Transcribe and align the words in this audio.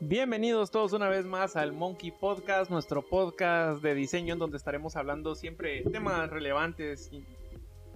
Bienvenidos 0.00 0.70
todos 0.70 0.92
una 0.92 1.08
vez 1.08 1.24
más 1.24 1.56
al 1.56 1.72
Monkey 1.72 2.10
Podcast, 2.10 2.70
nuestro 2.70 3.02
podcast 3.02 3.82
de 3.82 3.94
diseño 3.94 4.34
en 4.34 4.38
donde 4.38 4.56
estaremos 4.56 4.96
hablando 4.96 5.34
siempre 5.34 5.82
temas 5.82 6.30
relevantes, 6.30 7.08
y 7.12 7.24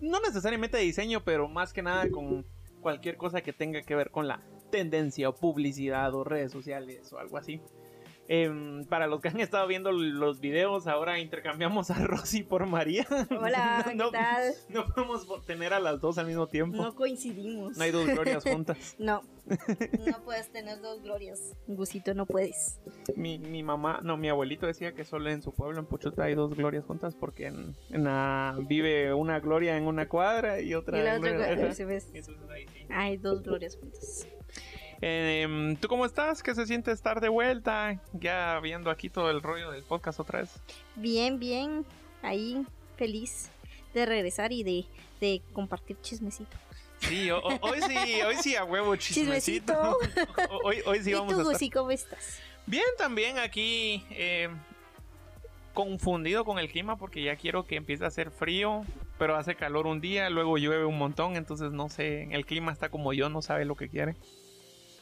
no 0.00 0.20
necesariamente 0.20 0.76
de 0.76 0.82
diseño, 0.84 1.22
pero 1.24 1.48
más 1.48 1.72
que 1.72 1.82
nada 1.82 2.10
con 2.10 2.44
cualquier 2.80 3.17
cosa 3.17 3.40
que 3.42 3.53
tenga 3.53 3.83
que 3.83 3.95
ver 3.95 4.11
con 4.11 4.27
la 4.27 4.42
tendencia 4.71 5.29
o 5.29 5.35
publicidad 5.35 6.15
o 6.15 6.24
redes 6.24 6.53
sociales 6.53 7.13
o 7.13 7.19
algo 7.19 7.37
así. 7.37 7.61
Em, 8.28 8.84
para 8.84 9.08
los 9.08 9.21
que 9.21 9.26
han 9.26 9.40
estado 9.40 9.66
viendo 9.66 9.90
los 9.90 10.38
videos, 10.38 10.86
ahora 10.86 11.18
intercambiamos 11.18 11.90
a 11.90 11.94
Rosy 12.06 12.44
por 12.44 12.64
María. 12.66 13.04
Hola, 13.30 13.85
¿qué 13.88 13.94
no, 13.96 14.10
tal? 14.12 14.53
No 14.68 14.86
podemos 14.86 15.44
tener 15.46 15.74
a 15.74 15.80
las 15.80 16.00
dos 16.00 16.16
al 16.16 16.27
mismo 16.28 16.46
tiempo. 16.46 16.77
No 16.80 16.95
coincidimos. 16.95 17.77
No 17.77 17.82
hay 17.82 17.91
dos 17.91 18.06
glorias 18.06 18.45
juntas. 18.48 18.95
No, 19.00 19.22
no 20.06 20.22
puedes 20.24 20.48
tener 20.52 20.80
dos 20.80 21.02
glorias. 21.02 21.56
Gusito, 21.66 22.14
no 22.14 22.24
puedes. 22.24 22.78
Mi, 23.16 23.40
mi 23.40 23.64
mamá, 23.64 23.98
no, 24.04 24.16
mi 24.16 24.28
abuelito 24.28 24.64
decía 24.66 24.92
que 24.95 25.04
solo 25.04 25.28
en 25.28 25.42
su 25.42 25.52
pueblo, 25.52 25.80
en 25.80 25.87
Puchuta, 25.87 26.23
hay 26.23 26.37
dos 26.37 26.54
glorias 26.54 26.84
juntas 26.84 27.16
porque 27.16 27.46
en, 27.46 27.74
en 27.90 28.04
la- 28.04 28.56
vive 28.68 29.12
una 29.12 29.40
gloria 29.40 29.76
en 29.76 29.88
una 29.88 30.09
cuadra 30.09 30.60
y 30.60 30.74
otra 30.74 31.00
Y 31.00 31.02
la 31.02 31.16
en 31.16 31.24
otra, 31.24 31.30
Ajá. 31.46 31.54
gloria, 31.54 31.74
¿sí 31.74 31.84
ves? 31.84 32.10
Entonces, 32.14 32.48
ahí 32.48 32.66
sí. 32.68 32.87
Hay 32.90 33.16
dos 33.16 33.42
glorias 33.42 33.76
juntas. 33.76 34.28
Em, 35.02 35.77
¿Tú 35.77 35.88
cómo 35.88 36.04
estás? 36.04 36.42
¿Qué 36.42 36.54
se 36.54 36.66
siente 36.66 36.92
estar 36.92 37.20
de 37.20 37.28
vuelta? 37.28 38.00
Ya 38.12 38.60
viendo 38.60 38.90
aquí 38.90 39.09
todo 39.09 39.30
el 39.30 39.40
rollo 39.42 39.70
del 39.70 39.82
podcast 39.82 40.20
otra 40.20 40.40
vez. 40.40 40.60
Bien, 40.96 41.38
bien. 41.38 41.86
Ahí, 42.23 42.64
feliz 42.96 43.50
de 43.95 44.04
regresar 44.06 44.52
y 44.52 44.62
de, 44.62 44.84
de 45.20 45.40
compartir 45.52 45.96
chismecito. 46.02 46.56
Sí, 46.98 47.30
o- 47.30 47.40
hoy 47.42 47.80
sí, 47.88 48.23
hoy 48.23 48.36
sí 48.36 48.56
a 48.56 48.64
huevo 48.64 48.95
chismecito. 48.96 49.98
Chismecito. 50.02 50.48
Hoy, 50.64 50.82
hoy 50.84 51.02
sí 51.02 51.10
¿Y 51.10 51.15
a 51.15 51.18
tú, 51.18 51.30
estar. 51.30 51.45
Gusi, 51.45 51.71
cómo 51.71 51.90
estás? 51.90 52.38
Bien, 52.66 52.84
también 52.98 53.38
aquí 53.38 54.04
eh, 54.10 54.51
confundido 55.73 56.45
con 56.45 56.59
el 56.59 56.68
clima 56.71 56.96
porque 56.96 57.23
ya 57.23 57.37
quiero 57.37 57.65
que 57.65 57.76
empiece 57.76 58.04
a 58.04 58.09
hacer 58.09 58.30
frío, 58.30 58.84
pero 59.18 59.37
hace 59.37 59.54
calor 59.54 59.87
un 59.87 60.02
día, 60.02 60.28
luego 60.28 60.59
llueve 60.59 60.84
un 60.84 60.98
montón, 60.98 61.37
entonces 61.37 61.73
no 61.73 61.88
sé, 61.88 62.24
el 62.32 62.45
clima 62.45 62.71
está 62.71 62.90
como 62.90 63.15
yo, 63.15 63.30
no 63.30 63.40
sabe 63.40 63.65
lo 63.65 63.76
que 63.76 63.88
quiere. 63.88 64.15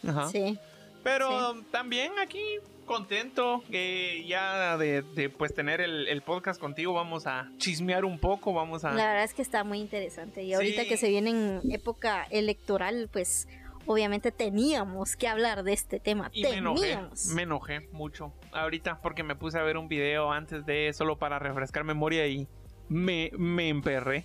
Ajá. 0.06 0.28
Sí. 0.28 0.58
Pero 1.02 1.62
también 1.70 2.12
aquí 2.20 2.42
contento 2.84 3.62
eh, 3.70 4.24
ya 4.27 4.77
de, 4.78 5.02
de, 5.02 5.28
pues 5.30 5.54
tener 5.54 5.80
el, 5.80 6.08
el 6.08 6.22
podcast 6.22 6.60
contigo, 6.60 6.92
vamos 6.94 7.27
a 7.27 7.50
chismear 7.58 8.04
un 8.04 8.19
poco, 8.19 8.52
vamos 8.52 8.84
a... 8.84 8.92
La 8.92 9.06
verdad 9.06 9.24
es 9.24 9.34
que 9.34 9.42
está 9.42 9.62
muy 9.64 9.78
interesante. 9.78 10.42
Y 10.42 10.54
ahorita 10.54 10.82
Sí. 10.82 10.88
que 10.88 10.96
se 10.96 11.08
viene 11.08 11.30
en 11.30 11.60
época 11.70 12.26
electoral, 12.30 13.08
pues 13.12 13.46
obviamente 13.86 14.32
teníamos 14.32 15.16
que 15.16 15.28
hablar 15.28 15.62
de 15.62 15.72
este 15.72 16.00
tema. 16.00 16.30
Y 16.32 16.42
me 16.42 16.50
enojé, 16.54 16.80
teníamos. 16.80 17.26
me 17.26 17.42
enojé 17.42 17.80
mucho 17.92 18.32
ahorita 18.52 19.00
porque 19.00 19.22
me 19.22 19.34
puse 19.36 19.58
a 19.58 19.62
ver 19.62 19.76
un 19.76 19.88
video 19.88 20.32
antes 20.32 20.66
de 20.66 20.92
solo 20.92 21.16
para 21.16 21.38
refrescar 21.38 21.84
memoria 21.84 22.26
y 22.26 22.48
me, 22.88 23.30
me 23.36 23.69
emperré. 23.69 24.24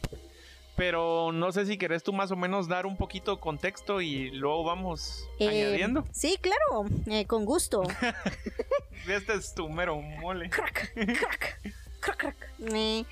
Pero 0.75 1.31
no 1.31 1.51
sé 1.51 1.65
si 1.67 1.77
querés 1.77 2.01
tú 2.03 2.13
más 2.13 2.31
o 2.31 2.35
menos 2.35 2.67
dar 2.67 2.85
un 2.87 2.97
poquito 2.97 3.35
de 3.35 3.39
contexto 3.41 4.01
y 4.01 4.31
luego 4.31 4.63
vamos 4.63 5.27
Eh, 5.39 5.47
añadiendo. 5.47 6.03
Sí, 6.11 6.37
claro, 6.41 6.85
eh, 7.07 7.25
con 7.25 7.45
gusto. 7.45 7.83
Este 9.07 9.33
es 9.33 9.53
tu 9.53 9.67
mero 9.69 9.97
mole. 10.01 10.49
crack, 10.49 10.93
crack, 10.93 11.59
crack, 11.99 12.17
crack. 12.17 12.35
Eh, 12.73 13.03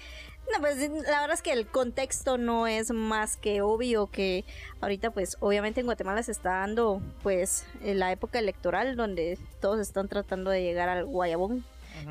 no, 0.52 0.60
pues 0.60 0.78
la 0.80 1.22
verdad 1.22 1.34
es 1.34 1.42
que 1.42 1.52
el 1.52 1.68
contexto 1.68 2.38
no 2.38 2.66
es 2.66 2.92
más 2.92 3.38
que 3.38 3.62
obvio 3.62 4.08
que 4.08 4.44
ahorita 4.82 5.12
pues 5.12 5.38
obviamente 5.40 5.82
en 5.82 5.86
Guatemala 5.86 6.24
se 6.24 6.32
está 6.32 6.60
dando 6.60 7.02
pues 7.24 7.66
la 7.84 8.12
época 8.12 8.40
electoral 8.40 8.96
donde 8.96 9.38
todos 9.62 9.80
están 9.80 10.08
tratando 10.08 10.50
de 10.50 10.64
llegar 10.64 10.90
al 10.90 11.06
guayabón, 11.06 11.64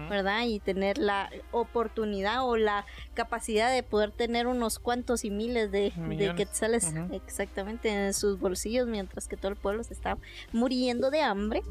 ¿verdad? 0.09 0.43
Y 0.47 0.61
tener 0.61 0.99
la 0.99 1.31
oportunidad 1.53 2.47
o 2.47 2.57
la 2.57 2.87
capacidad 3.15 3.73
de 3.73 3.83
poder 3.83 4.13
tener 4.13 4.47
unos 4.47 4.79
cuantos 4.79 5.25
y 5.25 5.31
miles 5.31 5.71
de, 5.71 5.93
de 5.97 6.35
quetzales 6.35 6.95
exactamente 7.13 7.89
en 7.89 8.15
sus 8.15 8.39
bolsillos 8.39 8.87
mientras 8.87 9.29
que 9.29 9.37
todo 9.37 9.53
el 9.53 9.57
pueblo 9.57 9.83
se 9.85 9.95
está 9.95 10.19
muriendo 10.53 11.11
de 11.11 11.23
hambre. 11.23 11.63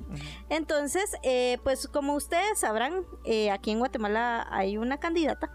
Entonces, 0.50 1.16
eh, 1.24 1.58
pues 1.64 1.88
como 1.88 2.16
ustedes 2.16 2.60
sabrán, 2.60 3.06
eh, 3.26 3.52
aquí 3.52 3.72
en 3.72 3.80
Guatemala 3.80 4.48
hay 4.50 4.78
una 4.78 5.00
candidata 5.00 5.52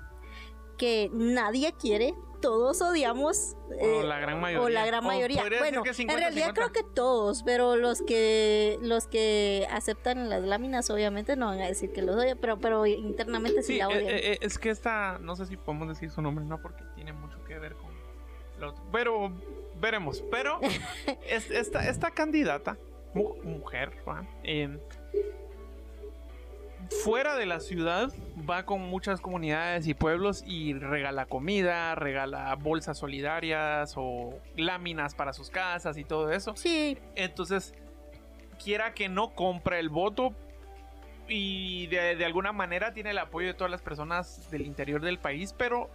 que 0.76 1.10
nadie 1.12 1.72
quiere, 1.72 2.14
todos 2.44 2.80
odiamos. 2.82 3.56
O 3.70 3.72
eh, 3.72 4.04
la 4.04 4.18
gran 4.18 4.40
mayoría. 4.40 4.64
o 4.66 4.68
la 4.68 4.86
gran 4.86 5.04
mayoría. 5.04 5.42
Bueno, 5.58 5.82
en 5.84 5.94
50, 5.94 6.20
realidad 6.20 6.46
50. 6.48 6.54
creo 6.54 6.72
que 6.72 6.94
todos, 6.94 7.42
pero 7.42 7.76
los 7.76 8.02
que 8.02 8.78
los 8.82 9.06
que 9.06 9.66
aceptan 9.70 10.28
las 10.28 10.42
láminas 10.42 10.90
obviamente 10.90 11.36
no 11.36 11.46
van 11.46 11.60
a 11.60 11.66
decir 11.66 11.92
que 11.92 12.02
los 12.02 12.16
odian, 12.16 12.36
pero 12.38 12.58
pero 12.58 12.86
internamente 12.86 13.62
sí, 13.62 13.72
Sí, 13.74 13.78
la 13.78 13.84
eh, 13.86 13.96
odian. 13.96 14.08
eh, 14.10 14.38
es 14.42 14.58
que 14.58 14.70
esta, 14.70 15.18
no 15.20 15.34
sé 15.36 15.46
si 15.46 15.56
podemos 15.56 15.88
decir 15.88 16.10
su 16.10 16.20
nombre, 16.22 16.44
no, 16.44 16.60
porque 16.60 16.84
tiene 16.94 17.12
mucho 17.12 17.42
que 17.44 17.58
ver 17.58 17.74
con 17.76 17.90
lo 18.60 18.70
otro. 18.70 18.84
Pero 18.92 19.32
veremos. 19.80 20.22
Pero 20.30 20.60
es- 21.26 21.50
esta, 21.50 21.88
esta 21.88 22.10
candidata, 22.10 22.76
mu- 23.14 23.34
mujer, 23.42 23.92
fuera 27.02 27.36
de 27.36 27.46
la 27.46 27.60
ciudad, 27.60 28.12
va 28.48 28.64
con 28.64 28.80
muchas 28.80 29.20
comunidades 29.20 29.86
y 29.86 29.94
pueblos 29.94 30.44
y 30.46 30.74
regala 30.74 31.26
comida, 31.26 31.94
regala 31.94 32.54
bolsas 32.54 32.98
solidarias 32.98 33.94
o 33.96 34.38
láminas 34.56 35.14
para 35.14 35.32
sus 35.32 35.50
casas 35.50 35.96
y 35.96 36.04
todo 36.04 36.30
eso. 36.30 36.54
sí, 36.56 36.98
Entonces, 37.14 37.74
quiera 38.62 38.94
que 38.94 39.08
no 39.08 39.34
compra 39.34 39.78
el 39.78 39.88
voto 39.88 40.34
y 41.28 41.86
de, 41.86 42.16
de 42.16 42.24
alguna 42.24 42.52
manera 42.52 42.92
tiene 42.92 43.10
el 43.10 43.18
apoyo 43.18 43.48
de 43.48 43.54
todas 43.54 43.70
las 43.70 43.82
personas 43.82 44.50
del 44.50 44.62
interior 44.62 45.00
del 45.00 45.18
país, 45.18 45.52
pero... 45.52 45.90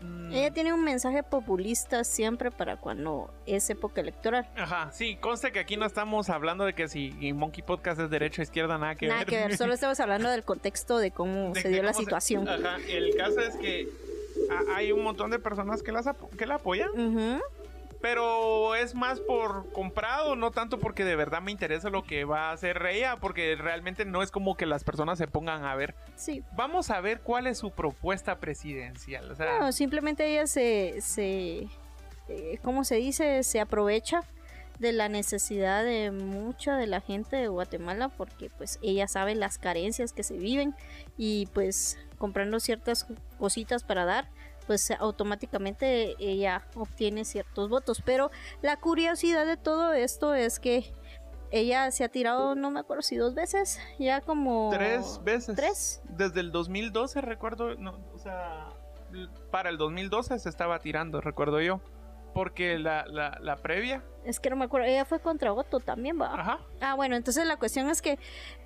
mm, 0.00 0.32
ella 0.32 0.50
tiene 0.52 0.72
un 0.72 0.82
mensaje 0.84 1.22
populista 1.22 2.04
siempre 2.04 2.50
para 2.50 2.76
cuando 2.76 3.32
es 3.46 3.68
época 3.70 4.00
electoral. 4.00 4.48
Ajá, 4.56 4.90
sí, 4.92 5.16
conste 5.16 5.52
que 5.52 5.58
aquí 5.58 5.76
no 5.76 5.86
estamos 5.86 6.30
hablando 6.30 6.64
de 6.64 6.72
que 6.74 6.88
si 6.88 7.10
Monkey 7.32 7.62
Podcast 7.62 8.00
es 8.00 8.10
derecha 8.10 8.42
o 8.42 8.44
izquierda, 8.44 8.78
nada 8.78 8.94
que 8.94 9.06
Nada 9.08 9.20
ver. 9.20 9.28
que 9.28 9.36
ver, 9.36 9.56
solo 9.56 9.74
estamos 9.74 9.98
hablando 10.00 10.28
del 10.30 10.44
contexto 10.44 10.98
de 10.98 11.10
cómo 11.10 11.52
De- 11.52 11.62
se 11.62 11.68
dio 11.68 11.82
la 11.82 11.92
se- 11.92 12.00
situación. 12.00 12.48
Ajá, 12.48 12.78
el 12.88 13.14
caso 13.16 13.40
es 13.40 13.56
que 13.56 13.88
hay 14.74 14.90
un 14.92 15.02
montón 15.02 15.30
de 15.30 15.38
personas 15.38 15.82
que, 15.82 15.92
las 15.92 16.06
que 16.36 16.46
la 16.46 16.56
apoyan, 16.56 16.90
Ujú. 16.90 17.40
Pero 18.00 18.74
es 18.74 18.94
más 18.94 19.20
por 19.20 19.70
comprado, 19.72 20.36
no 20.36 20.50
tanto 20.50 20.78
porque 20.78 21.04
de 21.04 21.16
verdad 21.16 21.42
me 21.42 21.52
interesa 21.52 21.90
lo 21.90 22.02
que 22.02 22.24
va 22.24 22.50
a 22.50 22.52
hacer 22.52 22.84
ella, 22.86 23.16
porque 23.16 23.56
realmente 23.56 24.04
no 24.04 24.22
es 24.22 24.30
como 24.30 24.56
que 24.56 24.66
las 24.66 24.84
personas 24.84 25.18
se 25.18 25.26
pongan 25.26 25.64
a 25.64 25.74
ver 25.74 25.94
Sí, 26.16 26.42
Vamos 26.56 26.90
a 26.90 27.00
ver 27.00 27.20
cuál 27.20 27.46
es 27.46 27.58
su 27.58 27.70
propuesta 27.70 28.38
presidencial. 28.38 29.30
O 29.30 29.34
sea, 29.34 29.58
No, 29.58 29.72
simplemente 29.72 30.26
ella 30.26 30.46
se, 30.46 31.00
se 31.00 31.68
eh, 32.28 32.58
¿cómo 32.62 32.84
se 32.84 32.96
dice? 32.96 33.42
Se 33.42 33.60
aprovecha 33.60 34.22
de 34.78 34.92
la 34.92 35.08
necesidad 35.08 35.84
de 35.84 36.10
mucha 36.10 36.76
de 36.76 36.86
la 36.86 37.02
gente 37.02 37.36
de 37.36 37.48
Guatemala 37.48 38.08
porque 38.08 38.48
pues 38.48 38.78
ella 38.82 39.06
sabe 39.08 39.34
las 39.34 39.58
carencias 39.58 40.12
que 40.14 40.22
se 40.22 40.38
viven 40.38 40.74
y 41.18 41.46
pues 41.52 41.98
comprando 42.16 42.60
ciertas 42.60 43.06
cositas 43.38 43.84
para 43.84 44.06
dar 44.06 44.28
pues 44.70 44.88
automáticamente 44.92 46.14
ella 46.20 46.64
obtiene 46.76 47.24
ciertos 47.24 47.68
votos 47.68 48.00
pero 48.04 48.30
la 48.62 48.76
curiosidad 48.76 49.44
de 49.44 49.56
todo 49.56 49.92
esto 49.94 50.32
es 50.32 50.60
que 50.60 50.92
ella 51.50 51.90
se 51.90 52.04
ha 52.04 52.08
tirado 52.08 52.54
no 52.54 52.70
me 52.70 52.78
acuerdo 52.78 53.02
si 53.02 53.16
dos 53.16 53.34
veces 53.34 53.80
ya 53.98 54.20
como 54.20 54.70
tres 54.72 55.20
veces. 55.24 55.56
tres 55.56 56.02
Desde 56.04 56.38
el 56.38 56.52
2012, 56.52 57.20
recuerdo. 57.20 57.74
No, 57.74 57.98
o 58.14 58.18
sea, 58.18 58.68
para 59.50 59.70
el 59.70 59.76
2012 59.76 60.38
se 60.38 60.48
estaba 60.48 60.78
tirando, 60.78 61.20
recuerdo 61.20 61.60
yo. 61.60 61.80
Porque 62.34 62.78
la, 62.78 63.04
la, 63.06 63.38
la 63.40 63.56
previa. 63.56 64.02
Es 64.24 64.38
que 64.38 64.50
no 64.50 64.56
me 64.56 64.66
acuerdo, 64.66 64.86
ella 64.86 65.04
fue 65.04 65.18
contra 65.20 65.52
Otto 65.52 65.80
también, 65.80 66.20
va. 66.20 66.34
Ajá. 66.38 66.58
Ah, 66.80 66.94
bueno, 66.94 67.16
entonces 67.16 67.46
la 67.46 67.56
cuestión 67.56 67.88
es 67.88 68.02
que 68.02 68.18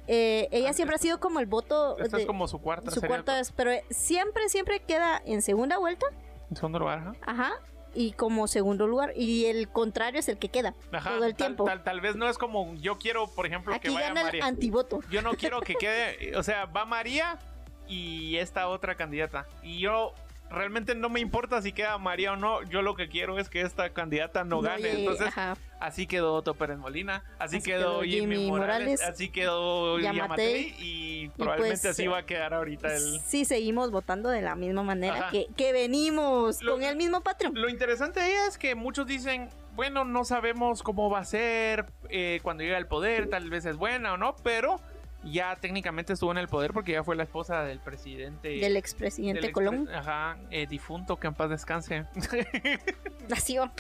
eh, 0.07 0.49
ella 0.51 0.73
siempre 0.73 0.97
ha 0.97 0.99
sido 0.99 1.21
como 1.21 1.41
el 1.41 1.47
voto 1.47 1.97
Esta 1.99 2.17
de 2.17 2.23
es 2.25 2.27
como 2.27 2.47
su 2.49 2.61
cuarta. 2.61 2.91
su 2.91 3.01
cuarta 3.01 3.35
vez, 3.37 3.53
pero 3.53 3.71
siempre, 3.91 4.49
siempre 4.49 4.81
queda 4.81 5.23
en 5.25 5.43
segunda 5.43 5.79
vuelta, 5.79 6.07
En 6.51 6.57
segundo 6.57 6.81
lugar, 6.81 6.99
ajá. 6.99 7.13
ajá, 7.23 7.53
y 7.95 8.13
como 8.13 8.49
segundo 8.49 8.87
lugar, 8.89 9.13
y 9.17 9.47
el 9.47 9.69
contrario 9.69 10.19
es 10.19 10.29
el 10.29 10.37
que 10.39 10.49
queda 10.49 10.75
Ajá, 10.93 11.11
todo 11.11 11.25
el 11.25 11.37
tal- 11.37 11.47
tiempo. 11.47 11.65
Tal, 11.65 11.85
tal 11.85 12.01
vez 12.01 12.17
no 12.17 12.29
es 12.29 12.37
como 12.37 12.75
yo 12.75 12.99
quiero, 12.99 13.29
por 13.29 13.47
ejemplo, 13.47 13.73
que 13.81 13.89
vaya 13.91 14.09
gana 14.09 14.21
el 14.23 14.27
María. 14.27 14.45
antivoto. 14.47 15.01
Yo 15.11 15.23
no 15.23 15.35
quiero 15.35 15.61
que 15.61 15.75
quede, 15.77 16.37
o 16.37 16.43
sea, 16.43 16.67
va 16.67 16.85
María 16.85 17.39
y 17.87 18.37
esta 18.39 18.67
otra 18.69 18.97
candidata. 18.97 19.47
Y 19.63 19.79
yo 19.79 20.13
realmente 20.51 20.95
no 20.95 21.09
me 21.09 21.21
importa 21.21 21.61
si 21.63 21.73
queda 21.73 21.99
María 21.99 22.33
o 22.33 22.37
no. 22.37 22.63
Yo 22.63 22.83
lo 22.83 22.95
que 22.95 23.09
quiero 23.09 23.39
es 23.39 23.49
que 23.49 23.61
esta 23.63 23.91
candidata 23.93 24.45
no, 24.45 24.61
gane. 24.61 25.01
Entonces, 25.01 25.29
ajá. 25.29 25.57
así 25.81 26.07
quedó 26.07 26.35
Otto 26.35 26.55
Pérez 26.55 26.79
Molina, 26.79 27.25
así, 27.39 27.57
Así 27.57 27.71
quedó 27.71 28.01
quedó 28.01 28.03
Jimmy, 28.03 28.47
Morales, 28.49 28.51
Morales, 28.51 29.03
así 29.03 29.29
quedó 29.31 29.99
Yamatei, 29.99 30.75
y 30.79 31.29
probablemente 31.37 31.83
pues, 31.83 31.93
así 31.93 32.07
va 32.07 32.19
a 32.19 32.27
quedar 32.27 32.55
ahorita 32.55 32.95
el... 32.95 33.21
Sí, 33.21 33.45
seguimos 33.45 33.91
votando 33.91 34.29
de 34.29 34.43
la 34.43 34.55
misma 34.55 34.83
manera 34.83 35.29
que, 35.31 35.49
que 35.57 35.73
venimos 35.73 36.63
Lo- 36.63 36.73
con 36.75 36.83
el 36.83 36.97
mismo 36.97 37.23
patrón. 37.23 37.53
Lo 37.55 37.69
interesante 37.69 38.21
de 38.21 38.29
ella 38.29 38.47
es 38.47 38.59
que 38.59 38.75
muchos 38.75 39.07
dicen, 39.07 39.49
bueno, 39.75 40.05
no 40.05 40.25
sabemos 40.25 40.83
cómo 40.83 41.11
va 41.11 41.19
a 41.21 41.25
ser 41.25 41.87
eh, 42.09 42.39
cuando 42.43 42.63
llegue 42.63 42.77
al 42.77 42.87
poder, 42.87 43.29
tal 43.29 43.51
vez 43.51 43.65
es 43.65 43.77
buena 43.77 44.15
o 44.15 44.17
no, 44.17 44.37
pero 44.45 44.81
ya 45.25 45.57
técnicamente 45.57 46.13
estuvo 46.13 46.31
en 46.33 46.39
el 46.39 46.49
poder 46.49 46.73
porque 46.73 46.93
ya 46.93 47.03
fue 47.05 47.17
la 47.17 47.23
esposa 47.25 47.63
del 47.65 47.81
presidente. 47.81 48.49
Del 48.49 48.77
expresidente 48.77 49.41
del 49.43 49.53
Colón. 49.53 49.89
Ajá, 49.93 50.39
eh, 50.51 50.67
difunto, 50.67 51.17
que 51.19 51.27
en 51.27 51.35
paz 51.35 51.51
descanse. 51.51 52.05
Nació. 53.29 53.71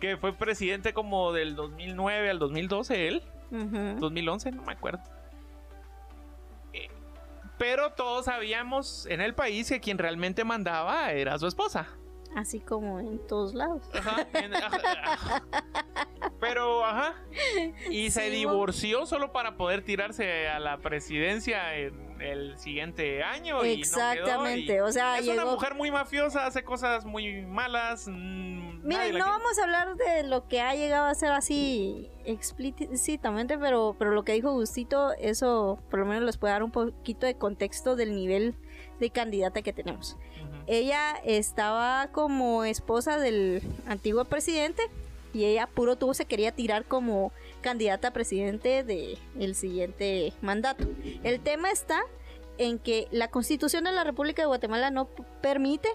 que 0.00 0.16
fue 0.16 0.32
presidente 0.32 0.92
como 0.92 1.32
del 1.32 1.56
2009 1.56 2.30
al 2.30 2.38
2012, 2.38 3.08
él. 3.08 3.22
Ujú. 3.50 3.98
2011, 4.00 4.52
no 4.52 4.62
me 4.62 4.72
acuerdo. 4.72 5.00
Eh, 6.72 6.88
Pero 7.58 7.92
todos 7.92 8.26
sabíamos 8.26 9.06
en 9.06 9.20
el 9.20 9.34
país 9.34 9.68
que 9.68 9.80
quien 9.80 9.98
realmente 9.98 10.44
mandaba 10.44 11.10
era 11.12 11.38
su 11.38 11.46
esposa. 11.46 11.88
Así 12.36 12.60
como 12.60 13.00
en 13.00 13.26
todos 13.26 13.54
lados. 13.54 13.82
Ajá, 13.94 14.26
en- 14.34 14.54
ajá, 14.54 14.78
ajá. 15.12 15.42
Y 17.98 18.10
se 18.10 18.30
divorció 18.30 19.06
solo 19.06 19.32
para 19.32 19.56
poder 19.56 19.82
tirarse 19.82 20.48
a 20.48 20.58
la 20.58 20.78
presidencia 20.78 21.74
en 21.76 22.20
el 22.20 22.58
siguiente 22.58 23.22
año. 23.22 23.64
y 23.64 23.76
no 23.80 23.82
quedó, 23.82 23.82
Exactamente, 23.82 24.76
y 24.76 24.80
o 24.80 24.90
sea, 24.92 25.18
es 25.18 25.24
llegó- 25.26 25.42
una 25.42 25.50
mujer 25.52 25.74
muy 25.74 25.90
mafiosa, 25.90 26.46
hace 26.46 26.64
cosas 26.64 27.04
muy 27.04 27.42
malas. 27.42 28.06
mm, 28.08 28.86
nadie 28.88 29.12
Miren, 29.12 29.18
no 29.18 29.26
vamos 29.26 29.58
a 29.58 29.62
hablar 29.64 29.96
de 29.96 30.22
lo 30.24 30.48
que 30.48 30.60
ha 30.60 30.74
llegado 30.74 31.06
a 31.06 31.14
ser 31.14 31.30
así 31.30 32.10
explícitamente, 32.24 33.58
pero, 33.58 33.94
pero 33.98 34.10
lo 34.12 34.24
que 34.24 34.32
dijo 34.32 34.52
Gustito, 34.52 35.12
eso 35.14 35.78
por 35.90 36.00
lo 36.00 36.06
menos 36.06 36.24
les 36.24 36.36
puede 36.36 36.52
dar 36.52 36.62
un 36.62 36.70
poquito 36.70 37.26
de 37.26 37.36
contexto 37.36 37.96
del 37.96 38.14
nivel 38.14 38.54
de 39.00 39.10
candidata 39.10 39.62
que 39.62 39.72
tenemos. 39.72 40.16
Ella 40.66 41.16
estaba 41.24 42.08
como 42.12 42.64
esposa 42.64 43.18
del 43.18 43.62
antiguo 43.86 44.24
presidente 44.24 44.82
y 45.32 45.44
ella 45.44 45.66
puro 45.66 45.96
tuvo 45.96 46.14
se 46.14 46.24
quería 46.26 46.52
tirar 46.52 46.84
como 46.84 47.32
candidata 47.60 48.08
a 48.08 48.12
presidente 48.12 48.82
del 48.84 49.18
el 49.38 49.54
siguiente 49.54 50.32
mandato. 50.40 50.84
El 51.22 51.40
tema 51.40 51.70
está 51.70 52.02
en 52.58 52.78
que 52.78 53.08
la 53.10 53.28
constitución 53.28 53.84
de 53.84 53.92
la 53.92 54.04
República 54.04 54.42
de 54.42 54.46
Guatemala 54.46 54.90
no 54.90 55.06
permite 55.40 55.88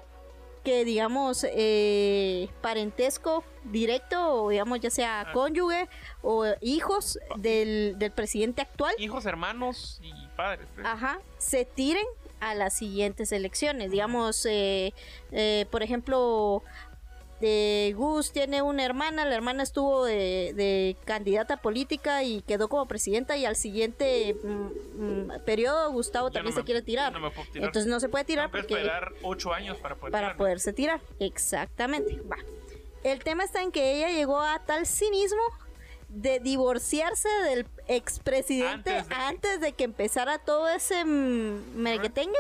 que 0.64 0.86
digamos 0.86 1.46
eh, 1.52 2.48
parentesco 2.62 3.44
directo 3.66 4.44
o 4.44 4.50
digamos 4.50 4.80
ya 4.80 4.90
sea 4.90 5.22
Ah. 5.28 5.34
cónyuge 5.34 5.90
o 6.22 6.46
hijos 6.62 7.20
del, 7.38 7.96
del 8.00 8.12
presidente 8.12 8.62
actual 8.62 8.94
Hijos, 8.98 9.26
hermanos 9.26 10.00
y 10.02 10.14
padres. 10.38 10.70
pues. 10.74 10.86
Ajá, 10.88 11.20
se 11.38 11.66
tiren 11.66 12.06
a 12.40 12.56
las 12.56 12.78
siguientes 12.78 13.32
elecciones. 13.34 13.92
Digamos, 13.92 14.46
eh, 14.46 14.94
eh, 15.32 15.66
por 15.70 15.84
ejemplo, 15.84 16.64
de 17.42 17.94
Gus 17.98 18.32
tiene 18.32 18.62
una 18.62 18.86
hermana, 18.86 19.26
la 19.26 19.36
hermana 19.36 19.64
estuvo 19.64 20.06
de, 20.06 20.54
de 20.56 20.96
candidata 21.04 21.58
política 21.58 22.24
y 22.24 22.42
quedó 22.44 22.70
como 22.70 22.86
presidenta 22.88 23.36
y 23.36 23.46
al 23.46 23.56
siguiente 23.58 24.36
mm, 24.44 24.48
mm, 25.04 25.32
periodo 25.46 25.92
Gustavo 25.92 26.30
Ya 26.30 26.36
también 26.36 26.56
no 26.56 26.62
se 26.62 26.66
quiere 26.66 26.82
tirar. 26.82 27.12
No 27.12 27.20
me 27.20 27.32
puedo 27.32 27.50
tirar. 27.52 27.68
Entonces 27.68 27.90
no 27.90 28.00
se 28.00 28.08
puede 28.08 28.24
tirar 28.24 28.50
Tengo 28.50 28.66
que 28.66 28.74
porque 28.74 28.82
esperar 28.82 29.12
ocho 29.24 29.52
años 29.54 29.78
para 29.78 29.96
poder 29.96 30.12
para 30.12 30.28
tirarme. 30.28 30.38
poderse 30.38 30.72
tirar. 30.74 31.02
Exactamente. 31.20 32.22
Va. 32.22 32.38
El 33.04 33.22
tema 33.24 33.44
está 33.44 33.62
en 33.62 33.72
que 33.74 33.94
ella 33.98 34.10
llegó 34.10 34.40
a 34.40 34.60
tal 34.66 34.86
cinismo 34.86 35.42
de 36.08 36.40
divorciarse 36.40 37.28
del 37.46 37.66
expresidente 37.88 38.96
Antes 39.00 39.18
antes 39.18 39.52
de 39.60 39.66
de, 39.66 39.74
que- 39.74 39.84
empezara 39.84 40.38
todo 40.38 40.70
ese 40.70 41.04
merequetengue, 41.04 42.38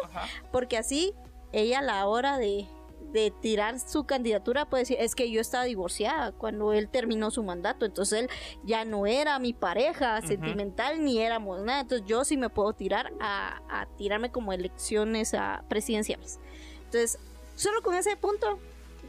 porque 0.51 0.77
así 0.77 1.13
ella 1.51 1.79
a 1.79 1.81
la 1.81 2.05
hora 2.07 2.37
de, 2.37 2.67
de 3.13 3.31
tirar 3.31 3.79
su 3.79 4.05
candidatura 4.05 4.65
puede 4.65 4.81
decir, 4.81 4.97
es 4.99 5.15
que 5.15 5.29
yo 5.29 5.39
estaba 5.39 5.63
divorciada 5.65 6.31
cuando 6.31 6.73
él 6.73 6.89
terminó 6.89 7.31
su 7.31 7.43
mandato, 7.43 7.85
entonces 7.85 8.21
él 8.21 8.29
ya 8.63 8.83
no 8.85 9.05
era 9.05 9.37
mi 9.39 9.53
pareja 9.53 10.21
sentimental 10.21 11.05
ni 11.05 11.19
éramos 11.19 11.61
nada, 11.61 11.81
entonces 11.81 12.07
yo 12.07 12.25
sí 12.25 12.37
me 12.37 12.49
puedo 12.49 12.73
tirar 12.73 13.13
a, 13.19 13.61
a 13.69 13.85
tirarme 13.97 14.31
como 14.31 14.51
elecciones 14.51 15.33
a 15.35 15.63
presidenciales. 15.69 16.39
Entonces, 16.85 17.19
solo 17.55 17.81
con 17.83 17.95
ese 17.95 18.17
punto 18.17 18.59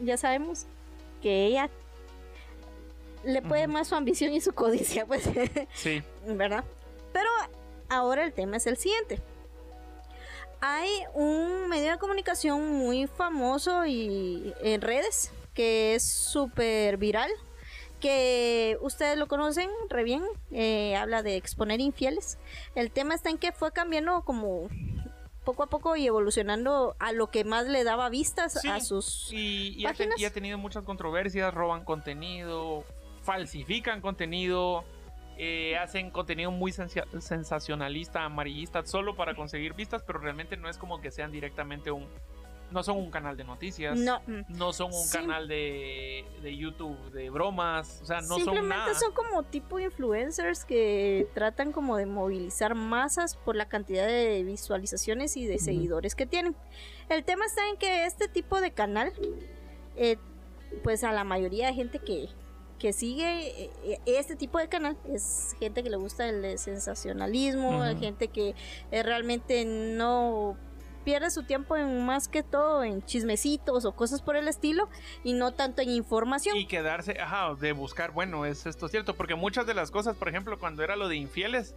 ya 0.02 0.16
sabemos 0.16 0.66
que 1.22 1.46
ella 1.46 1.70
le 3.24 3.40
puede 3.40 3.66
más 3.66 3.88
su 3.88 3.94
ambición 3.94 4.32
y 4.34 4.40
su 4.40 4.52
codicia, 4.52 5.06
pues, 5.06 5.28
Sí. 5.74 6.02
¿verdad? 6.26 6.64
Pero 7.12 7.28
ahora 7.88 8.24
el 8.24 8.32
tema 8.32 8.58
es 8.58 8.66
el 8.66 8.76
siguiente. 8.76 9.20
Hay 10.66 10.88
un 11.12 11.68
medio 11.68 11.90
de 11.92 11.98
comunicación 11.98 12.72
muy 12.78 13.06
famoso 13.06 13.84
y 13.84 14.54
en 14.62 14.80
redes 14.80 15.30
que 15.52 15.94
es 15.94 16.02
súper 16.10 16.96
viral, 16.96 17.30
que 18.00 18.78
ustedes 18.80 19.18
lo 19.18 19.26
conocen 19.28 19.68
re 19.90 20.04
bien, 20.04 20.22
eh, 20.52 20.96
habla 20.96 21.22
de 21.22 21.36
exponer 21.36 21.80
infieles. 21.82 22.38
El 22.74 22.90
tema 22.90 23.14
está 23.14 23.28
en 23.28 23.36
que 23.36 23.52
fue 23.52 23.72
cambiando 23.72 24.22
como 24.22 24.68
poco 25.44 25.64
a 25.64 25.66
poco 25.66 25.96
y 25.96 26.06
evolucionando 26.06 26.96
a 26.98 27.12
lo 27.12 27.26
que 27.30 27.44
más 27.44 27.66
le 27.66 27.84
daba 27.84 28.08
vistas 28.08 28.58
Sí, 28.62 28.66
a 28.68 28.80
sus... 28.80 29.28
Y, 29.32 29.74
y 29.78 29.84
ha, 29.84 29.88
ten- 29.92 30.08
páginas. 30.08 30.18
y 30.20 30.24
ha 30.24 30.32
tenido 30.32 30.56
muchas 30.56 30.84
controversias, 30.84 31.52
roban 31.52 31.84
contenido, 31.84 32.84
falsifican 33.22 34.00
contenido, 34.00 34.82
eh, 35.38 35.76
hacen 35.78 36.10
contenido 36.10 36.50
muy 36.50 36.72
sensacionalista, 36.72 38.24
amarillista, 38.24 38.84
solo 38.86 39.16
para 39.16 39.34
conseguir 39.34 39.74
vistas, 39.74 40.02
pero 40.06 40.18
realmente 40.18 40.56
no 40.56 40.68
es 40.68 40.78
como 40.78 41.00
que 41.00 41.10
sean 41.10 41.32
directamente 41.32 41.90
un... 41.90 42.06
No 42.70 42.82
son 42.82 42.96
un 42.96 43.10
canal 43.10 43.36
de 43.36 43.44
noticias. 43.44 43.96
No, 43.96 44.20
mm. 44.26 44.56
No 44.56 44.72
son 44.72 44.86
un 44.86 45.04
Sim- 45.04 45.20
canal 45.20 45.46
de, 45.46 46.24
de 46.42 46.56
YouTube 46.56 46.98
de 47.12 47.30
bromas, 47.30 48.00
o 48.02 48.06
sea, 48.06 48.20
no 48.22 48.28
son 48.28 48.38
Simplemente 48.38 48.76
nada. 48.76 48.94
son 48.94 49.12
como 49.12 49.42
tipo 49.44 49.78
influencers 49.78 50.64
que 50.64 51.28
tratan 51.34 51.72
como 51.72 51.96
de 51.98 52.06
movilizar 52.06 52.74
masas 52.74 53.36
por 53.36 53.54
la 53.54 53.68
cantidad 53.68 54.06
de 54.06 54.42
visualizaciones 54.42 55.36
y 55.36 55.46
de 55.46 55.58
seguidores 55.58 56.14
que 56.16 56.26
tienen. 56.26 56.56
El 57.10 57.22
tema 57.22 57.44
está 57.44 57.68
en 57.68 57.76
que 57.76 58.06
este 58.06 58.28
tipo 58.28 58.60
de 58.60 58.72
canal, 58.72 59.12
eh, 59.96 60.16
pues 60.82 61.04
a 61.04 61.12
la 61.12 61.22
mayoría 61.22 61.68
de 61.68 61.74
gente 61.74 61.98
que, 62.00 62.28
que 62.84 62.92
sigue 62.92 63.64
eh, 63.64 63.98
este 64.04 64.36
tipo 64.36 64.58
de 64.58 64.68
canal 64.68 64.94
es 65.10 65.56
gente 65.58 65.82
que 65.82 65.88
le 65.88 65.96
gusta 65.96 66.28
el 66.28 66.44
eh, 66.44 66.58
sensacionalismo, 66.58 67.78
Ujú. 67.78 67.98
gente 67.98 68.28
que 68.28 68.54
eh, 68.90 69.02
realmente 69.02 69.64
no 69.64 70.54
pierde 71.02 71.30
su 71.30 71.44
tiempo 71.44 71.78
en 71.78 72.04
más 72.04 72.28
que 72.28 72.42
todo 72.42 72.84
en 72.84 73.02
chismecitos 73.02 73.86
o 73.86 73.92
cosas 73.92 74.20
por 74.20 74.36
el 74.36 74.48
estilo 74.48 74.90
y 75.22 75.32
no 75.32 75.52
tanto 75.52 75.80
en 75.80 75.92
información. 75.92 76.58
Y 76.58 76.66
quedarse, 76.66 77.18
ajá, 77.18 77.54
de 77.54 77.72
buscar, 77.72 78.10
bueno, 78.10 78.44
es 78.44 78.66
esto 78.66 78.86
cierto, 78.88 79.14
porque 79.14 79.34
muchas 79.34 79.66
de 79.66 79.72
las 79.72 79.90
cosas, 79.90 80.14
por 80.14 80.28
ejemplo, 80.28 80.58
cuando 80.58 80.84
era 80.84 80.94
lo 80.94 81.08
de 81.08 81.16
infieles, 81.16 81.74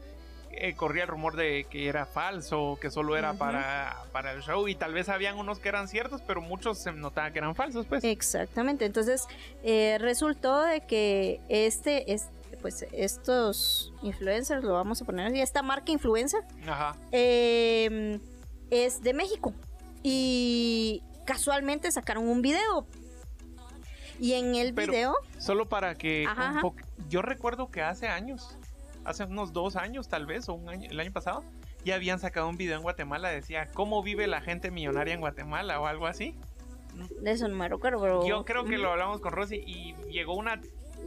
eh, 0.51 0.73
corría 0.75 1.03
el 1.03 1.09
rumor 1.09 1.35
de 1.35 1.65
que 1.69 1.87
era 1.87 2.05
falso, 2.05 2.77
que 2.81 2.89
solo 2.89 3.15
era 3.17 3.33
para, 3.33 4.03
para 4.11 4.31
el 4.33 4.41
show, 4.41 4.67
y 4.67 4.75
tal 4.75 4.93
vez 4.93 5.09
habían 5.09 5.37
unos 5.37 5.59
que 5.59 5.69
eran 5.69 5.87
ciertos, 5.87 6.21
pero 6.21 6.41
muchos 6.41 6.77
se 6.79 6.91
notaba 6.91 7.31
que 7.31 7.39
eran 7.39 7.55
falsos, 7.55 7.85
pues. 7.85 8.03
Exactamente, 8.03 8.85
entonces 8.85 9.25
eh, 9.63 9.97
resultó 9.99 10.61
de 10.61 10.81
que 10.81 11.39
este, 11.49 12.11
es, 12.13 12.27
pues 12.61 12.85
estos 12.91 13.93
influencers, 14.01 14.63
lo 14.63 14.73
vamos 14.73 15.01
a 15.01 15.05
poner 15.05 15.27
así, 15.27 15.39
esta 15.41 15.61
marca 15.61 15.91
influencer 15.91 16.41
Ajá. 16.67 16.95
eh, 17.11 18.19
es 18.71 19.01
de 19.01 19.13
México 19.13 19.53
y 20.03 21.03
casualmente 21.25 21.91
sacaron 21.91 22.27
un 22.27 22.41
video 22.41 22.87
y 24.19 24.33
en 24.33 24.55
el 24.55 24.73
Pero- 24.73 24.91
video, 24.91 25.15
Solo 25.37 25.69
para 25.69 25.93
que 25.95 26.25
Ajá, 26.27 26.43
un 26.45 26.49
ajá. 26.49 26.61
po- 26.61 26.75
yo 27.09 27.21
recuerdo 27.21 27.69
que 27.69 27.81
hace 27.83 28.07
años, 28.07 28.57
hace 29.07 29.23
unos 29.23 29.53
dos 29.53 29.75
años 29.75 30.07
tal 30.09 30.25
vez, 30.25 30.47
o 30.49 30.53
un 30.53 30.69
año, 30.69 30.89
el 30.91 30.99
año 30.99 31.11
pasado, 31.11 31.43
ya 31.85 31.95
habían 31.95 32.19
sacado 32.19 32.47
un 32.49 32.57
video 32.57 32.75
en 32.75 32.83
Guatemala, 32.83 33.29
decía, 33.29 33.67
¿cómo 33.73 34.03
vive 34.03 34.27
la 34.27 34.41
gente 34.41 34.69
millonaria 34.71 35.13
en 35.13 35.21
Guatemala? 35.21 35.79
o 35.79 35.87
algo 35.87 36.07
así. 36.07 36.35
de 37.21 37.31
eso 37.31 37.47
no 37.47 37.55
me 37.55 37.67
recuerdo, 37.69 38.01
pero... 38.01 38.27
Yo 38.27 38.43
creo 38.45 38.65
que 38.65 38.77
lo 38.77 38.91
hablamos 38.91 39.21
con 39.21 39.31
Rosy 39.31 39.63
y 39.65 39.93
llegó 40.11 40.35
una 40.35 40.59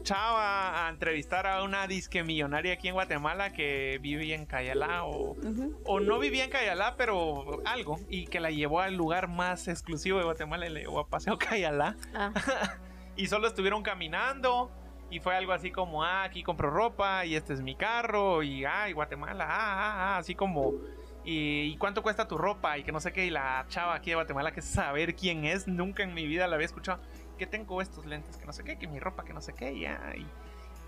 chava 0.02 0.86
a 0.86 0.88
entrevistar 0.88 1.46
a 1.46 1.62
una 1.62 1.86
disque 1.86 2.22
millonaria 2.22 2.72
aquí 2.74 2.88
en 2.88 2.94
Guatemala 2.94 3.52
que 3.52 3.98
vivía 4.00 4.34
en 4.36 4.46
Cayalá 4.46 5.04
o, 5.04 5.32
Ujú. 5.32 5.78
o 5.84 6.00
no 6.00 6.18
vivía 6.18 6.44
en 6.44 6.50
Cayalá, 6.50 6.94
pero 6.96 7.60
algo, 7.66 7.98
y 8.08 8.26
que 8.26 8.40
la 8.40 8.50
llevó 8.50 8.80
al 8.80 8.94
lugar 8.94 9.28
más 9.28 9.68
exclusivo 9.68 10.18
de 10.18 10.24
Guatemala 10.24 10.66
y 10.66 10.70
le 10.70 10.80
llevó 10.80 11.00
a 11.00 11.06
Paseo 11.08 11.38
Cayalá. 11.38 11.96
Ah, 12.14 12.32
Y 13.16 13.26
solo 13.26 13.48
estuvieron 13.48 13.82
caminando 13.82 14.70
y 15.10 15.20
fue 15.20 15.36
algo 15.36 15.52
así 15.52 15.70
como, 15.70 16.04
ah, 16.04 16.22
aquí 16.22 16.42
compro 16.42 16.70
ropa 16.70 17.24
y 17.26 17.34
este 17.34 17.52
es 17.52 17.60
mi 17.60 17.74
carro 17.74 18.42
y, 18.42 18.64
ay, 18.64 18.92
Guatemala, 18.92 19.44
ah, 19.48 19.56
ah, 19.58 19.94
ah, 19.96 20.18
así 20.18 20.34
como... 20.34 20.74
Y, 21.22 21.72
¿y 21.72 21.76
cuánto 21.76 22.02
cuesta 22.02 22.26
tu 22.26 22.38
ropa? 22.38 22.78
Y 22.78 22.82
que 22.82 22.92
no 22.92 23.00
sé 23.00 23.12
qué. 23.12 23.26
Y 23.26 23.30
la 23.30 23.66
chava 23.68 23.94
aquí 23.94 24.10
de 24.10 24.14
Guatemala, 24.14 24.52
que 24.52 24.62
saber 24.62 25.14
quién 25.14 25.44
es, 25.44 25.68
nunca 25.68 26.02
en 26.02 26.14
mi 26.14 26.26
vida 26.26 26.46
la 26.46 26.54
había 26.54 26.64
escuchado. 26.64 27.02
Que 27.38 27.46
tengo 27.46 27.82
estos 27.82 28.06
lentes, 28.06 28.38
que 28.38 28.46
no 28.46 28.54
sé 28.54 28.64
qué, 28.64 28.78
que 28.78 28.88
mi 28.88 29.00
ropa, 29.00 29.24
que 29.24 29.34
no 29.34 29.42
sé 29.42 29.52
qué, 29.52 29.78
ya. 29.78 30.14
Y 30.16 30.26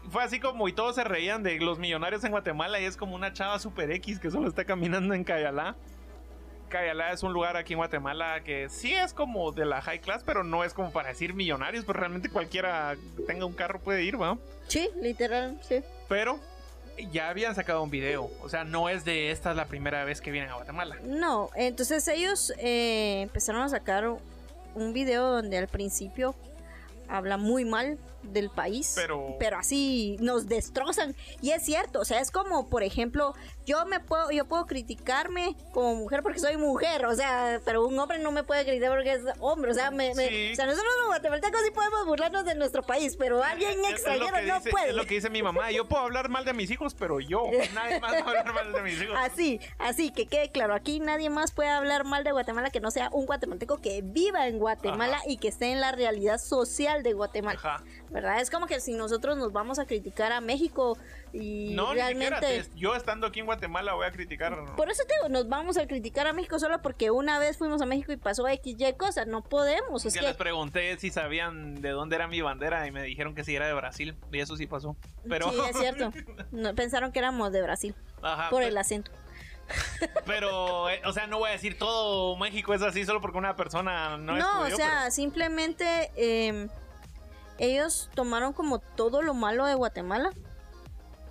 fue 0.08 0.22
así 0.22 0.40
como, 0.40 0.68
y 0.68 0.72
todos 0.72 0.94
se 0.94 1.04
reían 1.04 1.42
de 1.42 1.58
los 1.60 1.78
millonarios 1.78 2.24
en 2.24 2.30
Guatemala. 2.30 2.80
Y 2.80 2.84
es 2.84 2.96
como 2.96 3.14
una 3.14 3.34
chava 3.34 3.58
super 3.58 3.90
X 3.90 4.18
que 4.18 4.30
solo 4.30 4.48
está 4.48 4.64
caminando 4.64 5.12
en 5.12 5.22
Cayalá. 5.22 5.76
Cayala 6.72 7.12
es 7.12 7.22
un 7.22 7.34
lugar 7.34 7.56
aquí 7.58 7.74
en 7.74 7.76
Guatemala 7.78 8.42
que 8.42 8.70
sí 8.70 8.94
es 8.94 9.12
como 9.12 9.52
de 9.52 9.66
la 9.66 9.82
high 9.82 10.00
class, 10.00 10.22
pero 10.24 10.42
no 10.42 10.64
es 10.64 10.72
como 10.72 10.90
para 10.90 11.10
decir 11.10 11.34
millonarios, 11.34 11.84
pues 11.84 11.94
realmente 11.96 12.30
cualquiera 12.30 12.96
que 13.16 13.22
tenga 13.24 13.44
un 13.44 13.52
carro 13.52 13.78
puede 13.78 14.02
ir, 14.04 14.20
¿va? 14.20 14.38
Sí, 14.68 14.88
literal, 15.02 15.60
sí. 15.68 15.82
Pero 16.08 16.40
ya 17.10 17.28
habían 17.28 17.54
sacado 17.54 17.82
un 17.82 17.90
video, 17.90 18.30
o 18.42 18.48
sea, 18.48 18.64
no 18.64 18.88
es 18.88 19.04
de 19.04 19.30
esta 19.30 19.50
es 19.50 19.56
la 19.56 19.66
primera 19.66 20.04
vez 20.04 20.22
que 20.22 20.30
vienen 20.30 20.50
a 20.50 20.54
Guatemala. 20.54 20.96
No, 21.04 21.50
entonces 21.56 22.08
ellos 22.08 22.52
eh, 22.58 23.20
empezaron 23.22 23.60
a 23.60 23.68
sacar 23.68 24.08
un 24.74 24.92
video 24.94 25.30
donde 25.30 25.58
al 25.58 25.68
principio 25.68 26.34
habla 27.08 27.36
muy 27.36 27.66
mal 27.66 27.98
del 28.22 28.48
país, 28.50 28.92
Pero- 28.94 29.34
pero 29.38 29.58
así 29.58 30.16
nos 30.20 30.46
destrozan 30.48 31.14
y 31.42 31.50
es 31.50 31.64
cierto, 31.64 31.98
o 32.00 32.04
sea, 32.04 32.20
es 32.20 32.30
como 32.30 32.68
por 32.70 32.82
ejemplo, 32.84 33.34
yo 33.66 33.84
me 33.86 34.00
puedo 34.00 34.30
yo 34.30 34.44
puedo 34.46 34.66
criticarme 34.66 35.56
como 35.72 35.94
mujer 35.94 36.22
porque 36.22 36.38
soy 36.38 36.56
mujer, 36.56 37.06
o 37.06 37.14
sea, 37.14 37.60
pero 37.64 37.86
un 37.86 37.98
hombre 37.98 38.18
no 38.18 38.32
me 38.32 38.42
puede 38.44 38.64
criticar 38.64 38.90
porque 38.90 39.12
es 39.12 39.22
hombre, 39.40 39.70
o 39.70 39.74
sea, 39.74 39.90
me- 39.90 40.14
me- 40.14 40.28
Sí. 40.28 40.52
o 40.52 40.56
sea, 40.56 40.66
nosotros 40.66 40.92
los 41.00 41.06
guatemaltecos 41.08 41.60
sí 41.64 41.70
podemos 41.70 42.06
burlarnos 42.06 42.44
de 42.44 42.54
nuestro 42.54 42.82
país, 42.82 43.16
pero 43.16 43.42
alguien 43.42 43.84
extranjero 43.84 44.42
no 44.42 44.56
dice- 44.58 44.70
puede. 44.70 44.88
Es 44.90 44.94
lo 44.94 45.06
que 45.06 45.14
dice 45.14 45.30
mi 45.30 45.42
mamá. 45.42 45.70
Yo 45.70 45.88
puedo 45.88 46.02
hablar 46.02 46.28
mal 46.28 46.44
de 46.44 46.52
mis 46.52 46.70
hijos, 46.70 46.94
pero 46.94 47.20
yo. 47.20 47.42
Nadie 47.74 48.00
más 48.00 48.12
a 48.14 48.18
hablar 48.18 48.52
mal 48.52 48.72
de 48.72 48.82
mis 48.82 49.00
hijos. 49.02 49.16
Así, 49.18 49.60
así 49.78 50.10
que 50.10 50.26
quede 50.26 50.50
claro, 50.50 50.74
aquí 50.74 51.00
nadie 51.00 51.30
más 51.30 51.52
puede 51.52 51.68
hablar 51.70 52.04
mal 52.04 52.24
de 52.24 52.32
Guatemala 52.32 52.70
que 52.70 52.80
no 52.80 52.90
sea 52.90 53.08
un 53.12 53.26
guatemalteco 53.26 53.78
que 53.80 54.00
viva 54.04 54.46
en 54.48 54.58
Guatemala 54.58 55.16
Ajá. 55.18 55.24
y 55.28 55.36
que 55.38 55.48
esté 55.48 55.72
en 55.72 55.80
la 55.80 55.92
realidad 55.92 56.38
social 56.38 57.02
de 57.02 57.12
Guatemala. 57.12 57.58
Ajá. 57.58 57.82
¿Verdad? 58.12 58.40
Es 58.40 58.50
como 58.50 58.66
que 58.66 58.78
si 58.80 58.92
nosotros 58.92 59.38
nos 59.38 59.52
vamos 59.52 59.78
a 59.78 59.86
criticar 59.86 60.32
a 60.32 60.40
México 60.42 60.98
y 61.32 61.72
No, 61.74 61.94
realmente... 61.94 62.66
ni 62.74 62.80
Yo 62.80 62.94
estando 62.94 63.26
aquí 63.26 63.40
en 63.40 63.46
Guatemala 63.46 63.94
voy 63.94 64.04
a 64.06 64.10
criticar. 64.12 64.54
Por 64.76 64.90
eso 64.90 65.02
te 65.08 65.14
digo, 65.14 65.28
nos 65.30 65.48
vamos 65.48 65.78
a 65.78 65.86
criticar 65.86 66.26
a 66.26 66.34
México 66.34 66.58
solo 66.58 66.82
porque 66.82 67.10
una 67.10 67.38
vez 67.38 67.56
fuimos 67.56 67.80
a 67.80 67.86
México 67.86 68.12
y 68.12 68.18
pasó 68.18 68.46
X, 68.46 68.76
Y 68.78 68.92
cosas. 68.94 69.26
No 69.26 69.40
podemos. 69.42 70.04
Es 70.04 70.12
Ya 70.12 70.20
que, 70.20 70.26
les 70.26 70.36
pregunté 70.36 70.96
si 70.98 71.10
sabían 71.10 71.80
de 71.80 71.88
dónde 71.90 72.16
era 72.16 72.28
mi 72.28 72.42
bandera 72.42 72.86
y 72.86 72.90
me 72.90 73.02
dijeron 73.02 73.34
que 73.34 73.44
sí 73.44 73.56
era 73.56 73.66
de 73.66 73.72
Brasil. 73.72 74.14
Y 74.30 74.40
eso 74.40 74.56
sí 74.56 74.66
pasó. 74.66 74.94
Pero. 75.28 75.50
Sí, 75.50 75.58
es 75.70 75.78
cierto. 75.78 76.12
No, 76.52 76.74
pensaron 76.74 77.12
que 77.12 77.18
éramos 77.18 77.50
de 77.50 77.62
Brasil 77.62 77.94
Ajá, 78.20 78.50
por 78.50 78.60
pe- 78.60 78.68
el 78.68 78.76
acento. 78.76 79.10
Pero, 80.26 80.90
eh, 80.90 81.00
o 81.06 81.12
sea, 81.12 81.26
no 81.26 81.38
voy 81.38 81.48
a 81.48 81.52
decir 81.52 81.78
todo 81.78 82.36
México 82.36 82.74
es 82.74 82.82
así 82.82 83.04
solo 83.06 83.20
porque 83.20 83.38
una 83.38 83.56
persona 83.56 84.16
no, 84.18 84.36
No, 84.36 84.60
o 84.60 84.66
estudió, 84.66 84.76
sea, 84.76 85.10
simplemente 85.10 86.10
eh, 86.16 86.68
ellos 87.66 88.10
tomaron 88.14 88.52
como 88.52 88.78
todo 88.80 89.22
lo 89.22 89.34
malo 89.34 89.64
de 89.66 89.74
Guatemala. 89.74 90.30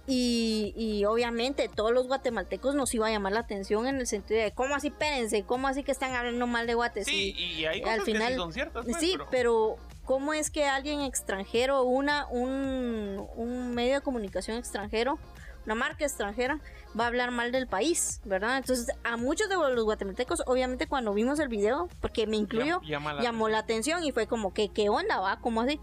Y, 0.07 0.73
y 0.75 1.05
obviamente 1.05 1.69
todos 1.73 1.91
los 1.93 2.07
guatemaltecos 2.07 2.73
nos 2.75 2.93
iba 2.95 3.07
a 3.07 3.11
llamar 3.11 3.33
la 3.33 3.41
atención 3.41 3.85
en 3.87 3.97
el 3.97 4.07
sentido 4.07 4.41
de, 4.41 4.51
¿cómo 4.51 4.73
así? 4.75 4.87
Espérense, 4.87 5.43
¿cómo 5.43 5.67
así 5.67 5.83
que 5.83 5.91
están 5.91 6.15
hablando 6.15 6.47
mal 6.47 6.65
de 6.67 6.73
Guate? 6.73 7.01
pero- 7.05 7.05
Sí, 7.05 7.33
y 7.37 7.65
hay 7.65 7.81
al 7.83 7.99
que 7.99 8.05
final- 8.05 8.33
sí 8.33 8.37
son 8.39 8.51
ciertas. 8.51 8.83
pues, 8.85 8.97
Sí, 8.97 9.11
pero- 9.13 9.27
pero 9.29 9.75
¿cómo 10.03 10.33
es 10.33 10.49
que 10.49 10.65
alguien 10.65 11.01
extranjero, 11.01 11.83
una, 11.83 12.27
un, 12.29 13.25
un 13.35 13.73
medio 13.75 13.93
de 13.95 14.01
comunicación 14.01 14.57
extranjero, 14.57 15.19
una 15.65 15.75
marca 15.75 16.03
extranjera, 16.03 16.59
va 16.99 17.03
a 17.03 17.07
hablar 17.07 17.29
mal 17.29 17.51
del 17.51 17.67
país, 17.67 18.21
¿verdad? 18.25 18.57
Entonces, 18.57 18.87
a 19.03 19.15
muchos 19.15 19.47
de 19.49 19.55
los 19.55 19.83
guatemaltecos, 19.85 20.41
obviamente 20.47 20.87
cuando 20.87 21.13
vimos 21.13 21.39
el 21.39 21.47
video, 21.47 21.87
porque 22.01 22.25
me 22.25 22.37
incluyó, 22.37 22.81
Llam- 22.81 22.87
llama 22.89 23.13
la 23.13 23.21
llamó 23.21 23.47
la 23.49 23.59
atención 23.59 24.03
y 24.03 24.11
fue 24.11 24.25
como 24.25 24.51
que, 24.53 24.69
¿qué 24.69 24.89
onda 24.89 25.19
va? 25.19 25.39
¿Cómo 25.39 25.61
así? 25.61 25.79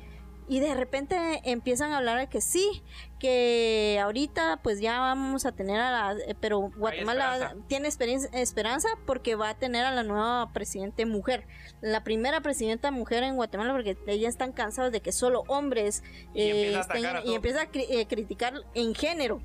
Y 0.49 0.61
de 0.61 0.75
repente 0.75 1.41
empiezan 1.45 1.93
a 1.93 1.99
hablar 1.99 2.19
de 2.19 2.27
que 2.29 2.41
sí, 2.41 2.83
que 3.19 3.99
ahorita 4.03 4.61
pues 4.63 4.81
ya 4.81 4.99
vamos 4.99 5.45
a 5.45 5.53
tener 5.53 5.79
a 5.81 5.91
la... 6.15 6.21
eh, 6.23 6.35
Pero 6.41 6.71
Guatemala 6.75 7.35
esperanza. 7.35 7.65
tiene 7.69 7.89
experiencia- 7.89 8.31
esperanza 8.33 8.89
porque 9.07 9.35
va 9.35 9.51
a 9.51 9.59
tener 9.59 9.85
a 9.85 9.91
la 9.93 10.03
nueva 10.05 10.51
presidente 10.53 11.05
mujer. 11.05 11.47
La 11.81 12.03
primera 12.03 12.41
presidenta 12.41 12.91
mujer 12.91 13.25
en 13.25 13.37
Guatemala 13.37 13.73
porque 13.73 13.97
ellas 14.07 14.31
están 14.31 14.53
cansadas 14.53 14.91
de 14.93 15.01
que 15.03 15.13
solo 15.13 15.45
hombres 15.49 16.03
Y 16.35 16.41
eh, 16.41 16.51
empieza 16.51 16.79
a 16.79 16.83
estén- 16.83 17.07
atacar 17.07 17.17
a 17.17 17.25
y 17.31 17.35
empieza 17.35 17.61
a 17.63 17.67
cri- 17.71 17.87
eh, 17.91 18.07
criticar 18.07 18.55
en 18.75 18.95
género. 18.95 19.43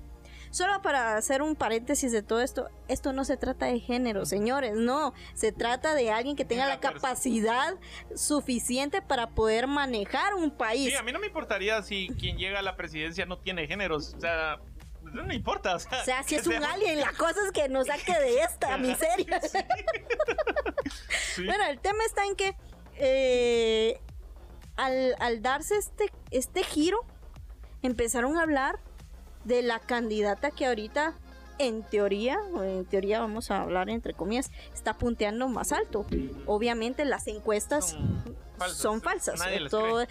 Solo 0.53 0.83
para 0.83 1.17
hacer 1.17 1.41
un 1.41 1.55
paréntesis 1.55 2.11
de 2.11 2.21
todo 2.21 2.39
esto, 2.39 2.69
esto 2.87 3.11
no 3.11 3.25
se 3.25 3.37
trata 3.37 3.65
de 3.65 3.79
género, 3.79 4.23
señores, 4.23 4.75
no, 4.75 5.15
se 5.33 5.51
trata 5.51 5.95
de 5.95 6.11
alguien 6.11 6.35
que 6.35 6.45
tenga 6.45 6.67
la 6.67 6.79
capacidad 6.79 7.73
suficiente 8.15 9.01
para 9.01 9.31
poder 9.31 9.65
manejar 9.65 10.35
un 10.35 10.51
país. 10.51 10.91
Sí, 10.91 10.95
a 10.95 11.01
mí 11.01 11.11
no 11.11 11.17
me 11.17 11.25
importaría 11.25 11.81
si 11.81 12.09
quien 12.19 12.37
llega 12.37 12.59
a 12.59 12.61
la 12.61 12.75
presidencia 12.75 13.25
no 13.25 13.39
tiene 13.39 13.65
géneros. 13.65 14.13
O 14.15 14.19
sea, 14.19 14.59
no 15.01 15.23
me 15.23 15.33
importa. 15.33 15.73
O 15.73 15.79
sea, 15.79 16.01
O 16.01 16.05
sea, 16.05 16.21
si 16.21 16.35
es 16.35 16.45
un 16.45 16.63
alien, 16.63 16.99
la 16.99 17.13
cosa 17.13 17.39
es 17.47 17.51
que 17.51 17.67
nos 17.67 17.87
saque 17.87 18.13
de 18.13 18.41
esta 18.41 18.77
miseria. 18.77 19.41
Sí. 21.35 21.45
Bueno, 21.45 21.65
el 21.65 21.79
tema 21.79 22.03
está 22.05 22.25
en 22.25 22.35
que 22.35 22.55
eh, 22.97 23.99
al, 24.75 25.15
al 25.17 25.41
darse 25.41 25.77
este, 25.77 26.11
este 26.29 26.63
giro, 26.63 26.99
empezaron 27.81 28.37
a 28.37 28.43
hablar 28.43 28.79
de 29.43 29.61
la 29.61 29.79
candidata 29.79 30.51
que 30.51 30.65
ahorita, 30.65 31.13
en 31.59 31.83
teoría, 31.83 32.39
en 32.61 32.85
teoría 32.85 33.19
vamos 33.19 33.51
a 33.51 33.61
hablar 33.61 33.89
entre 33.89 34.13
comillas, 34.13 34.51
está 34.73 34.93
punteando 34.97 35.47
más 35.47 35.71
alto. 35.71 36.05
Obviamente 36.45 37.05
las 37.05 37.27
encuestas 37.27 37.95
Son 38.75 39.01
falsas. 39.01 39.39
son 39.69 39.69
Todo- 39.69 40.05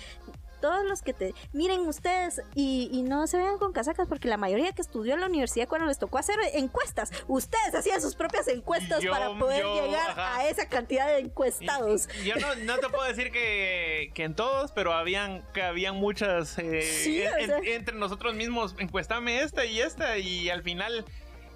todos 0.62 0.82
los 0.86 1.02
que 1.02 1.12
te 1.12 1.34
miren 1.52 1.80
ustedes 1.80 2.40
y, 2.54 2.88
y 2.90 3.02
no 3.02 3.26
se 3.26 3.36
vean 3.36 3.58
con 3.58 3.72
casacas 3.74 4.08
porque 4.08 4.28
la 4.28 4.38
mayoría 4.38 4.72
que 4.72 4.80
estudió 4.80 5.12
en 5.12 5.20
la 5.20 5.26
universidad 5.26 5.68
cuando 5.68 5.86
les 5.88 5.98
tocó 5.98 6.16
hacer 6.16 6.36
encuestas, 6.54 7.12
ustedes 7.28 7.74
hacían 7.74 8.00
sus 8.00 8.14
propias 8.14 8.48
encuestas 8.48 9.02
Yo- 9.02 9.10
para 9.10 9.38
poder 9.38 9.62
yo, 9.62 9.74
llegar 9.84 10.10
ajá. 10.12 10.36
a 10.38 10.48
esa 10.48 10.66
cantidad 10.70 11.06
de 11.08 11.18
encuestados. 11.18 12.08
Yo 12.24 12.36
no, 12.36 12.54
no 12.54 12.78
te 12.78 12.88
puedo 12.88 13.04
decir 13.04 13.30
que, 13.30 14.10
que 14.14 14.24
en 14.24 14.34
todos, 14.34 14.72
pero 14.72 14.94
habían, 14.94 15.42
que 15.52 15.62
habían 15.62 15.96
muchas 15.96 16.58
eh, 16.58 16.80
Sí, 16.82 17.22
o 17.22 17.36
en- 17.38 17.46
sea. 17.46 17.58
entre 17.74 17.96
nosotros 17.96 18.34
mismos. 18.34 18.74
Encuestame 18.78 19.42
esta 19.42 19.64
y 19.66 19.80
esta, 19.80 20.16
y 20.18 20.48
al 20.48 20.62
final 20.62 21.04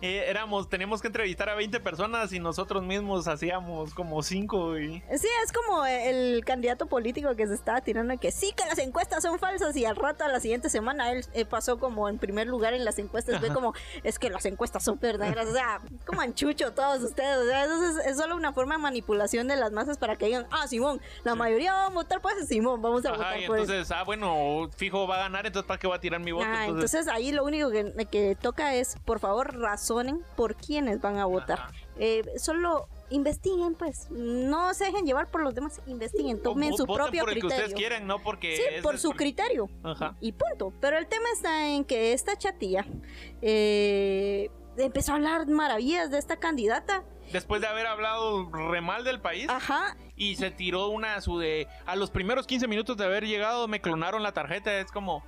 eh, 0.02 0.24
éramos, 0.28 0.68
teníamos 0.68 1.00
que 1.00 1.06
entrevistar 1.08 1.48
a 1.48 1.54
20 1.54 1.80
personas 1.80 2.32
y 2.32 2.38
nosotros 2.38 2.82
mismos 2.82 3.28
hacíamos 3.28 3.94
como 3.94 4.22
5 4.22 4.78
y. 4.78 5.02
Sí, 5.18 5.28
es 5.44 5.52
como 5.52 5.86
el 5.86 6.44
candidato 6.44 6.86
político 6.86 7.34
que 7.34 7.46
se 7.46 7.54
estaba 7.54 7.80
tirando 7.80 8.16
que 8.18 8.30
sí 8.30 8.52
que 8.56 8.64
las 8.66 8.78
encuestas 8.78 9.22
son 9.22 9.38
falsas 9.38 9.76
y 9.76 9.84
al 9.84 9.96
rato 9.96 10.24
a 10.24 10.28
la 10.28 10.40
siguiente 10.40 10.68
semana 10.68 11.12
él 11.12 11.24
eh, 11.34 11.44
pasó 11.44 11.78
como 11.78 12.08
en 12.08 12.18
primer 12.18 12.46
lugar 12.46 12.74
en 12.74 12.84
las 12.84 12.98
encuestas. 12.98 13.38
Fue 13.38 13.48
Ajá. 13.48 13.54
como, 13.54 13.74
es 14.02 14.18
que 14.18 14.30
las 14.30 14.44
encuestas 14.46 14.84
son 14.84 14.98
verdaderas. 14.98 15.48
O 15.48 15.52
sea, 15.52 15.80
como 16.06 16.20
anchucho 16.20 16.72
todos 16.72 17.02
ustedes. 17.02 17.38
O 17.38 17.46
sea, 17.46 17.64
eso 17.64 18.00
es, 18.00 18.06
es 18.06 18.16
solo 18.16 18.36
una 18.36 18.52
forma 18.52 18.76
de 18.76 18.82
manipulación 18.82 19.48
de 19.48 19.56
las 19.56 19.72
masas 19.72 19.98
para 19.98 20.16
que 20.16 20.26
digan, 20.26 20.46
ah, 20.50 20.66
Simón, 20.68 21.00
la 21.24 21.34
mayoría 21.34 21.72
va 21.72 21.86
a 21.86 21.90
votar 21.90 22.20
por 22.20 22.32
ese 22.32 22.46
Simón, 22.46 22.80
vamos 22.82 23.04
a 23.04 23.08
Ajá, 23.10 23.16
votar 23.18 23.40
y 23.40 23.46
por 23.46 23.58
ese. 23.58 23.72
entonces, 23.72 23.96
ah, 23.96 24.04
bueno, 24.04 24.68
fijo 24.76 25.06
va 25.06 25.16
a 25.16 25.18
ganar, 25.20 25.46
entonces 25.46 25.66
¿para 25.66 25.78
qué 25.78 25.86
va 25.88 25.96
a 25.96 26.00
tirar 26.00 26.20
mi 26.20 26.32
voto? 26.32 26.46
Ah, 26.46 26.66
entonces, 26.66 26.94
entonces 26.94 27.12
ahí 27.12 27.32
lo 27.32 27.44
único 27.44 27.70
que, 27.70 28.06
que 28.10 28.36
toca 28.40 28.74
es, 28.74 28.96
por 29.04 29.20
favor, 29.20 29.54
razonen 29.86 30.24
por 30.36 30.56
quiénes 30.56 31.00
van 31.00 31.18
a 31.18 31.26
votar. 31.26 31.70
Eh, 31.98 32.24
solo 32.38 32.88
investiguen, 33.10 33.74
pues. 33.74 34.10
No 34.10 34.74
se 34.74 34.86
dejen 34.86 35.06
llevar 35.06 35.30
por 35.30 35.42
los 35.42 35.54
demás, 35.54 35.80
investiguen, 35.86 36.42
tomen 36.42 36.76
su 36.76 36.86
propio 36.86 37.22
por 37.22 37.30
el 37.30 37.36
que 37.36 37.40
criterio. 37.40 37.64
ustedes 37.66 37.74
quieran, 37.74 38.06
no 38.06 38.18
porque. 38.22 38.56
Sí, 38.56 38.62
es 38.70 38.82
por 38.82 38.98
su 38.98 39.10
criterio. 39.12 39.68
Ajá. 39.82 40.16
Y 40.20 40.32
punto. 40.32 40.72
Pero 40.80 40.98
el 40.98 41.06
tema 41.06 41.26
está 41.32 41.68
en 41.68 41.84
que 41.84 42.12
esta 42.12 42.36
chatilla 42.36 42.84
eh, 43.42 44.50
empezó 44.76 45.12
a 45.12 45.16
hablar 45.16 45.46
maravillas 45.46 46.10
de 46.10 46.18
esta 46.18 46.36
candidata. 46.36 47.04
Después 47.32 47.60
de 47.60 47.66
haber 47.66 47.86
hablado 47.86 48.50
re 48.50 48.80
mal 48.80 49.04
del 49.04 49.20
país. 49.20 49.48
Ajá. 49.48 49.96
y 50.18 50.36
se 50.36 50.50
tiró 50.50 50.88
una 50.88 51.20
su 51.20 51.38
de 51.38 51.68
a 51.84 51.94
los 51.94 52.10
primeros 52.10 52.46
15 52.46 52.68
minutos 52.68 52.96
de 52.96 53.04
haber 53.04 53.26
llegado 53.26 53.68
me 53.68 53.80
clonaron 53.82 54.22
la 54.22 54.32
tarjeta 54.32 54.78
es 54.78 54.90
como 54.90 55.22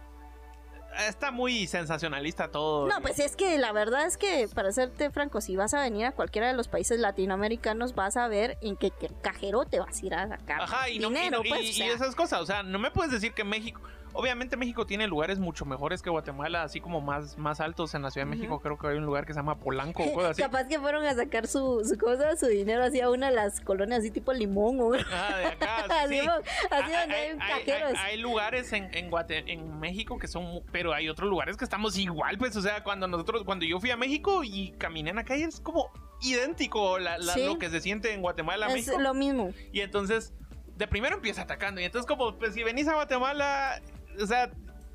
está 1.06 1.30
muy 1.30 1.66
sensacionalista 1.66 2.50
todo 2.50 2.88
No, 2.88 3.00
pues 3.00 3.18
es 3.18 3.36
que 3.36 3.58
la 3.58 3.72
verdad 3.72 4.06
es 4.06 4.16
que, 4.16 4.48
para 4.54 4.72
serte 4.72 5.10
franco, 5.10 5.40
si 5.40 5.56
vas 5.56 5.74
a 5.74 5.82
venir 5.82 6.06
a 6.06 6.12
cualquiera 6.12 6.48
de 6.48 6.54
los 6.54 6.68
países 6.68 6.98
latinoamericanos, 6.98 7.94
vas 7.94 8.16
a 8.16 8.26
ver 8.28 8.58
en 8.62 8.76
qué, 8.76 8.90
qué 8.90 9.10
cajero 9.22 9.64
te 9.64 9.78
vas 9.80 10.02
a 10.02 10.06
ir 10.06 10.14
a 10.14 10.28
sacar 10.28 10.62
Ajá, 10.62 10.88
y, 10.88 10.98
no, 10.98 11.08
y 11.10 11.14
dinero, 11.14 11.38
no- 11.38 11.44
y- 11.44 11.48
pues, 11.48 11.60
o 11.60 11.64
y 11.64 11.72
sea. 11.72 11.92
esas 11.92 12.14
cosas, 12.14 12.40
o 12.40 12.46
sea, 12.46 12.62
no 12.62 12.78
me 12.78 12.90
puedes 12.90 13.12
decir 13.12 13.32
que 13.34 13.44
México, 13.44 13.80
obviamente 14.12 14.56
México 14.56 14.86
tiene 14.86 15.06
lugares 15.06 15.38
mucho 15.38 15.64
mejores 15.64 16.02
que 16.02 16.10
Guatemala, 16.10 16.62
así 16.62 16.80
como 16.80 17.00
más, 17.00 17.36
más 17.38 17.60
altos 17.60 17.94
en 17.94 18.02
la 18.02 18.10
Ciudad 18.10 18.26
de. 18.26 18.30
México, 18.36 18.60
creo 18.60 18.78
que 18.78 18.86
hay 18.88 18.96
un 18.96 19.04
lugar 19.06 19.26
que 19.26 19.32
se 19.32 19.38
llama 19.38 19.58
Polanco 19.58 20.02
o 20.04 20.12
cosas 20.12 20.30
así. 20.32 20.42
Capaz 20.42 20.66
que 20.68 20.78
fueron 20.78 21.04
a 21.04 21.14
sacar 21.14 21.46
su, 21.46 21.84
su 21.84 21.96
cosa, 21.98 22.36
su 22.36 22.46
dinero 22.46 22.84
hacia 22.84 23.08
una 23.10 23.30
de 23.30 23.36
las 23.36 23.60
colonias 23.60 24.00
así 24.00 24.10
tipo 24.10 24.32
limón 24.32 24.80
o 24.80 24.94
Ajá, 24.94 25.36
de 25.38 25.46
acá, 25.46 25.76
así, 26.02 26.18
sí. 26.20 26.26
así 26.26 26.92
Hay- 26.92 27.00
donde 27.00 27.14
hay, 27.16 27.38
cajeros. 27.38 27.92
hay- 27.98 28.10
hay 28.12 28.16
lugares 28.18 28.72
en, 28.72 28.88
en, 28.94 29.10
Guate- 29.10 29.44
en 29.46 29.78
México 29.80 30.18
que 30.18 30.28
son, 30.28 30.62
pero 30.72 30.92
hay 30.94 31.08
otros 31.08 31.28
lugares 31.28 31.56
que 31.56 31.64
estamos 31.64 31.96
igual, 31.98 32.38
pues, 32.38 32.56
o 32.56 32.62
sea, 32.62 32.82
cuando 32.84 33.06
nosotros, 33.08 33.44
cuando 33.44 33.64
yo 33.64 33.80
fui 33.80 33.90
a 33.90 33.96
México 33.96 34.42
y 34.44 34.72
caminé 34.78 35.10
en 35.10 35.16
la 35.16 35.24
calle 35.24 35.44
es 35.44 35.60
como 35.60 35.90
idéntico 36.20 36.98
la- 36.98 37.18
la- 37.18 37.34
Sí. 37.34 37.44
lo 37.46 37.58
que 37.58 37.70
se 37.70 37.80
siente 37.80 38.12
en 38.12 38.20
Guatemala, 38.22 38.66
es 38.68 38.72
México. 38.74 38.98
lo 39.00 39.14
mismo. 39.14 39.52
Y 39.72 39.80
entonces, 39.80 40.34
de 40.76 40.86
primero 40.86 41.16
empieza 41.16 41.42
atacando. 41.42 41.80
Y 41.80 41.84
entonces, 41.84 42.06
como, 42.06 42.36
pues 42.38 42.54
si 42.54 42.62
venís 42.62 42.86
a 42.88 42.94
Guatemala, 42.94 43.80
o 44.20 44.26
sea, 44.26 44.50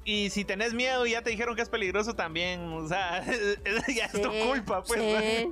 y 0.05 0.29
si 0.29 0.43
tenés 0.45 0.73
miedo 0.73 1.05
y 1.05 1.11
ya 1.11 1.21
te 1.21 1.29
dijeron 1.29 1.55
que 1.55 1.61
es 1.61 1.69
peligroso 1.69 2.13
también, 2.15 2.61
o 2.73 2.87
sea, 2.87 3.23
ya 3.95 4.05
es 4.05 4.11
tu 4.21 4.29
culpa, 4.47 4.83
pues. 4.83 4.99
sí. 4.99 5.51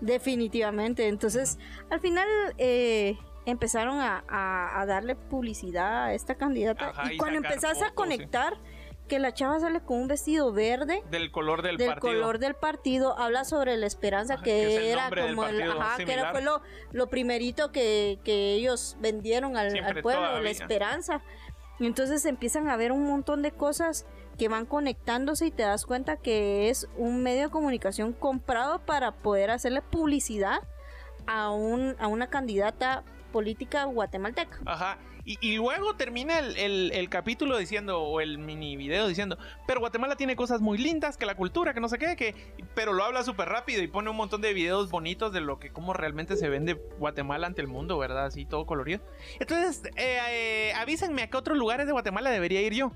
Definitivamente. 0.00 1.08
Entonces, 1.08 1.58
al 1.90 2.00
final 2.00 2.28
eh, 2.58 3.16
empezaron 3.46 4.00
a, 4.00 4.24
a- 4.28 4.80
a 4.80 4.86
darle 4.86 5.14
publicidad 5.16 6.04
a 6.04 6.14
esta 6.14 6.34
candidata. 6.34 6.90
Ajá, 6.90 7.12
y 7.12 7.14
y 7.14 7.18
cuando 7.18 7.38
empezás 7.38 7.80
a 7.82 7.86
sí. 7.88 7.92
conectar 7.94 8.54
que 9.08 9.18
la 9.18 9.34
chava 9.34 9.60
sale 9.60 9.80
con 9.80 9.98
un 10.00 10.08
vestido 10.08 10.52
verde. 10.52 11.02
Del 11.10 11.30
color 11.30 11.62
del, 11.62 11.76
del 11.76 11.88
partido. 11.88 12.12
color 12.12 12.38
del 12.38 12.54
partido 12.54 13.18
habla 13.18 13.44
sobre 13.44 13.76
la 13.76 13.86
esperanza 13.86 14.34
Ajá, 14.34 14.42
que, 14.42 14.90
era 14.90 15.10
del 15.10 15.28
como 15.36 15.44
el, 15.46 15.62
ajá, 15.72 16.02
que 16.04 16.10
era, 16.12 16.32
fue 16.32 16.40
lo, 16.42 16.62
lo 16.90 17.08
primerito 17.10 17.70
que, 17.70 18.18
que 18.24 18.54
ellos 18.54 18.96
vendieron 19.00 19.56
al, 19.58 19.72
pueblo, 20.02 20.22
todavía. 20.22 20.40
la 20.42 20.50
esperanza. 20.50 21.22
Entonces 21.80 22.24
empiezan 22.24 22.68
a 22.68 22.76
ver 22.76 22.92
un 22.92 23.04
montón 23.04 23.42
de 23.42 23.50
cosas 23.50 24.06
que 24.38 24.48
van 24.48 24.66
conectándose 24.66 25.46
y 25.46 25.50
te 25.50 25.62
das 25.62 25.86
cuenta 25.86 26.16
que 26.16 26.70
es 26.70 26.88
un 26.96 27.22
medio 27.22 27.42
de 27.42 27.50
comunicación 27.50 28.12
comprado 28.12 28.80
para 28.80 29.12
poder 29.12 29.50
hacerle 29.50 29.82
publicidad 29.82 30.58
a, 31.26 31.50
un, 31.50 31.96
a 31.98 32.06
una 32.08 32.28
candidata 32.28 33.04
política 33.34 33.84
guatemalteca. 33.86 34.60
Ajá. 34.64 34.96
Y, 35.24 35.38
y 35.40 35.56
luego 35.56 35.96
termina 35.96 36.38
el, 36.38 36.56
el- 36.56 36.92
el 36.94 37.08
capítulo 37.08 37.58
diciendo, 37.58 38.00
o 38.00 38.20
el 38.20 38.38
mini 38.38 38.76
video 38.76 39.08
diciendo, 39.08 39.36
pero 39.66 39.80
Guatemala 39.80 40.14
tiene 40.14 40.36
cosas 40.36 40.60
muy 40.60 40.78
lindas, 40.78 41.16
que 41.16 41.26
la 41.26 41.34
cultura, 41.34 41.74
que 41.74 41.80
no 41.80 41.88
sé 41.88 41.98
qué, 41.98 42.14
que... 42.14 42.34
Pero 42.76 42.92
lo 42.92 43.02
habla 43.02 43.24
súper 43.24 43.48
rápido 43.48 43.82
y 43.82 43.88
pone 43.88 44.08
un 44.08 44.16
montón 44.16 44.40
de 44.40 44.52
videos 44.54 44.88
bonitos 44.90 45.32
de 45.32 45.40
lo 45.40 45.58
que, 45.58 45.70
cómo 45.70 45.94
realmente 45.94 46.36
se 46.36 46.48
vende 46.48 46.74
Guatemala 46.98 47.48
ante 47.48 47.60
el 47.60 47.66
mundo, 47.68 47.98
¿verdad? 47.98 48.26
Así 48.26 48.44
todo 48.46 48.66
colorido. 48.66 49.00
Entonces, 49.40 49.82
eh, 49.96 50.18
eh, 50.30 50.72
avísenme 50.76 51.22
a 51.22 51.30
qué 51.30 51.36
otros 51.36 51.58
lugares 51.58 51.86
de 51.86 51.92
Guatemala 51.92 52.30
debería 52.30 52.60
ir 52.62 52.74
yo. 52.74 52.92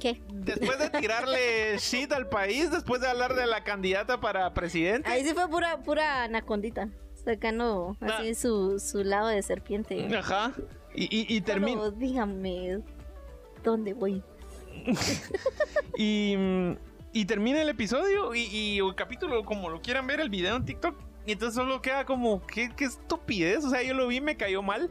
¿Qué? 0.00 0.20
Después 0.32 0.78
de 0.78 0.90
tirarle 0.90 1.76
shit 1.78 2.12
al 2.12 2.28
país, 2.28 2.70
después 2.70 3.00
de 3.00 3.08
hablar 3.08 3.34
de 3.34 3.46
la 3.46 3.62
candidata 3.62 4.20
para 4.20 4.52
presidente. 4.52 5.08
Ahí 5.08 5.24
sí 5.24 5.32
fue 5.34 5.48
pura, 5.48 5.78
pura 5.82 6.24
anacondita, 6.24 6.88
sacando 7.24 7.96
así 8.00 8.34
su, 8.34 8.78
su 8.78 9.02
lado 9.02 9.28
de 9.28 9.42
serpiente. 9.42 10.14
Ajá. 10.16 10.52
Y, 10.94 11.04
y, 11.04 11.36
y 11.36 11.40
termina... 11.40 11.90
Dígame 11.90 12.80
dónde 13.62 13.94
voy. 13.94 14.22
Y, 15.96 16.34
mm, 16.36 16.72
y 17.12 17.24
termina 17.26 17.62
el 17.62 17.68
episodio 17.68 18.34
y, 18.34 18.40
y 18.40 18.78
el 18.78 18.94
capítulo, 18.96 19.44
como 19.44 19.70
lo 19.70 19.80
quieran 19.80 20.08
ver, 20.08 20.20
el 20.20 20.28
video 20.28 20.56
en 20.56 20.64
TikTok. 20.64 20.96
Y 21.26 21.32
entonces 21.32 21.54
solo 21.54 21.80
queda 21.80 22.04
como, 22.04 22.44
¿qué, 22.46 22.70
qué 22.76 22.84
estupidez. 22.86 23.64
O 23.64 23.70
sea, 23.70 23.82
yo 23.82 23.94
lo 23.94 24.08
vi 24.08 24.16
y 24.16 24.20
me 24.20 24.36
cayó 24.36 24.62
mal. 24.62 24.90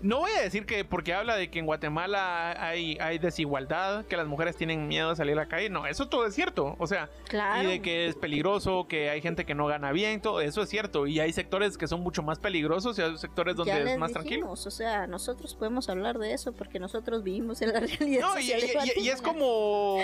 No 0.00 0.18
voy 0.20 0.30
a 0.30 0.42
decir 0.42 0.64
que 0.64 0.84
porque 0.84 1.12
habla 1.12 1.34
de 1.36 1.50
que 1.50 1.58
en 1.58 1.66
Guatemala 1.66 2.52
hay, 2.62 2.96
hay 3.00 3.18
desigualdad, 3.18 4.04
que 4.06 4.16
las 4.16 4.26
mujeres 4.28 4.56
tienen 4.56 4.86
miedo 4.86 5.10
de 5.10 5.16
salir 5.16 5.32
a 5.32 5.42
la 5.42 5.48
calle. 5.48 5.68
No, 5.70 5.86
eso 5.86 6.08
todo 6.08 6.24
es 6.26 6.34
cierto. 6.34 6.76
O 6.78 6.86
sea, 6.86 7.08
Claro. 7.28 7.64
y 7.64 7.72
de 7.72 7.82
que 7.82 8.06
es 8.06 8.14
peligroso, 8.14 8.86
que 8.88 9.10
hay 9.10 9.20
gente 9.20 9.44
que 9.44 9.54
no 9.54 9.66
gana 9.66 9.90
bien, 9.92 10.20
todo 10.20 10.40
eso 10.40 10.62
es 10.62 10.68
cierto. 10.68 11.06
Y 11.08 11.18
hay 11.20 11.32
sectores 11.32 11.76
que 11.76 11.88
son 11.88 12.00
mucho 12.00 12.22
más 12.22 12.38
peligrosos 12.38 12.98
y 12.98 13.02
hay 13.02 13.18
sectores 13.18 13.56
donde 13.56 13.72
ya 13.72 13.78
es 13.92 13.98
más 13.98 14.12
tranquilo. 14.12 14.50
o 14.50 14.56
sea, 14.56 15.06
nosotros 15.06 15.54
podemos 15.54 15.88
hablar 15.88 16.18
de 16.18 16.32
eso 16.32 16.52
porque 16.52 16.78
nosotros 16.78 17.24
vivimos 17.24 17.60
en 17.62 17.72
la 17.72 17.80
realidad 17.80 18.20
No, 18.20 18.38
y, 18.38 18.42
social 18.50 18.86
y- 18.96 19.00
y- 19.00 19.04
y 19.06 19.08
es 19.08 19.20
como 19.20 19.98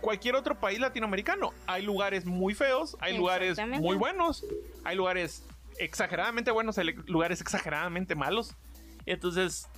cualquier 0.00 0.34
otro 0.36 0.58
país 0.58 0.78
latinoamericano. 0.78 1.52
Hay 1.66 1.82
lugares 1.82 2.26
muy 2.26 2.54
feos, 2.54 2.96
hay 3.00 3.16
lugares 3.16 3.56
muy 3.80 3.96
buenos, 3.96 4.44
hay 4.84 4.96
lugares 4.96 5.44
exageradamente 5.78 6.50
buenos, 6.50 6.76
hay 6.78 6.92
lugares 7.06 7.40
exageradamente 7.40 8.14
malos. 8.14 8.54
Entonces, 9.06 9.68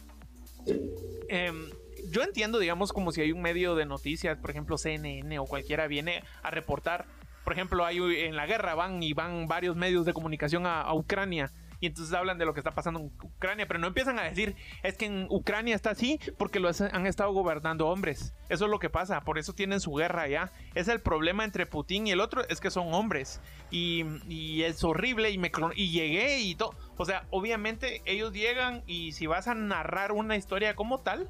em, 1.28 1.70
yo 2.10 2.22
entiendo, 2.22 2.58
digamos, 2.58 2.92
como 2.92 3.12
si 3.12 3.20
hay 3.20 3.32
un 3.32 3.42
medio 3.42 3.74
de 3.74 3.86
noticias, 3.86 4.38
por 4.38 4.50
ejemplo, 4.50 4.78
CNN 4.78 5.38
o 5.38 5.46
cualquiera 5.46 5.86
viene 5.86 6.22
a 6.42 6.50
reportar. 6.50 7.06
Por 7.44 7.52
ejemplo, 7.52 7.84
hay 7.84 7.98
en 7.98 8.36
la 8.36 8.46
guerra 8.46 8.74
van 8.74 9.02
y 9.02 9.12
van 9.12 9.46
varios 9.46 9.76
medios 9.76 10.06
de 10.06 10.12
comunicación 10.14 10.66
a, 10.66 10.92
Ucrania. 10.94 11.52
Y 11.80 11.86
entonces 11.86 12.14
hablan 12.14 12.38
de 12.38 12.46
lo 12.46 12.54
que 12.54 12.60
está 12.60 12.70
pasando 12.70 13.00
en 13.00 13.12
Ucrania, 13.22 13.66
pero 13.66 13.78
no 13.78 13.88
empiezan 13.88 14.18
a 14.18 14.22
decir, 14.22 14.56
es 14.82 14.96
que 14.96 15.04
en 15.04 15.26
Ucrania 15.28 15.74
está 15.74 15.90
así 15.90 16.18
porque 16.38 16.58
lo 16.58 16.70
han 16.92 17.06
estado 17.06 17.32
gobernando 17.32 17.88
hombres. 17.88 18.32
Eso 18.48 18.64
es 18.64 18.70
lo 18.70 18.78
que 18.78 18.88
pasa, 18.88 19.20
por 19.20 19.38
eso 19.38 19.52
tienen 19.52 19.80
su 19.80 19.92
guerra 19.92 20.22
allá. 20.22 20.52
Es 20.74 20.88
el 20.88 21.00
problema 21.00 21.44
entre 21.44 21.66
Putin 21.66 22.06
y 22.06 22.12
el 22.12 22.20
otro, 22.20 22.48
es 22.48 22.60
que 22.60 22.70
son 22.70 22.94
hombres. 22.94 23.42
Y, 23.70 24.04
y 24.28 24.62
es 24.62 24.82
horrible 24.82 25.30
y, 25.30 25.36
me, 25.36 25.50
y 25.74 25.90
llegué 25.90 26.40
y 26.40 26.54
todo. 26.54 26.74
O 26.96 27.04
sea, 27.04 27.26
obviamente 27.30 28.02
ellos 28.04 28.32
llegan 28.32 28.82
y 28.86 29.12
si 29.12 29.26
vas 29.26 29.48
a 29.48 29.54
narrar 29.54 30.12
una 30.12 30.36
historia 30.36 30.76
como 30.76 30.98
tal, 31.00 31.28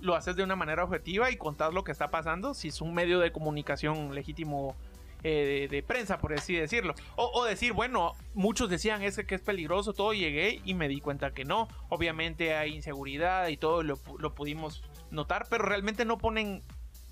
lo 0.00 0.14
haces 0.16 0.36
de 0.36 0.42
una 0.42 0.56
manera 0.56 0.84
objetiva 0.84 1.30
y 1.30 1.36
contás 1.36 1.72
lo 1.72 1.84
que 1.84 1.92
está 1.92 2.08
pasando 2.08 2.54
si 2.54 2.68
es 2.68 2.80
un 2.80 2.92
medio 2.92 3.20
de 3.20 3.32
comunicación 3.32 4.14
legítimo 4.14 4.76
eh, 5.22 5.68
de, 5.70 5.76
de 5.76 5.82
prensa, 5.84 6.18
por 6.18 6.34
así 6.34 6.54
decirlo. 6.54 6.94
O, 7.14 7.30
o 7.32 7.44
decir, 7.44 7.72
bueno, 7.72 8.14
muchos 8.34 8.68
decían 8.68 9.02
ese 9.02 9.24
que 9.24 9.36
es 9.36 9.40
peligroso, 9.40 9.92
todo 9.92 10.12
llegué 10.12 10.60
y 10.64 10.74
me 10.74 10.88
di 10.88 11.00
cuenta 11.00 11.32
que 11.32 11.44
no. 11.44 11.68
Obviamente 11.88 12.56
hay 12.56 12.74
inseguridad 12.74 13.46
y 13.46 13.56
todo 13.56 13.84
lo, 13.84 13.98
lo 14.18 14.34
pudimos 14.34 14.82
notar, 15.12 15.46
pero 15.48 15.64
realmente 15.64 16.04
no 16.04 16.18
ponen 16.18 16.62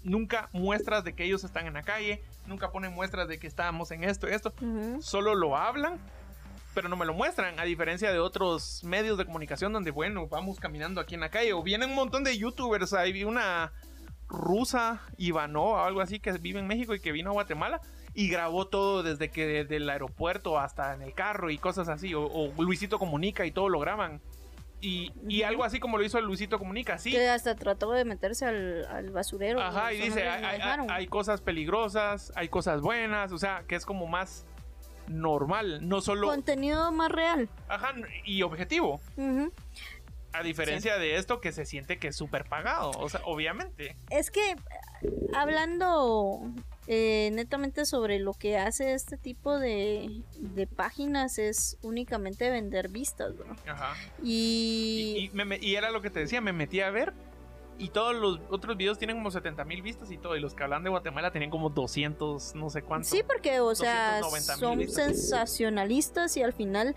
nunca 0.03 0.49
muestras 0.53 1.05
de 1.05 1.14
que 1.14 1.25
ellos 1.25 1.45
están 1.45 1.66
en 1.66 1.75
la 1.75 1.83
calle, 1.83 2.23
nunca 2.47 2.73
ponen 2.73 2.93
muestras 2.93 3.29
de 3.29 3.38
que 3.38 3.47
estábamos 3.47 3.90
en 3.90 4.03
esto 4.03 4.29
y 4.29 4.33
esto, 4.33 4.53
solo 5.01 5.35
lo 5.35 5.57
hablan. 5.57 6.01
Pero 6.74 6.88
no 6.88 6.96
me 6.96 7.04
lo 7.04 7.14
muestran, 7.14 7.59
a 7.59 7.64
diferencia 7.64 8.12
de 8.12 8.20
otros 8.20 8.85
medios 8.85 9.18
de 9.18 9.24
comunicación 9.24 9.72
donde, 9.72 9.90
bueno, 9.90 10.28
vamos 10.28 10.61
caminando 10.61 11.00
aquí 11.00 11.14
en 11.14 11.20
la 11.20 11.28
calle. 11.30 11.52
O 11.52 11.62
vienen 11.62 11.90
un 11.90 11.96
montón 11.96 12.22
de 12.22 12.38
youtubers. 12.38 12.94
Vi 13.12 13.24
una 13.24 13.72
rusa, 14.28 15.00
Ivanova 15.18 15.83
o 15.83 15.85
algo 15.87 16.00
así, 16.00 16.20
que 16.20 16.33
vive 16.33 16.61
en 16.61 16.66
México 16.68 16.94
y 16.94 17.00
que 17.00 17.11
vino 17.12 17.30
a 17.30 17.33
Guatemala 17.33 17.80
y 18.14 18.28
grabó 18.28 18.66
todo 18.68 19.02
desde 19.02 19.30
que 19.30 19.46
desde 19.46 19.76
el 19.76 19.90
aeropuerto 19.90 20.59
hasta 20.59 20.94
en 20.94 21.02
el 21.02 21.12
carro 21.14 21.50
y 21.50 21.59
cosas 21.59 21.88
así. 21.88 22.14
O, 22.14 22.22
o 22.24 22.52
Luisito 22.62 22.98
Comunica 22.98 23.44
y 23.46 23.50
todo 23.50 23.68
lo 23.68 23.80
graban. 23.80 24.20
Y, 24.83 25.12
y 25.28 25.42
algo 25.42 25.64
así 25.64 25.78
como 25.78 25.98
lo 25.98 26.04
hizo 26.04 26.18
Luisito 26.20 26.59
Comunica, 26.59 26.96
sí. 26.98 27.11
Que 27.11 27.28
hasta 27.28 27.54
trató 27.54 27.90
de 27.92 28.04
meterse 28.06 28.46
al, 28.46 28.87
al 28.87 29.11
basurero. 29.11 29.61
Ajá, 29.61 29.92
y 29.92 30.00
dice, 30.00 30.26
hay, 30.28 30.44
hay- 30.61 30.87
hay 30.88 31.06
cosas 31.06 31.40
peligrosas, 31.42 32.33
hay 32.35 32.48
cosas 32.48 32.80
buenas, 32.80 33.33
o 33.33 33.38
sea, 33.38 33.64
que 33.68 33.74
es 33.74 33.85
como 33.85 34.06
más 34.06 34.46
normal, 35.11 35.87
no 35.88 36.01
solo... 36.01 36.29
Contenido 36.29 36.90
más 36.92 37.11
real. 37.11 37.49
Ajá, 37.68 37.92
y 38.25 38.42
objetivo. 38.42 39.01
A 40.33 40.42
diferencia 40.44 40.96
de 40.99 41.16
esto 41.16 41.40
que 41.40 41.51
se 41.53 41.66
siente 41.66 41.99
que 41.99 42.09
es 42.09 42.16
súper 42.16 42.44
pagado, 42.44 42.92
o 42.92 43.09
sea, 43.09 43.20
obviamente. 43.25 43.96
Es 44.11 44.31
que 44.31 44.55
hablando 45.35 46.40
eh, 46.87 47.31
netamente 47.33 47.85
sobre 47.85 48.18
lo 48.18 48.35
que 48.35 48.57
hace 48.59 48.94
este 48.94 49.16
tipo 49.16 49.59
de, 49.59 50.23
de 50.38 50.66
páginas 50.66 51.38
es 51.38 51.77
únicamente 51.83 52.51
vender 52.51 52.88
vistas, 52.88 53.35
¿no? 53.35 53.57
Ajá. 53.73 53.94
Y, 54.23 55.14
Y, 55.16 55.25
y 55.25 55.31
me- 55.31 55.44
me- 55.44 55.59
y 55.61 55.75
era 55.75 55.90
lo 55.90 56.01
que 56.01 56.11
te 56.11 56.20
decía, 56.20 56.40
me 56.40 56.53
metí 56.53 56.81
a 56.81 56.90
ver 56.90 57.12
y 57.81 57.88
todos 57.88 58.14
los 58.14 58.40
otros 58.51 58.77
videos 58.77 58.99
tienen 58.99 59.16
como 59.16 59.31
70 59.31 59.64
mil 59.64 59.81
vistas 59.81 60.11
y 60.11 60.19
todo, 60.19 60.37
y 60.37 60.40
los 60.40 60.55
que 60.55 60.62
hablan 60.62 60.85
de 60.85 60.90
Guatemala 60.90 61.31
tenían 61.33 61.51
como 61.51 61.71
200, 61.71 62.55
no 62.55 62.69
sé 62.69 62.83
cuánto. 62.83 63.09
sí, 63.09 63.23
porque, 63.27 63.61
o 63.61 63.75
sea, 63.75 64.21
290,000 64.21 64.88
son 64.90 65.07
sensacionalistas 65.07 66.37
y 66.37 66.43
al 66.43 66.53
final, 66.53 66.95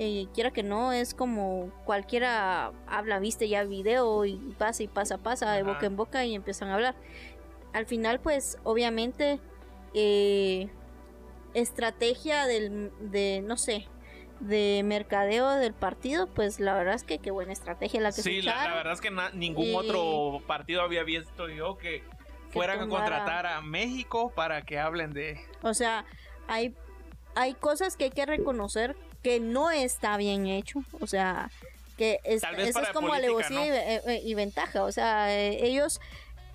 eh, 0.00 0.26
quiera 0.34 0.50
que 0.50 0.64
no, 0.64 0.92
es 0.92 1.14
como 1.14 1.70
cualquiera 1.84 2.72
habla, 2.88 3.20
viste 3.20 3.48
ya 3.48 3.62
video 3.62 4.24
y 4.24 4.34
pasa 4.58 4.82
y 4.82 4.88
pasa, 4.88 5.18
pasa 5.18 5.52
de 5.52 5.62
boca 5.62 5.86
en 5.86 5.96
boca 5.96 6.24
y 6.24 6.34
empiezan 6.34 6.68
a 6.70 6.74
hablar. 6.74 6.96
Al 7.72 7.86
final, 7.86 8.18
pues, 8.18 8.58
obviamente, 8.64 9.40
eh, 9.94 10.68
estrategia 11.54 12.46
del, 12.46 12.90
de, 12.98 13.40
no 13.44 13.56
sé, 13.56 13.86
de 14.40 14.82
mercadeo 14.84 15.48
del 15.50 15.72
partido, 15.74 16.26
pues 16.26 16.60
la 16.60 16.74
verdad 16.74 16.94
es 16.94 17.04
que 17.04 17.18
qué 17.18 17.30
buena 17.30 17.52
estrategia 17.52 18.00
la 18.00 18.10
que 18.10 18.16
se 18.16 18.22
Sí, 18.22 18.42
la, 18.42 18.52
la 18.54 18.60
echaron. 18.60 18.76
verdad 18.78 18.92
es 18.94 19.00
que 19.00 19.10
na- 19.10 19.30
ningún 19.30 19.66
Y- 19.66 19.74
otro 19.74 20.42
partido 20.46 20.82
había 20.82 21.02
visto 21.04 21.48
yo 21.48 21.76
que 21.78 22.02
fueran 22.50 22.80
a 22.80 22.88
contratar 22.88 23.46
a 23.46 23.60
México 23.62 24.32
para 24.34 24.62
que 24.62 24.78
hablen 24.78 25.12
de... 25.12 25.40
O 25.62 25.74
sea, 25.74 26.04
hay, 26.46 26.74
hay 27.34 27.54
cosas 27.54 27.96
que 27.96 28.04
hay 28.04 28.10
que 28.10 28.26
reconocer 28.26 28.96
que 29.22 29.40
no 29.40 29.70
está 29.70 30.16
bien 30.16 30.46
hecho. 30.46 30.80
O 31.00 31.06
sea, 31.06 31.50
que 31.96 32.20
es, 32.24 32.42
eso 32.58 32.80
es 32.80 32.88
como 32.90 33.12
alevosía 33.12 33.56
¿no? 33.58 33.64
y, 33.64 33.68
eh, 33.70 34.00
eh, 34.06 34.20
y 34.22 34.34
ventaja. 34.34 34.84
O 34.84 34.92
sea, 34.92 35.34
eh, 35.34 35.64
ellos, 35.66 36.00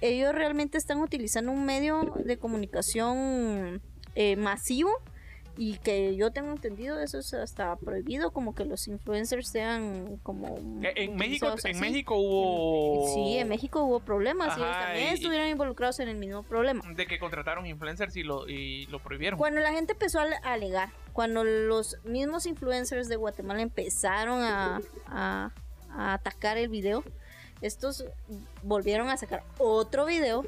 ellos 0.02 0.34
realmente 0.34 0.78
están 0.78 1.00
utilizando 1.02 1.52
un 1.52 1.66
medio 1.66 2.14
de 2.24 2.38
comunicación 2.38 3.82
eh, 4.16 4.36
masivo. 4.36 4.92
Y 5.62 5.78
que 5.80 6.16
yo 6.16 6.32
tengo 6.32 6.52
entendido, 6.52 7.02
eso 7.02 7.20
es 7.20 7.34
hasta 7.34 7.76
prohibido, 7.76 8.32
como 8.32 8.56
que 8.56 8.64
los 8.64 8.88
influencers 8.88 9.50
sean 9.50 10.16
como... 10.24 10.56
Eh, 10.82 10.94
En 10.96 11.18
México, 11.18 11.48
utilizados 11.48 11.66
en 11.66 11.72
así. 11.72 11.82
México 11.82 12.16
hubo... 12.16 13.14
Sí, 13.14 13.38
en 13.40 13.50
México 13.50 13.84
hubo 13.84 14.00
problemas 14.00 14.58
y 14.58 14.62
ellos 14.62 14.72
Ajá, 14.74 14.86
también 14.86 15.10
y- 15.10 15.14
estuvieron 15.16 15.48
involucrados 15.50 16.00
en 16.00 16.08
el 16.08 16.16
mismo 16.16 16.44
problema. 16.44 16.82
De 16.96 17.06
que 17.06 17.20
contrataron 17.20 17.66
influencers 17.66 18.16
y 18.16 18.24
lo, 18.24 18.48
y 18.48 18.86
lo 18.86 19.00
prohibieron. 19.04 19.38
Cuando 19.38 19.60
la 19.60 19.74
gente 19.74 19.92
empezó 19.92 20.22
a 20.22 20.28
a 20.44 20.54
alegar, 20.54 20.92
cuando 21.12 21.44
los 21.44 21.98
mismos 22.06 22.46
influencers 22.46 23.10
de 23.10 23.18
Guatemala 23.18 23.62
empezaron 23.62 24.42
a, 24.42 24.80
a- 25.08 25.52
a 25.92 26.14
atacar 26.14 26.58
el 26.58 26.70
video, 26.70 27.04
estos 27.62 28.06
volvieron 28.64 29.10
a 29.10 29.18
sacar 29.18 29.44
otro 29.58 30.06
video 30.06 30.46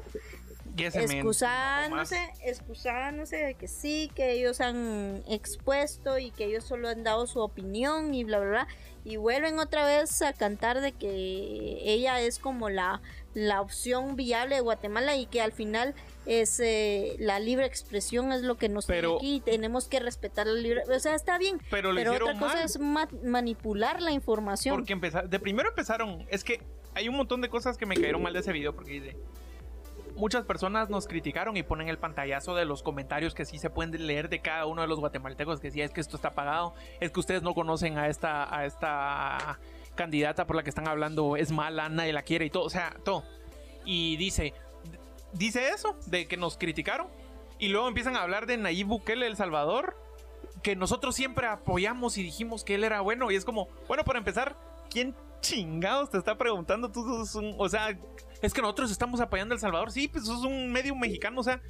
excusándose, 0.76 2.32
excusándose 2.44 3.36
de 3.36 3.54
que 3.54 3.68
sí, 3.68 4.10
que 4.14 4.32
ellos 4.32 4.60
han 4.60 5.22
expuesto 5.28 6.18
y 6.18 6.30
que 6.30 6.46
ellos 6.46 6.64
solo 6.64 6.88
han 6.88 7.04
dado 7.04 7.26
su 7.26 7.40
opinión 7.40 8.14
y 8.14 8.24
bla, 8.24 8.38
bla, 8.40 8.48
bla. 8.48 8.68
Y 9.04 9.16
vuelven 9.16 9.58
otra 9.58 9.84
vez 9.84 10.22
a 10.22 10.32
cantar 10.32 10.80
de 10.80 10.92
que 10.92 11.78
ella 11.84 12.20
es 12.20 12.38
como 12.38 12.70
la, 12.70 13.02
la 13.34 13.60
opción 13.60 14.14
viable 14.14 14.56
de 14.56 14.60
Guatemala 14.60 15.16
y 15.16 15.26
que 15.26 15.40
al 15.40 15.52
final 15.52 15.94
es 16.24 16.60
eh, 16.60 17.16
la 17.18 17.40
libre 17.40 17.66
expresión 17.66 18.32
es 18.32 18.42
lo 18.42 18.56
que 18.56 18.68
nos 18.68 18.86
pero, 18.86 19.18
tiene 19.18 19.36
aquí 19.36 19.36
y 19.36 19.40
tenemos 19.40 19.88
que 19.88 19.98
respetar 19.98 20.46
la 20.46 20.52
libre 20.52 20.82
o 20.88 20.98
sea 21.00 21.16
está 21.16 21.36
bien 21.36 21.60
pero, 21.68 21.90
otra 21.90 22.38
cosa 22.38 22.62
es 22.62 22.78
ma 22.78 23.08
manipular 23.24 24.00
la 24.00 24.12
información. 24.12 24.76
Porque 24.76 24.92
empezar 24.92 25.28
de 25.28 25.40
primero 25.40 25.68
empezaron 25.68 26.24
es 26.28 26.44
que 26.44 26.62
hay 26.94 27.08
un 27.08 27.16
montón 27.16 27.40
de 27.40 27.48
cosas 27.48 27.76
que 27.76 27.86
me 27.86 27.96
cayeron 27.96 28.22
mal 28.22 28.32
de 28.32 28.38
ese 28.38 28.52
video 28.52 28.72
porque 28.72 28.92
dice 28.92 29.16
muchas 30.16 30.44
personas 30.44 30.90
nos 30.90 31.06
criticaron 31.06 31.56
y 31.56 31.62
ponen 31.62 31.88
el 31.88 31.98
pantallazo 31.98 32.54
de 32.54 32.64
los 32.64 32.82
comentarios 32.82 33.34
que 33.34 33.44
sí 33.44 33.58
se 33.58 33.70
pueden 33.70 34.06
leer 34.06 34.28
de 34.28 34.40
cada 34.40 34.66
uno 34.66 34.82
de 34.82 34.88
los 34.88 35.00
guatemaltecos 35.00 35.60
que 35.60 35.70
sí 35.70 35.80
es 35.80 35.90
que 35.90 36.00
esto 36.00 36.16
está 36.16 36.34
pagado, 36.34 36.74
es 37.00 37.10
que 37.10 37.20
ustedes 37.20 37.42
no 37.42 37.54
conocen 37.54 37.98
a 37.98 38.08
esta 38.08 38.54
a 38.54 38.66
esta 38.66 39.58
candidata 39.94 40.46
por 40.46 40.56
la 40.56 40.62
que 40.62 40.70
están 40.70 40.88
hablando, 40.88 41.36
es 41.36 41.52
mala, 41.52 41.88
nadie 41.88 42.12
la 42.12 42.22
quiere 42.22 42.46
y 42.46 42.50
todo, 42.50 42.64
o 42.64 42.70
sea, 42.70 42.96
todo. 43.04 43.24
Y 43.84 44.16
dice, 44.16 44.54
dice 45.32 45.68
eso, 45.68 45.96
de 46.06 46.26
que 46.26 46.36
nos 46.36 46.56
criticaron. 46.56 47.08
Y 47.58 47.68
luego 47.68 47.88
empiezan 47.88 48.16
a 48.16 48.22
hablar 48.22 48.46
de 48.46 48.56
Nayib 48.56 48.88
Bukele, 48.88 49.26
El 49.26 49.36
Salvador, 49.36 49.96
que 50.62 50.76
nosotros 50.76 51.14
siempre 51.14 51.46
apoyamos 51.46 52.18
y 52.18 52.22
dijimos 52.22 52.64
que 52.64 52.74
él 52.74 52.84
era 52.84 53.00
bueno. 53.00 53.30
Y 53.30 53.36
es 53.36 53.44
como, 53.44 53.68
bueno, 53.88 54.04
para 54.04 54.18
empezar, 54.18 54.56
¿quién 54.90 55.14
chingados 55.40 56.10
te 56.10 56.18
está 56.18 56.36
preguntando? 56.36 56.90
Tú 56.90 57.00
un, 57.34 57.54
o 57.58 57.68
sea, 57.68 57.98
es 58.42 58.52
que 58.52 58.60
nosotros 58.60 58.90
estamos 58.90 59.20
apoyando 59.20 59.54
a 59.54 59.56
El 59.56 59.60
Salvador. 59.60 59.90
Sí, 59.90 60.08
pues 60.08 60.26
sos 60.26 60.44
un 60.44 60.70
medio 60.70 60.94
mexicano, 60.94 61.40
o 61.40 61.44
sea, 61.44 61.62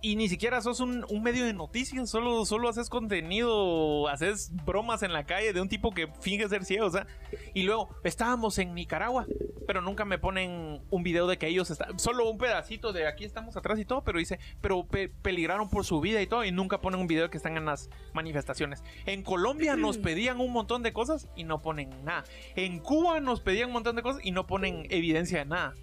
y 0.00 0.16
ni 0.16 0.28
siquiera 0.28 0.60
sos 0.60 0.80
un, 0.80 1.04
un, 1.08 1.22
medio 1.22 1.44
de 1.44 1.52
noticias, 1.52 2.10
solo, 2.10 2.44
solo 2.44 2.68
haces 2.68 2.88
contenido, 2.88 4.08
haces 4.08 4.50
bromas 4.64 5.02
en 5.02 5.12
la 5.12 5.24
calle 5.24 5.52
de 5.52 5.60
un 5.60 5.68
tipo 5.68 5.92
que 5.92 6.08
finge 6.20 6.48
ser 6.48 6.64
ciego, 6.64 6.86
o 6.86 6.90
sea, 6.90 7.06
y 7.54 7.62
luego 7.62 7.88
estábamos 8.02 8.58
en 8.58 8.74
Nicaragua, 8.74 9.26
pero 9.66 9.80
nunca 9.80 10.04
me 10.04 10.18
ponen 10.18 10.82
un 10.90 11.02
video 11.02 11.26
de 11.26 11.38
que 11.38 11.46
ellos 11.46 11.70
están, 11.70 11.98
solo 11.98 12.28
un 12.28 12.38
pedacito 12.38 12.92
de 12.92 13.06
aquí 13.06 13.24
estamos 13.24 13.56
atrás 13.56 13.78
y 13.78 13.84
todo, 13.84 14.04
pero 14.04 14.18
dice, 14.18 14.38
pero 14.60 14.86
pe 14.86 15.08
peligraron 15.08 15.68
por 15.68 15.84
su 15.84 16.00
vida 16.00 16.20
y 16.22 16.26
todo, 16.26 16.44
y 16.44 16.52
nunca 16.52 16.80
ponen 16.80 17.00
un 17.00 17.06
video 17.06 17.24
de 17.24 17.30
que 17.30 17.36
están 17.36 17.56
en 17.56 17.64
las 17.64 17.90
manifestaciones. 18.12 18.82
En 19.06 19.22
Colombia 19.22 19.76
nos 19.76 19.98
pedían 19.98 20.40
un 20.40 20.52
montón 20.52 20.82
de 20.82 20.92
cosas 20.92 21.28
y 21.36 21.44
no 21.44 21.62
ponen 21.62 21.90
nada. 22.04 22.24
En 22.56 22.78
Cuba 22.78 23.20
nos 23.20 23.40
pedían 23.40 23.68
un 23.68 23.74
montón 23.74 23.96
de 23.96 24.02
cosas 24.02 24.24
y 24.24 24.30
no 24.32 24.46
ponen 24.46 24.86
evidencia 24.90 25.38
de 25.38 25.44
nada. 25.46 25.74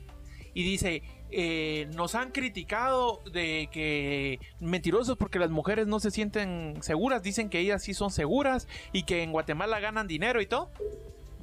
Y 0.54 0.64
dice, 0.64 1.04
eh, 1.32 1.88
nos 1.96 2.16
han 2.16 2.32
criticado 2.32 3.22
de 3.32 3.70
que 3.72 4.40
mentirosos 4.60 5.16
porque 5.16 5.38
las 5.38 5.52
mujeres 5.52 5.86
no 5.88 6.00
se 6.00 6.12
sienten 6.12 6.82
seguras, 6.82 7.22
dicen 7.22 7.50
que 7.50 7.60
ellas 7.60 7.84
sí 7.84 7.94
son 7.94 8.10
seguras 8.10 8.68
y 8.92 9.04
que 9.04 9.22
en 9.22 9.32
Guatemala 9.32 9.80
ganan 9.80 10.08
dinero 10.08 10.42
y 10.42 10.48
todo. 10.48 10.72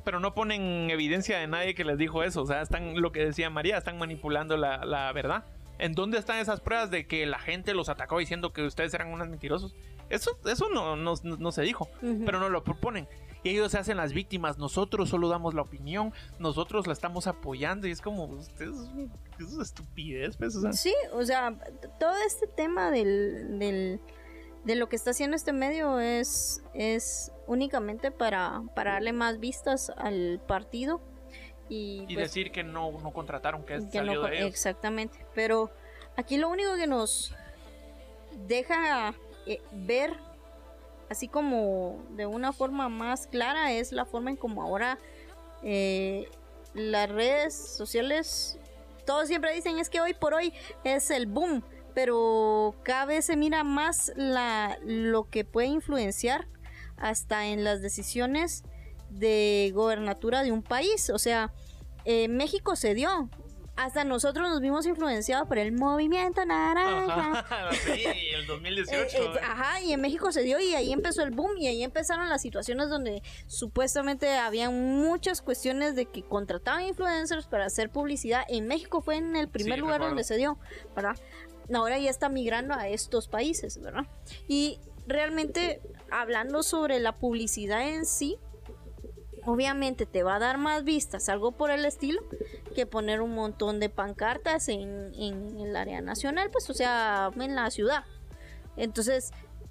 Pero 0.06 0.20
no 0.20 0.34
ponen 0.34 0.88
evidencia 0.88 1.36
de 1.40 1.48
nadie 1.48 1.74
que 1.74 1.82
les 1.82 1.98
dijo 1.98 2.22
eso. 2.22 2.42
O 2.42 2.46
sea, 2.46 2.62
están 2.62 3.00
lo 3.00 3.10
que 3.10 3.24
decía 3.24 3.50
María, 3.50 3.76
están 3.76 3.98
manipulando 3.98 4.56
la, 4.56 4.84
la 4.84 5.12
verdad. 5.12 5.44
¿En 5.80 5.94
dónde 5.94 6.16
están 6.16 6.38
esas 6.38 6.60
pruebas 6.60 6.92
de 6.92 7.08
que 7.08 7.26
la 7.26 7.40
gente 7.40 7.74
los 7.74 7.88
atacó 7.88 8.20
diciendo 8.20 8.52
que 8.52 8.62
ustedes 8.62 8.94
eran 8.94 9.08
unos 9.08 9.28
mentirosos? 9.28 9.74
Eso, 10.08 10.38
eso 10.46 10.68
no, 10.68 10.94
no, 10.94 11.14
no 11.24 11.50
se 11.50 11.62
dijo, 11.62 11.90
pero 12.24 12.38
no 12.38 12.48
lo 12.48 12.62
proponen 12.62 13.08
y 13.46 13.50
ellos 13.50 13.72
se 13.72 13.78
hacen 13.78 13.96
las 13.96 14.12
víctimas, 14.12 14.58
nosotros 14.58 15.08
solo 15.08 15.28
damos 15.28 15.54
la 15.54 15.62
opinión, 15.62 16.12
nosotros 16.38 16.86
la 16.86 16.92
estamos 16.92 17.28
apoyando 17.28 17.86
y 17.86 17.92
es 17.92 18.00
como, 18.00 18.24
ustedes, 18.24 18.74
es 19.38 19.52
una 19.52 19.62
estupidez, 19.62 20.36
pues, 20.36 20.58
Sí, 20.72 20.92
o 21.12 21.24
sea, 21.24 21.56
todo 22.00 22.14
este 22.26 22.48
tema 22.48 22.90
del, 22.90 23.58
del, 23.58 24.00
de 24.66 24.74
lo 24.74 24.88
que 24.88 24.96
está 24.96 25.10
haciendo 25.10 25.36
este 25.36 25.52
medio 25.52 26.00
es, 26.00 26.60
es 26.74 27.32
únicamente 27.46 28.10
para, 28.10 28.62
para 28.74 28.94
darle 28.94 29.12
más 29.12 29.38
vistas 29.38 29.92
al 29.96 30.40
partido. 30.46 31.00
Y, 31.68 32.04
y 32.08 32.14
pues 32.14 32.28
decir 32.28 32.50
que 32.50 32.64
no, 32.64 32.90
no 32.92 33.12
contrataron, 33.12 33.64
que, 33.64 33.80
salió 33.80 34.22
de 34.22 34.38
ellos. 34.38 34.48
Exactamente, 34.48 35.24
pero 35.34 35.70
aquí 36.16 36.36
lo 36.36 36.48
único 36.48 36.74
que 36.74 36.88
nos 36.88 37.34
deja 38.46 39.14
eh, 39.46 39.60
ver 39.70 40.12
así 41.08 41.28
como 41.28 42.04
de 42.10 42.26
una 42.26 42.52
forma 42.52 42.88
más 42.88 43.28
clara 43.28 43.72
es 43.72 43.92
la 43.92 44.04
forma 44.04 44.30
en 44.30 44.36
como 44.36 44.62
ahora 44.62 44.98
eh, 45.62 46.28
las 46.74 47.08
redes 47.08 47.54
sociales, 47.54 48.58
todos 49.04 49.28
siempre 49.28 49.54
dicen 49.54 49.78
es 49.78 49.88
que 49.88 50.00
hoy 50.00 50.14
por 50.14 50.34
hoy 50.34 50.52
es 50.82 51.10
el 51.12 51.26
boom, 51.26 51.62
pero 51.96 52.74
cada 52.82 53.06
vez 53.06 53.24
se 53.24 53.36
mira 53.36 53.64
más 53.64 54.12
la, 54.16 54.76
lo 54.84 55.30
que 55.30 55.46
puede 55.46 55.68
influenciar 55.68 56.46
hasta 56.98 57.46
en 57.46 57.64
las 57.64 57.80
decisiones 57.80 58.64
de 59.08 59.72
gobernatura 59.74 60.42
de 60.42 60.52
un 60.52 60.62
país. 60.62 61.08
O 61.08 61.18
sea, 61.18 61.54
eh, 62.04 62.28
México 62.28 62.76
se 62.76 62.92
dio 62.92 63.30
hasta 63.76 64.04
nosotros 64.04 64.48
nos 64.48 64.60
vimos 64.60 64.86
influenciados 64.86 65.46
por 65.46 65.58
el 65.58 65.72
movimiento 65.72 66.44
naranja. 66.44 67.40
Ajá, 67.40 67.72
sí, 67.84 68.04
el 68.34 68.46
2018. 68.46 68.98
Eh, 68.98 69.08
eh, 69.20 69.40
ajá, 69.42 69.80
y 69.82 69.92
en 69.92 70.00
México 70.00 70.32
se 70.32 70.42
dio 70.42 70.58
y 70.58 70.74
ahí 70.74 70.92
empezó 70.92 71.22
el 71.22 71.30
boom 71.30 71.58
y 71.58 71.66
ahí 71.66 71.82
empezaron 71.82 72.28
las 72.28 72.40
situaciones 72.40 72.88
donde 72.88 73.22
supuestamente 73.46 74.34
había 74.38 74.70
muchas 74.70 75.42
cuestiones 75.42 75.94
de 75.94 76.06
que 76.06 76.22
contrataban 76.22 76.86
influencers 76.86 77.46
para 77.46 77.66
hacer 77.66 77.90
publicidad. 77.90 78.44
En 78.48 78.66
México 78.66 79.02
fue 79.02 79.16
en 79.16 79.36
el 79.36 79.48
primer 79.48 79.78
lugar 79.78 80.00
donde 80.00 80.24
se 80.24 80.36
dio, 80.36 80.58
¿verdad? 80.94 81.16
Ahora 81.72 81.98
ya 81.98 82.10
está 82.10 82.28
migrando 82.28 82.74
a 82.74 82.88
estos 82.88 83.28
países, 83.28 83.80
¿verdad? 83.80 84.06
Y 84.48 84.78
realmente 85.06 85.80
hablando 86.10 86.62
sobre 86.62 87.00
la 87.00 87.16
publicidad 87.16 87.88
en 87.88 88.06
sí, 88.06 88.38
obviamente 89.44 90.06
te 90.06 90.22
va 90.22 90.36
a 90.36 90.38
dar 90.38 90.58
más 90.58 90.84
vistas, 90.84 91.28
algo 91.28 91.52
por 91.52 91.70
el 91.70 91.84
estilo, 91.84 92.20
que 92.74 92.84
poner 92.84 93.20
un 93.20 93.34
montón 93.34 93.80
de 93.80 93.88
pancartas 93.88 94.68
en, 94.68 95.14
el 95.14 95.76
área 95.76 96.00
nacional, 96.00 96.50
pues 96.50 96.68
o 96.68 96.74
sea, 96.74 97.30
en 97.38 97.54
la 97.54 97.70
ciudad. 97.70 98.04
Entonces, 98.76 99.30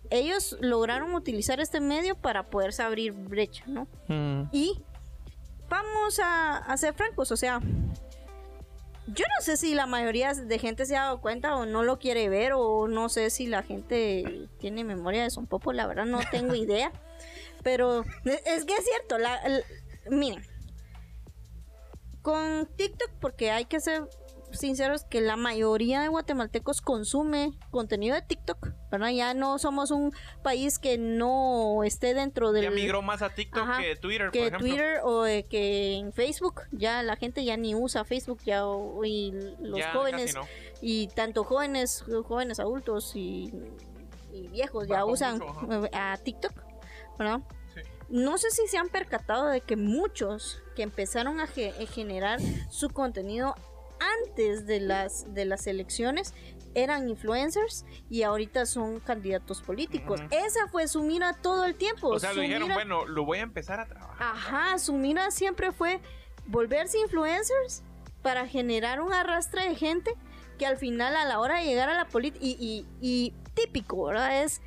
ellos 0.09 0.57
lograron 0.61 1.13
utilizar 1.13 1.59
este 1.59 1.79
medio 1.79 2.15
para 2.15 2.49
poderse 2.49 2.83
abrir 2.83 3.11
brecha, 3.11 3.63
¿no? 3.67 3.87
Mm. 4.07 4.49
Y 4.51 4.81
vamos 5.69 6.19
a, 6.19 6.57
a, 6.57 6.77
ser 6.77 6.93
francos, 6.93 7.31
o 7.31 7.37
sea, 7.37 7.59
yo 9.07 9.23
no 9.37 9.43
sé 9.43 9.57
si 9.57 9.75
la 9.75 9.85
mayoría 9.85 10.33
de 10.33 10.59
gente 10.59 10.85
se 10.85 10.95
ha 10.95 11.03
dado 11.03 11.21
cuenta 11.21 11.55
o 11.55 11.65
no 11.65 11.83
lo 11.83 11.99
quiere 11.99 12.27
ver 12.29 12.53
o 12.53 12.87
no 12.87 13.09
sé 13.09 13.29
si 13.29 13.45
la 13.45 13.61
gente 13.61 14.49
tiene 14.57 14.83
memoria 14.83 15.23
de 15.23 15.29
son 15.29 15.45
popo, 15.45 15.73
la 15.73 15.85
verdad 15.85 16.05
no 16.05 16.19
tengo 16.31 16.55
idea. 16.55 16.91
Pero 17.63 18.03
es 18.25 18.65
que 18.65 18.73
es 18.73 18.85
cierto, 18.85 19.17
la, 19.17 19.39
miren, 20.09 20.45
con 22.21 22.67
TikTok, 22.75 23.11
porque 23.19 23.51
hay 23.51 23.65
que 23.65 23.79
ser 23.79 24.03
sinceros 24.55 25.03
que 25.05 25.21
la 25.21 25.35
mayoría 25.35 26.01
de 26.01 26.07
guatemaltecos 26.07 26.81
consume 26.81 27.51
contenido 27.71 28.15
de 28.15 28.21
TikTok, 28.21 28.69
¿verdad? 28.91 29.09
Ya 29.09 29.33
no 29.33 29.57
somos 29.59 29.91
un 29.91 30.13
país 30.43 30.79
que 30.79 30.97
no 30.97 31.83
esté 31.83 32.13
dentro 32.13 32.51
del... 32.51 32.65
Ya 32.65 32.71
migró 32.71 33.01
más 33.01 33.21
a 33.21 33.29
TikTok 33.29 33.77
que 33.79 33.95
Twitter, 33.95 34.31
que 34.31 34.51
Twitter 34.51 34.99
o 35.03 35.23
que 35.49 35.95
en 35.95 36.13
Facebook. 36.13 36.61
Ya 36.71 37.03
la 37.03 37.15
gente 37.15 37.43
ya 37.43 37.57
ni 37.57 37.75
usa 37.75 38.03
Facebook, 38.05 38.39
ya 38.45 38.63
y 39.03 39.33
los 39.59 39.85
jóvenes 39.93 40.35
y 40.81 41.07
tanto 41.07 41.43
jóvenes, 41.43 42.03
jóvenes 42.25 42.59
adultos 42.59 43.13
y, 43.15 43.53
viejos 44.51 44.87
ya 44.87 45.05
usan 45.05 45.41
a 45.93 46.17
TikTok, 46.23 46.53
¿verdad? 47.17 47.41
No 48.09 48.37
sé 48.37 48.51
si 48.51 48.67
se 48.67 48.77
han 48.77 48.89
percatado 48.89 49.47
de 49.47 49.61
que 49.61 49.75
muchos 49.75 50.61
que 50.75 50.83
empezaron 50.83 51.39
a, 51.39 51.47
generar 51.47 52.39
su 52.69 52.89
contenido 52.89 53.55
antes 53.99 54.65
de 54.65 54.79
las, 54.79 55.33
de 55.33 55.45
las 55.45 55.67
elecciones 55.67 56.33
eran 56.73 57.07
influencers 57.07 57.85
y 58.09 58.23
ahorita 58.23 58.65
son 58.65 58.99
candidatos 58.99 59.61
políticos. 59.61 60.21
Esa 60.29 60.67
fue 60.67 60.87
su 60.87 61.03
mira 61.03 61.33
todo 61.33 61.65
el 61.65 61.75
tiempo. 61.75 62.09
O 62.09 62.19
sea, 62.19 62.33
lo 62.33 62.41
dijeron, 62.41 62.69
bueno, 62.73 63.05
lo 63.05 63.23
voy 63.25 63.39
a 63.39 63.43
empezar 63.43 63.79
a 63.79 63.85
trabajar. 63.85 64.17
Ajá, 64.19 64.77
su 64.77 64.93
mira 64.93 65.31
siempre 65.31 65.71
fue 65.71 66.01
volverse 66.47 66.99
influencers 66.99 67.83
para 68.21 68.47
generar 68.47 69.01
un 69.01 69.13
arrastre 69.13 69.69
de 69.69 69.75
gente 69.75 70.15
que 70.57 70.65
al 70.65 70.77
final 70.77 71.15
a 71.15 71.25
la 71.25 71.39
hora 71.39 71.59
de 71.59 71.65
llegar 71.65 71.89
a 71.89 71.93
la 71.93 72.07
política, 72.07 72.43
y, 72.45 72.57
y, 72.59 72.85
y 73.01 73.33
típico, 73.53 74.05
¿verdad? 74.05 74.43
Es 74.43 74.61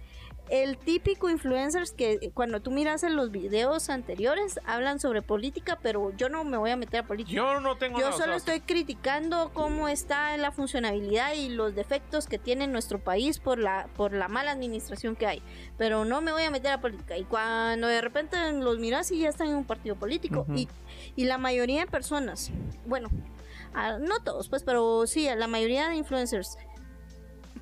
el 0.51 0.79
típico 0.79 1.29
influencers 1.29 1.93
que 1.93 2.31
cuando 2.35 2.61
tú 2.61 2.71
miras 2.71 3.03
en 3.03 3.17
los 3.17 3.31
videos 3.31 3.89
anteriores 3.91 4.59
hablan 4.67 4.99
sobre 5.01 5.23
política, 5.23 5.79
pero 5.83 6.13
yo 6.17 6.29
no 6.29 6.45
me 6.45 6.57
voy 6.57 6.71
a 6.71 6.77
meter 6.77 7.01
a 7.01 7.07
política. 7.07 7.37
Yo 7.37 7.61
no 7.61 7.77
tengo 7.77 7.99
Yo 7.99 8.13
solo 8.13 8.35
estoy 8.35 8.61
criticando 8.61 9.51
cómo 9.53 9.89
está 9.89 10.37
la 10.37 10.51
funcionabilidad 10.53 11.35
y 11.35 11.49
los 11.51 11.75
defectos 11.75 12.27
que 12.27 12.39
tiene 12.39 12.67
nuestro 12.67 12.99
país 12.99 13.39
por 13.41 13.59
la 13.59 13.89
por 13.97 14.13
la 14.13 14.29
mala 14.29 14.51
administración 14.53 15.17
que 15.17 15.27
hay, 15.27 15.43
pero 15.77 16.05
no 16.05 16.21
me 16.21 16.33
voy 16.33 16.45
a 16.45 16.51
meter 16.51 16.73
a 16.73 16.81
política. 16.81 17.17
Y 17.19 17.25
cuando 17.25 17.87
de 17.87 18.01
repente 18.01 18.37
los 18.53 18.79
miras 18.79 19.11
y 19.11 19.19
ya 19.21 19.29
están 19.29 19.49
en 19.49 19.57
un 19.57 19.65
partido 19.65 19.97
político 19.97 20.47
y, 20.57 20.69
y 21.17 21.25
la 21.25 21.39
mayoría 21.39 21.81
de 21.81 21.87
personas, 21.87 22.51
bueno, 22.87 23.09
a- 23.75 23.99
no 23.99 24.21
todos, 24.25 24.49
pues, 24.49 24.63
pero 24.63 25.07
sí, 25.07 25.29
a 25.29 25.37
la 25.37 25.47
mayoría 25.47 25.89
de 25.89 25.97
influencers 25.97 26.57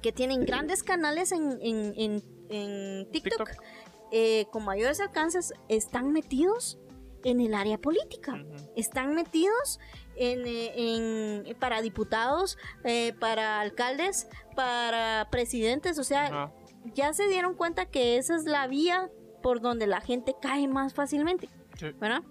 que 0.03 0.13
tienen 0.13 0.45
grandes 0.45 0.83
canales 0.83 1.33
en, 1.33 1.59
en, 1.63 1.95
en- 1.97 2.36
en 2.49 3.11
TikTok, 3.11 3.49
TikTok. 3.49 3.65
eh, 4.13 4.47
con 4.51 4.65
mayores 4.65 5.01
alcances, 5.01 5.53
están 5.69 6.13
metidos 6.13 6.79
en 7.25 7.41
el 7.41 7.55
área 7.55 7.77
política 7.79 8.35
están 8.77 9.15
metidos 9.15 9.81
en, 10.15 10.47
eh, 10.47 10.73
en- 10.77 11.57
para 11.59 11.83
diputados, 11.83 12.57
eh, 12.85 13.15
para 13.19 13.61
alcaldes, 13.61 14.29
para 14.55 15.27
presidentes, 15.31 15.99
o 15.99 16.05
sea, 16.05 16.53
ya 16.95 17.13
se 17.15 17.27
dieron 17.27 17.55
cuenta 17.55 17.87
que 17.87 18.17
esa 18.17 18.37
es 18.37 18.45
la 18.45 18.69
vía 18.69 19.11
por 19.43 19.61
donde 19.61 19.87
la 19.89 20.01
gente 20.01 20.37
cae 20.41 20.69
más 20.69 20.95
fácilmente, 20.95 21.49
Sí. 21.77 21.87
¿verdad? 21.99 22.23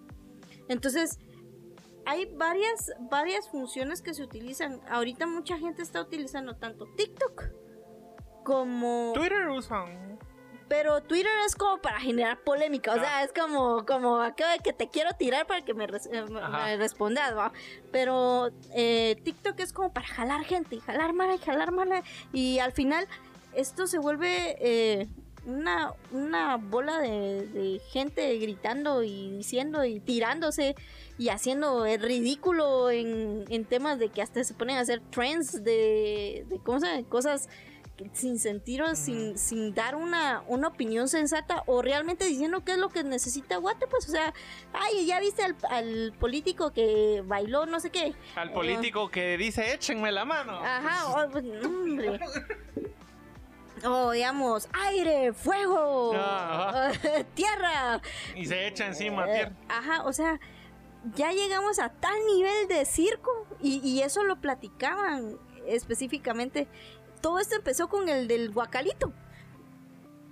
Entonces, 0.69 1.19
hay 2.05 2.25
varias, 2.25 2.93
varias 3.09 3.49
funciones 3.49 4.01
que 4.01 4.13
se 4.13 4.23
utilizan. 4.23 4.79
Ahorita 4.87 5.25
mucha 5.27 5.57
gente 5.57 5.81
está 5.81 5.99
utilizando 6.01 6.55
tanto 6.55 6.85
TikTok 6.95 7.43
como... 8.45 9.11
Twitter 9.13 9.49
usan. 9.49 10.17
Pero 10.69 11.01
Twitter 11.01 11.31
es 11.45 11.55
como 11.55 11.77
para 11.79 11.99
generar 11.99 12.39
polémica, 12.39 12.91
o 12.91 12.95
Ah. 12.95 12.99
sea, 12.99 13.23
es 13.23 13.31
como, 13.33 13.85
como 13.85 14.23
de 14.23 14.33
que 14.63 14.73
te 14.73 14.87
quiero 14.89 15.11
tirar 15.13 15.45
para 15.45 15.63
que 15.63 15.73
me, 15.75 15.85
res- 15.85 16.09
eh, 16.11 16.23
me- 16.23 16.77
respondas, 16.77 17.35
¿va? 17.37 17.51
Pero 17.91 18.49
eh, 18.73 19.15
TikTok 19.23 19.59
es 19.59 19.71
como 19.73 19.93
para 19.93 20.07
jalar 20.07 20.43
gente, 20.43 20.75
y 20.77 20.79
jalar 20.79 21.13
mala 21.13 21.35
y 21.35 21.37
jalar 21.37 21.71
mala. 21.71 22.01
Y 22.33 22.57
al 22.57 22.71
final 22.71 23.07
esto 23.53 23.85
se 23.85 23.99
vuelve 23.99 24.57
eh, 24.59 25.07
una, 25.45 25.93
una 26.11 26.57
bola 26.57 26.97
de, 26.97 27.45
de 27.45 27.79
gente 27.91 28.35
gritando 28.39 29.03
y 29.03 29.29
diciendo 29.37 29.85
y 29.85 29.99
tirándose 29.99 30.75
y 31.19 31.29
haciendo 31.29 31.85
el 31.85 32.01
ridículo 32.01 32.89
en, 32.89 33.45
en 33.49 33.65
temas 33.65 33.99
de 33.99 34.09
que 34.09 34.23
hasta 34.23 34.43
se 34.43 34.55
ponen 34.55 34.77
a 34.77 34.79
hacer 34.79 34.99
trends 35.11 35.63
de, 35.63 36.43
de 36.49 36.59
¿cómo 36.63 36.79
se 36.79 36.87
llama? 36.87 37.07
cosas 37.07 37.47
sin 38.13 38.39
sentido, 38.39 38.95
sin, 38.95 39.37
sin 39.37 39.73
dar 39.73 39.95
una, 39.95 40.43
una 40.47 40.67
opinión 40.67 41.07
sensata 41.07 41.63
o 41.65 41.81
realmente 41.81 42.25
diciendo 42.25 42.63
qué 42.63 42.73
es 42.73 42.77
lo 42.77 42.89
que 42.89 43.03
necesita 43.03 43.57
Guate, 43.57 43.87
pues, 43.87 44.07
o 44.07 44.11
sea, 44.11 44.33
ay, 44.73 45.05
ya 45.05 45.19
viste 45.19 45.43
al, 45.43 45.55
al 45.69 46.13
político 46.19 46.71
que 46.71 47.23
bailó 47.25 47.65
no 47.65 47.79
sé 47.79 47.89
qué. 47.89 48.13
Al 48.35 48.51
político 48.51 49.09
que 49.09 49.37
dice 49.37 49.73
échenme 49.73 50.11
la 50.11 50.25
mano. 50.25 50.53
Ajá, 50.63 51.07
oh, 51.09 51.29
pues, 51.31 51.45
hombre. 51.65 52.19
O 53.83 54.11
digamos, 54.11 54.67
aire, 54.73 55.33
fuego, 55.33 56.11
tierra. 57.35 58.01
Y 58.35 58.45
se 58.45 58.67
echa 58.67 58.87
encima 58.87 59.25
Eh, 59.29 59.33
tierra. 59.35 59.51
Ajá, 59.69 60.03
o 60.05 60.13
sea, 60.13 60.39
ya 61.15 61.31
llegamos 61.31 61.77
a 61.79 61.89
tal 61.89 62.15
nivel 62.33 62.67
de 62.67 62.83
circo 62.85 63.45
y, 63.61 63.79
y 63.87 64.01
eso 64.01 64.23
lo 64.23 64.37
platicaban 64.37 65.37
específicamente. 65.67 66.67
Todo 67.25 67.39
esto 67.39 67.55
empezó 67.55 67.87
con 67.87 68.07
el 68.07 68.27
del 68.27 68.51
guacalito. 68.51 69.11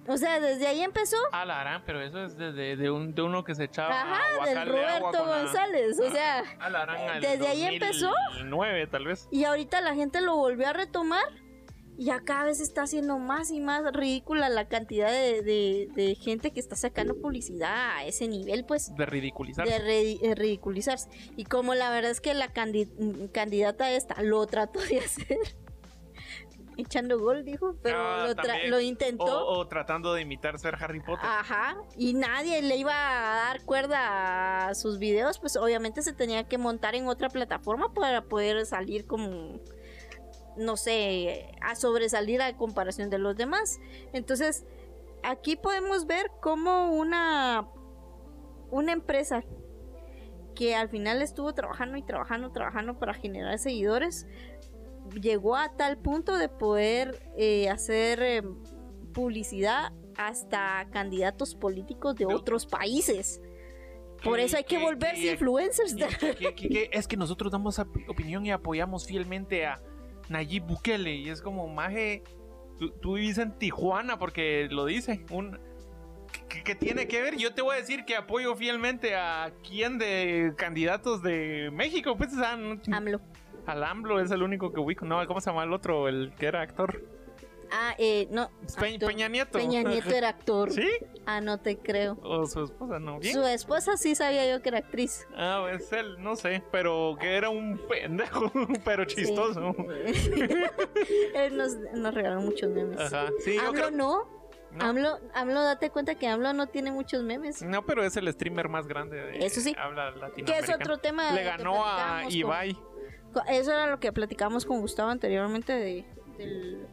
O 0.08 0.16
sea, 0.18 0.40
desde 0.40 0.68
ahí 0.68 0.82
empezó. 0.84 1.18
Ah, 1.32 1.44
la 1.44 1.60
harán, 1.62 1.82
pero 1.88 2.02
eso 2.04 2.24
es 2.26 2.38
de, 2.38 2.52
de, 2.76 2.92
un, 2.92 3.16
de 3.16 3.22
uno 3.24 3.44
que 3.44 3.56
se 3.56 3.64
echaba 3.64 4.00
Ajá, 4.00 4.46
del 4.46 4.68
Roberto 4.68 5.26
la- 5.26 5.42
González. 5.42 6.00
O 6.00 6.12
sea, 6.12 6.44
Ah, 6.60 6.70
la 6.70 6.82
harán 6.84 7.10
al 7.10 7.22
desde 7.22 7.48
ahí 7.48 7.64
empezó. 7.64 8.12
2009, 8.34 8.86
tal 8.88 9.06
vez. 9.06 9.28
y 9.32 9.46
ahorita 9.46 9.82
la 9.82 9.96
gente 9.96 10.22
lo 10.22 10.36
volvió 10.36 10.68
a 10.68 10.74
retomar. 10.74 11.24
Y 11.98 12.06
ya 12.06 12.20
cada 12.22 12.44
vez 12.46 12.60
está 12.60 12.84
haciendo 12.84 13.18
más 13.20 13.50
y 13.52 13.60
más 13.60 13.84
ridícula 13.94 14.50
la 14.50 14.68
cantidad 14.68 15.10
de, 15.10 15.42
de- 15.42 15.88
de 15.96 16.16
gente 16.16 16.52
que 16.52 16.60
está 16.60 16.76
sacando 16.76 17.16
publicidad 17.22 17.98
a 17.98 18.04
ese 18.06 18.28
nivel, 18.28 18.66
pues. 18.66 18.94
De 18.96 19.06
ridiculizar. 19.08 19.68
de, 19.68 19.80
re- 19.80 20.18
de 20.22 20.36
ridiculizarse. 20.36 21.08
Y 21.38 21.46
como 21.46 21.74
la 21.76 21.90
verdad 21.92 22.12
es 22.12 22.20
que 22.22 22.34
la 22.34 22.54
candi- 22.54 23.32
candidata 23.32 23.90
esta 23.92 24.22
lo 24.22 24.46
trató 24.48 24.80
de 24.80 25.00
hacer, 25.06 25.38
echando 26.78 27.20
gol, 27.20 27.44
dijo, 27.44 27.76
pero 27.82 27.98
Ah, 28.00 28.26
lo, 28.28 28.36
también. 28.36 28.70
lo 28.70 28.78
O, 28.78 28.80
intentó. 28.80 29.48
o 29.48 29.68
tratando 29.68 30.14
de 30.14 30.22
imitar 30.22 30.58
ser 30.60 30.76
Harry 30.82 31.00
Potter. 31.00 31.26
Ajá, 31.26 31.78
y 31.98 32.14
nadie 32.14 32.62
le 32.62 32.76
iba 32.78 32.94
a 32.94 33.36
dar 33.48 33.64
cuerda 33.64 34.68
a 34.68 34.76
sus 34.76 35.00
videos, 35.00 35.40
pues 35.40 35.56
obviamente 35.56 36.02
se 36.02 36.14
tenía 36.14 36.48
que 36.48 36.58
montar 36.58 36.96
en 36.96 37.08
otra 37.08 37.30
plataforma 37.30 37.94
para 37.94 38.24
poder 38.24 38.66
salir 38.66 39.06
como, 39.06 39.60
no 40.58 40.78
sé, 40.78 41.52
a 41.62 41.76
sobresalir 41.76 42.42
a 42.42 42.56
comparación 42.58 43.10
de 43.10 43.18
los 43.20 43.36
demás. 43.36 43.80
Entonces, 44.14 44.66
aquí 45.24 45.56
podemos 45.56 46.06
ver 46.06 46.32
cómo 46.42 46.92
una, 46.92 47.68
una 48.72 48.92
empresa 48.92 49.44
que 50.56 50.76
al 50.76 50.88
final 50.90 51.22
estuvo 51.24 51.54
trabajando 51.54 51.98
y 51.98 52.04
trabajando, 52.04 52.52
trabajando 52.52 53.00
para 53.00 53.16
generar 53.16 53.58
seguidores, 53.58 54.28
llegó 55.20 55.56
a 55.56 55.76
tal 55.76 55.98
punto 55.98 56.38
de 56.38 56.50
poder 56.50 57.22
eh, 57.38 57.70
hacer 57.70 58.22
eh, 58.22 58.42
publicidad 59.14 59.92
hasta 60.18 60.88
candidatos 60.92 61.56
políticos 61.56 62.16
de 62.16 62.26
otros 62.26 62.66
países. 62.66 63.42
Por 64.24 64.40
eso 64.40 64.56
hay 64.58 64.64
que 64.64 64.78
volverse 64.78 65.34
influencers. 65.34 65.96
Es 66.92 67.08
que 67.08 67.18
nosotros 67.18 67.52
damos 67.52 67.78
op- 67.80 67.98
opinión 68.08 68.46
y 68.46 68.52
apoyamos 68.52 69.06
fielmente 69.06 69.66
a 69.66 69.82
Nayib 70.30 70.64
Bukele. 70.64 71.14
Y 71.16 71.30
es 71.30 71.42
como, 71.42 71.68
maje, 71.68 72.24
tú, 72.80 72.92
tú 73.02 73.14
vives 73.16 73.38
en 73.38 73.52
Tijuana 73.58 74.18
porque 74.20 74.68
lo 74.72 74.86
dice. 74.86 75.26
Un, 75.30 75.60
que, 76.48 76.64
que 76.64 76.74
tiene 76.76 77.08
que 77.08 77.22
ver? 77.22 77.36
Yo 77.36 77.54
te 77.54 77.62
voy 77.62 77.76
a 77.76 77.80
decir 77.80 78.06
que 78.06 78.16
apoyo 78.16 78.56
fielmente 78.56 79.14
a 79.16 79.52
quién 79.68 79.98
de 79.98 80.54
candidatos 80.58 81.22
de 81.22 81.70
México. 81.74 82.16
Pues, 82.16 82.34
o 82.34 82.38
sea, 82.38 82.56
no- 82.56 82.80
AMLO. 82.96 83.20
Al 83.66 83.84
AMLO 83.84 84.20
es 84.20 84.32
el 84.32 84.44
único 84.44 84.72
que 84.74 84.80
ubico. 84.80 85.06
No, 85.06 85.26
¿cómo 85.28 85.42
se 85.42 85.50
llama 85.50 85.64
el 85.64 85.74
otro? 85.74 86.08
El 86.08 86.34
que 86.38 86.46
era 86.48 86.62
actor. 86.62 87.02
Ah, 87.76 87.96
eh, 87.98 88.28
no. 88.30 88.52
Pe- 88.80 88.94
actor. 88.94 89.10
Peña 89.10 89.28
Nieto. 89.30 89.58
Peña 89.58 89.82
Nieto 89.82 90.12
era 90.12 90.30
actor. 90.30 90.70
¿Sí? 90.72 90.88
Ah, 91.26 91.42
no 91.42 91.60
te 91.60 91.78
creo. 91.80 92.20
O 92.22 92.46
su 92.46 92.66
esposa, 92.66 93.00
¿no? 93.00 93.18
¿Bien? 93.20 93.34
Su 93.34 93.44
esposa 93.48 93.98
sí 93.98 94.14
sabía 94.14 94.48
yo 94.48 94.62
que 94.62 94.70
era 94.70 94.78
actriz. 94.80 95.28
Ah, 95.36 95.66
es 95.74 95.92
él, 95.92 96.18
no 96.22 96.36
sé, 96.36 96.62
pero 96.72 97.18
que 97.20 97.36
era 97.36 97.50
un 97.50 97.80
pendejo, 97.90 98.52
pero 98.86 99.06
chistoso. 99.06 99.74
Sí. 100.14 100.32
Él 101.36 101.58
nos, 101.58 101.76
nos 101.96 102.14
regaló 102.14 102.42
muchos 102.42 102.70
memes. 102.70 103.00
Ajá, 103.00 103.28
sí, 103.44 103.58
AMLO 103.58 103.72
creo. 103.72 103.92
no. 103.92 104.44
No. 104.72 104.86
AMLO, 104.86 105.20
AMLO, 105.36 105.62
date 105.64 105.92
cuenta 105.92 106.16
que 106.16 106.28
AMLO 106.28 106.52
no 106.54 106.66
tiene 106.66 106.92
muchos 106.92 107.22
memes. 107.22 107.62
No, 107.62 107.86
pero 107.86 108.04
es 108.04 108.18
el 108.18 108.32
streamer 108.34 108.70
más 108.70 108.88
grande 108.88 109.18
de 109.18 109.46
Eso 109.46 109.62
sí. 109.62 109.76
habla 109.78 110.12
Que 110.14 110.20
latinoamericano. 110.20 110.64
es 110.64 110.82
otro 110.82 110.98
tema. 110.98 111.32
Le 111.32 111.38
que 111.42 111.44
ganó 111.46 111.86
a 111.86 112.24
Ibai. 112.28 112.74
con- 112.74 112.93
Eso 113.50 113.72
era 113.72 113.88
lo 113.88 114.00
que 114.00 114.12
platicábamos 114.12 114.66
con 114.66 114.80
Gustavo 114.82 115.10
anteriormente 115.10 115.74
de- 115.74 116.06
del, 116.38 116.88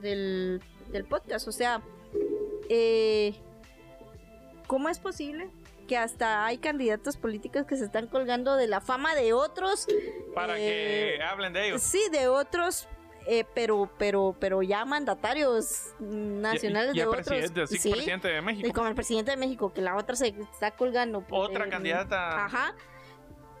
del, 0.00 0.62
del 0.92 1.04
podcast. 1.04 1.46
O 1.48 1.52
sea, 1.52 1.82
eh, 2.68 3.34
¿cómo 4.66 4.88
es 4.88 4.98
posible 4.98 5.48
que 5.88 5.96
hasta 5.96 6.46
hay 6.46 6.58
candidatos 6.58 7.16
políticos 7.16 7.64
que 7.66 7.76
se 7.76 7.84
están 7.84 8.06
colgando 8.06 8.56
de 8.56 8.68
la 8.68 8.80
fama 8.80 9.14
de 9.14 9.32
otros? 9.32 9.86
Para 10.34 10.54
eh, 10.58 11.14
que 11.18 11.22
hablen 11.22 11.52
de 11.52 11.68
ellos. 11.68 11.82
Sí, 11.82 12.00
de 12.12 12.28
otros. 12.28 12.86
eh, 13.26 13.44
pero, 13.54 13.88
pero, 13.98 14.34
pero 14.40 14.62
ya 14.62 14.84
mandatarios 14.86 15.88
nacionales 16.00 16.94
Ya- 16.94 17.00
ya 17.00 17.02
de 17.04 17.08
otros. 17.08 17.26
presidente, 17.26 17.66
sí, 17.66 17.78
Sí, 17.78 17.90
presidente 17.90 18.28
de 18.28 18.40
México. 18.40 18.66
y 18.66 18.72
como 18.72 18.88
el 18.88 18.94
presidente 18.94 19.30
de 19.32 19.36
México, 19.36 19.72
que 19.74 19.82
la 19.82 19.96
otra 19.96 20.16
se 20.16 20.28
está 20.28 20.70
colgando. 20.70 21.20
por 21.20 21.50
Otra 21.50 21.68
candidata. 21.68 22.46
Ajá. 22.46 22.74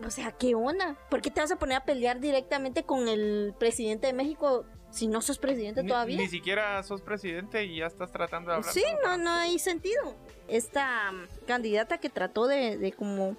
O 0.04 0.10
sea, 0.10 0.32
¿qué 0.32 0.54
onda? 0.54 0.96
¿Por 1.10 1.20
qué 1.20 1.30
te 1.30 1.40
vas 1.40 1.52
a 1.52 1.58
poner 1.58 1.76
a 1.78 1.84
pelear 1.84 2.20
directamente 2.20 2.84
con 2.84 3.08
el 3.08 3.54
presidente 3.58 4.06
de 4.06 4.12
México 4.12 4.64
si 4.90 5.06
no 5.06 5.20
sos 5.20 5.38
presidente 5.38 5.82
Ni, 5.82 5.88
todavía? 5.88 6.16
ni 6.16 6.28
siquiera 6.28 6.82
sos 6.82 7.00
presidente 7.02 7.64
y 7.64 7.76
ya 7.76 7.86
estás 7.86 8.10
tratando 8.10 8.50
de 8.50 8.56
hablar. 8.56 8.72
Sí, 8.72 8.82
no, 9.04 9.18
no 9.18 9.30
hay 9.30 9.58
sentido. 9.58 10.16
Esta 10.48 11.12
mm, 11.12 11.46
candidata 11.46 11.98
que 11.98 12.08
trató 12.08 12.46
de, 12.46 12.76
de 12.78 12.92
como 12.92 13.36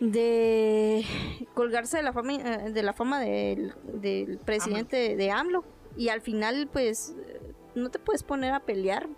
de 0.00 1.04
colgarse 1.54 1.98
de 1.98 2.02
la 2.02 2.12
fama 2.12 2.34
eh, 2.34 2.70
de 2.70 2.82
la 2.82 2.94
fama 2.94 3.20
del, 3.20 3.74
del 3.84 4.38
presidente 4.38 5.14
de 5.14 5.30
AMLO 5.30 5.62
y 5.96 6.08
al 6.08 6.22
final 6.22 6.68
pues 6.72 7.14
no 7.74 7.90
te 7.90 7.98
puedes 7.98 8.22
poner 8.22 8.54
a 8.54 8.60
pelear. 8.60 9.08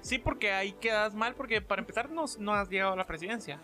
Sí, 0.00 0.18
porque 0.18 0.52
ahí 0.52 0.72
quedas 0.72 1.14
mal, 1.14 1.34
porque 1.34 1.62
para 1.62 1.80
empezar 1.80 2.10
no, 2.10 2.26
no 2.38 2.52
has 2.54 2.68
llegado 2.68 2.92
a 2.92 2.96
la 2.96 3.06
presidencia. 3.06 3.60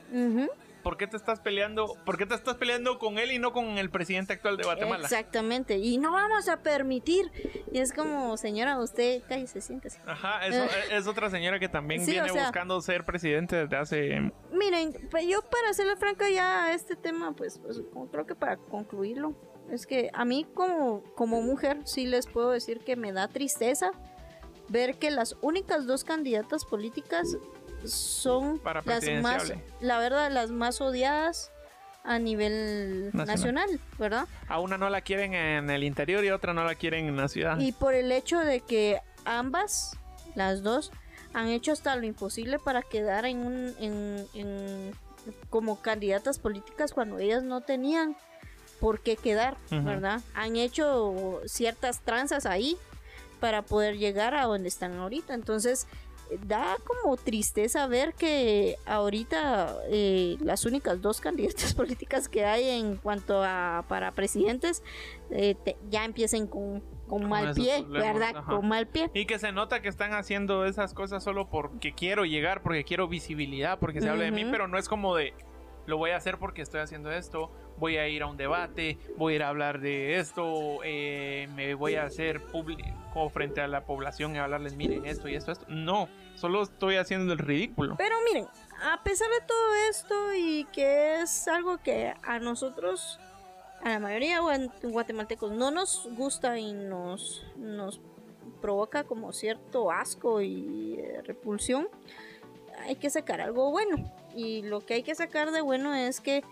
¿Por 0.83 0.97
qué 0.97 1.07
te 1.07 1.17
estás 1.17 1.41
peleando? 1.41 1.97
¿Por 2.05 2.17
qué 2.19 2.27
te 2.27 2.35
estás 2.35 2.57
peleando 2.57 2.99
con 2.99 3.19
él 3.19 3.33
y 3.33 3.39
no 3.39 3.53
con 3.53 3.79
el 3.79 3.91
presidente 3.91 4.33
actual 4.33 4.57
de 4.57 4.65
Guatemala? 4.65 5.05
Exactamente. 5.05 5.79
Y 5.79 5.99
no 5.99 6.13
vamos 6.13 6.49
a 6.49 6.63
permitir. 6.63 7.31
Y 7.73 7.79
es 7.79 7.93
como, 7.93 8.37
señora, 8.37 8.79
usted 8.81 9.23
cállese, 9.29 9.61
siéntese. 9.61 10.01
Ajá, 10.07 10.47
eso, 10.47 10.65
es 10.91 11.07
otra 11.07 11.31
señora 11.31 11.59
que 11.59 11.69
también 11.69 12.05
Sí, 12.05 12.13
viene 12.13 12.31
o 12.31 12.33
sea- 12.35 12.45
buscando 12.45 12.81
ser 12.81 13.05
presidente 13.05 13.57
desde 13.57 13.77
hace... 13.77 14.33
Miren, 14.53 15.09
pues 15.11 15.27
yo 15.27 15.43
para 15.43 15.73
serle 15.73 15.97
franca 15.97 16.29
ya 16.31 16.73
este 16.75 16.97
tema, 16.97 17.33
pues, 17.33 17.59
pues, 17.59 17.81
creo 18.11 18.27
que 18.27 18.35
para 18.35 18.57
concluirlo, 18.57 19.35
es 19.71 19.87
que 19.87 20.11
a 20.13 20.25
mí 20.25 20.47
como, 20.55 21.03
como 21.15 21.43
mujer 21.43 21.79
sí 21.85 22.07
les 22.07 22.27
puedo 22.27 22.51
decir 22.51 22.81
que 22.81 22.97
me 22.97 23.13
da 23.13 23.29
tristeza 23.29 23.93
ver 24.69 24.99
que 24.99 25.11
las 25.11 25.37
únicas 25.41 25.87
dos 25.87 26.05
candidatas 26.05 26.65
políticas 26.65 27.37
son 27.85 28.59
Para 28.59 28.83
las 28.85 29.05
más, 29.23 29.53
la 29.81 29.99
verdad, 29.99 30.31
las 30.31 30.51
más 30.51 30.81
odiadas 30.81 31.51
a 32.05 32.19
nivel 32.19 33.11
nacional. 33.13 33.81
¿verdad? 33.99 34.27
A 34.49 34.61
una 34.61 34.79
no 34.79 34.91
la 34.91 35.01
quieren 35.01 35.35
en 35.35 35.71
el 35.71 35.85
interior 35.85 36.25
y 36.25 36.31
otra 36.31 36.53
no 36.55 36.65
la 36.65 36.75
quieren 36.75 37.07
en 37.07 37.17
la 37.17 37.29
ciudad. 37.29 37.59
Y 37.59 37.73
por 37.73 37.95
el 37.95 38.13
hecho 38.13 38.41
de 38.41 38.61
que 38.61 39.01
ambas, 39.25 39.97
las 40.35 40.63
dos, 40.63 40.91
han 41.33 41.49
hecho 41.49 41.73
hasta 41.73 41.95
lo 41.97 42.05
imposible 42.07 42.59
para 42.59 42.83
quedar 42.83 43.25
en 43.25 43.39
un, 43.39 44.27
en, 44.35 44.95
como 45.49 45.81
candidatas 45.81 46.39
políticas 46.39 46.93
cuando 46.93 47.19
ellas 47.19 47.43
no 47.43 47.61
tenían 47.61 48.17
por 48.81 49.01
qué 49.01 49.17
quedar, 49.17 49.57
¿verdad? 49.71 50.23
Han 50.35 50.57
hecho 50.57 51.43
ciertas 51.45 52.01
tranzas 52.01 52.47
ahí 52.47 52.79
para 53.41 53.63
poder 53.63 53.99
llegar 53.99 54.35
a 54.35 54.45
donde 54.45 54.69
están 54.69 54.95
ahorita. 54.97 55.35
Entonces, 55.35 55.87
da 56.47 56.77
como 56.87 57.17
tristeza 57.17 57.87
ver 57.87 58.15
que 58.15 58.77
ahorita 58.87 59.77
eh, 59.89 60.37
las 60.41 60.65
únicas 60.65 61.01
dos 61.01 61.21
candidatas 61.21 61.75
políticas 61.75 62.29
que 62.29 62.45
hay 62.45 62.69
en 62.69 62.97
cuanto 62.97 63.43
a 63.43 63.85
para 63.89 64.13
presidentes 64.13 64.83
eh, 65.31 65.57
ya 65.91 66.05
empiecen 66.05 66.47
con, 66.47 66.83
con, 67.09 67.29
mal 67.29 67.55
pie, 67.55 67.85
¿verdad? 67.89 68.45
Con 68.45 68.69
mal 68.69 68.87
pie. 68.87 69.11
Y 69.15 69.27
que 69.27 69.39
se 69.39 69.53
nota 69.53 69.83
que 69.83 69.89
están 69.89 70.13
haciendo 70.13 70.65
esas 70.65 70.95
cosas 70.95 71.23
solo 71.23 71.49
porque 71.49 71.93
quiero 71.93 72.25
llegar, 72.25 72.63
porque 72.63 72.85
quiero 72.85 73.09
visibilidad, 73.09 73.79
porque 73.79 74.01
se 74.01 74.09
habla 74.09 74.25
de 74.25 74.31
mí, 74.31 74.45
pero 74.51 74.69
no 74.69 74.79
es 74.79 74.89
como 74.89 75.15
de 75.17 75.35
lo 75.91 75.99
voy 75.99 76.13
a 76.13 76.17
hacer 76.17 76.39
porque 76.39 76.63
estoy 76.63 76.81
haciendo 76.81 77.11
esto, 77.11 77.51
voy 77.77 77.99
a 77.99 78.09
ir 78.09 78.23
a 78.23 78.27
un 78.27 78.37
debate, 78.37 78.99
voy 79.19 79.35
a 79.35 79.37
ir 79.37 79.43
a 79.43 79.49
hablar 79.49 79.81
de 79.81 80.19
esto, 80.19 80.79
eh, 80.85 81.49
me 81.55 81.75
voy 81.75 81.97
a 81.97 82.05
hacer 82.05 82.41
público 82.41 83.29
frente 83.31 83.61
a 83.61 83.69
la 83.69 83.85
población 83.85 84.35
y 84.35 84.39
hablarles, 84.39 84.77
miren 84.77 85.05
esto 85.05 85.29
y 85.29 85.35
esto, 85.35 85.53
esto. 85.53 85.67
No, 85.69 86.09
solo 86.37 86.63
estoy 86.63 86.97
haciendo 86.97 87.33
el 87.33 87.39
ridículo. 87.39 87.97
Pero 87.99 88.15
miren, 88.25 88.47
a 88.83 89.03
pesar 89.03 89.29
de 89.29 89.47
todo 89.47 89.75
esto 89.91 90.35
y 90.35 90.65
que 90.73 91.21
es 91.21 91.49
algo 91.49 91.79
que 91.79 92.15
a 92.23 92.39
nosotros, 92.39 93.19
a 93.83 93.91
la 93.91 93.99
mayoría 93.99 94.41
guatemaltecos, 94.83 95.53
no 95.53 95.71
nos 95.73 96.09
gusta 96.17 96.57
y 96.59 96.73
nos, 96.73 97.45
nos 97.57 98.01
provoca 98.63 99.05
como 99.05 99.33
cierto 99.33 99.91
asco 99.91 100.41
y 100.41 101.01
eh, 101.01 101.23
repulsión, 101.25 101.89
hay 102.83 102.97
que 102.97 103.11
sacar 103.11 103.41
algo 103.41 103.71
bueno. 103.71 104.13
Y 104.35 104.63
lo 104.63 104.81
que 104.81 104.95
hay 104.95 105.03
que 105.03 105.15
sacar 105.15 105.51
de 105.51 105.61
bueno 105.61 105.95
es 105.95 106.21
que 106.21 106.43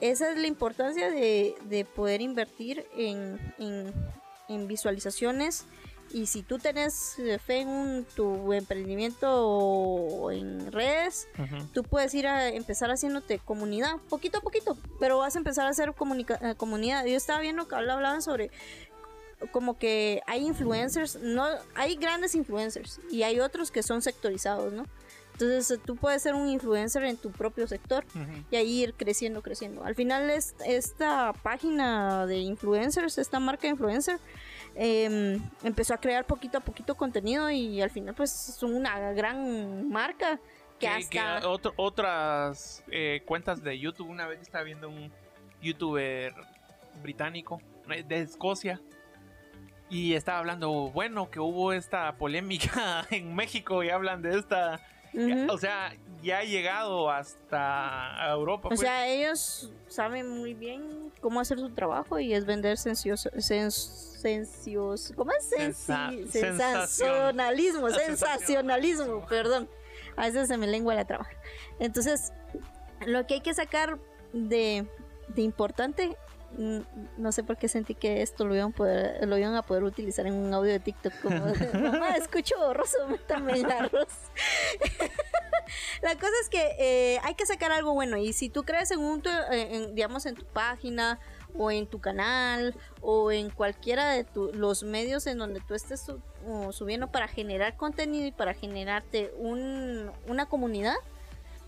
esa 0.00 0.32
es 0.32 0.36
la 0.36 0.48
importancia 0.48 1.10
de, 1.10 1.86
poder 1.94 2.20
invertir 2.20 2.86
en, 2.96 3.38
visualizaciones. 4.66 5.64
Y 6.12 6.26
si 6.26 6.42
tú 6.42 6.58
tenés 6.58 7.16
fe 7.46 7.60
en 7.60 8.04
tu 8.14 8.52
emprendimiento 8.52 9.28
o 9.46 10.30
en 10.30 10.70
redes, 10.72 11.28
tú 11.72 11.84
puedes 11.84 12.12
ir 12.14 12.26
a 12.26 12.48
empezar 12.48 12.90
haciéndote 12.90 13.38
comunidad, 13.38 13.96
poquito 14.10 14.38
a 14.38 14.40
poquito, 14.40 14.76
pero 15.00 15.18
vas 15.18 15.36
a 15.36 15.38
empezar 15.38 15.66
a 15.66 15.70
hacer 15.70 15.94
eh, 15.94 16.54
comunidad. 16.56 17.04
Yo 17.06 17.16
estaba 17.16 17.40
viendo 17.40 17.66
que 17.66 17.76
hablaban 17.76 18.20
sobre 18.20 18.50
como 19.50 19.78
que 19.78 20.20
hay 20.26 20.46
influencers, 20.46 21.16
no 21.20 21.46
hay 21.74 21.96
grandes 21.96 22.34
influencers 22.34 23.00
y 23.10 23.22
hay 23.22 23.40
otros 23.40 23.70
que 23.70 23.82
son 23.82 24.02
sectorizados, 24.02 24.72
¿no? 24.72 24.86
Entonces 25.32 25.80
tú 25.84 25.96
puedes 25.96 26.22
ser 26.22 26.34
un 26.34 26.48
influencer 26.48 27.04
en 27.04 27.16
tu 27.16 27.30
propio 27.30 27.66
sector 27.66 28.04
y 28.50 28.56
ahí 28.56 28.82
ir 28.82 28.94
creciendo, 28.94 29.42
creciendo. 29.42 29.84
Al 29.84 29.94
final 29.94 30.30
es, 30.30 30.54
esta 30.64 31.32
página 31.42 32.26
de 32.26 32.38
influencers, 32.38 33.18
esta 33.18 33.40
marca 33.40 33.66
influencer, 33.66 34.18
em, 34.74 35.42
empezó 35.64 35.94
a 35.94 35.98
crear 35.98 36.26
poquito 36.26 36.58
a 36.58 36.60
poquito 36.60 36.94
contenido 36.94 37.50
y 37.50 37.80
al 37.80 37.90
final 37.90 38.14
pues 38.14 38.30
son 38.30 38.74
una 38.74 39.12
gran 39.12 39.88
marca 39.88 40.38
que, 40.78 40.88
hasta... 40.88 41.40
otras 41.76 42.82
eh, 42.90 43.22
cuentas 43.24 43.62
de 43.62 43.78
YouTube, 43.78 44.08
una 44.08 44.26
vez 44.26 44.40
estaba 44.40 44.64
viendo 44.64 44.88
un 44.88 45.12
youtuber 45.60 46.34
británico 47.02 47.60
eh, 47.88 48.02
de 48.06 48.20
Escocia 48.20 48.80
y 49.88 50.14
estaba 50.14 50.38
hablando, 50.38 50.90
bueno, 50.90 51.30
que 51.30 51.38
hubo 51.38 51.72
esta 51.72 52.16
polémica 52.16 53.06
en 53.10 53.34
México 53.34 53.82
y 53.82 53.90
hablan 53.90 54.22
de 54.22 54.38
esta 54.38 54.80
o 55.48 55.58
sea, 55.58 55.94
ya 56.22 56.38
ha 56.38 56.44
llegado 56.44 57.10
hasta 57.10 58.30
Europa. 58.30 58.68
O 58.72 58.76
sea, 58.76 59.00
pues. 59.04 59.10
ellos 59.10 59.72
saben 59.88 60.28
muy 60.28 60.54
bien 60.54 61.12
cómo 61.20 61.40
hacer 61.40 61.58
su 61.58 61.70
trabajo 61.70 62.18
y 62.18 62.32
es 62.32 62.46
vender 62.46 62.78
sencioso, 62.78 63.30
¿cómo 65.16 65.32
es? 65.32 65.50
sensacionalismo, 66.30 67.90
sensacionalismo, 68.06 69.26
perdón. 69.26 69.68
A 70.16 70.26
veces 70.26 70.48
se 70.48 70.56
me 70.56 70.66
lengua 70.66 70.94
la 70.94 71.04
traba. 71.04 71.26
Entonces, 71.78 72.32
lo 73.06 73.26
que 73.26 73.34
hay 73.34 73.40
que 73.40 73.54
sacar 73.54 73.98
de, 74.32 74.86
de 75.28 75.42
importante 75.42 76.16
no 76.56 77.32
sé 77.32 77.42
por 77.42 77.56
qué 77.56 77.68
sentí 77.68 77.94
que 77.94 78.22
esto 78.22 78.44
lo 78.44 78.54
iban, 78.54 78.70
a 78.70 78.74
poder, 78.74 79.26
lo 79.26 79.38
iban 79.38 79.54
a 79.54 79.62
poder 79.62 79.84
utilizar 79.84 80.26
en 80.26 80.34
un 80.34 80.52
audio 80.52 80.72
de 80.72 80.80
TikTok 80.80 81.12
como 81.20 81.38
mamá 81.80 82.10
escucho 82.16 82.58
borroso, 82.58 83.08
métame 83.08 83.60
el 83.60 83.70
arroz 83.70 84.08
la 86.02 86.14
cosa 86.14 86.32
es 86.42 86.48
que 86.50 86.76
eh, 86.78 87.18
hay 87.22 87.34
que 87.34 87.46
sacar 87.46 87.72
algo 87.72 87.94
bueno 87.94 88.18
y 88.18 88.32
si 88.32 88.50
tú 88.50 88.64
crees 88.64 88.90
en 88.90 89.00
un 89.00 89.22
digamos 89.94 90.26
en 90.26 90.34
tu 90.34 90.44
página 90.44 91.18
o 91.56 91.70
en 91.70 91.86
tu 91.86 92.00
canal 92.00 92.74
o 93.00 93.30
en 93.32 93.50
cualquiera 93.50 94.10
de 94.10 94.26
los 94.52 94.82
medios 94.82 95.26
en 95.26 95.38
donde 95.38 95.60
tú 95.60 95.74
estés 95.74 96.04
subiendo 96.70 97.10
para 97.10 97.28
generar 97.28 97.76
contenido 97.76 98.26
y 98.26 98.32
para 98.32 98.54
generarte 98.54 99.32
un, 99.38 100.10
una 100.26 100.46
comunidad 100.46 100.96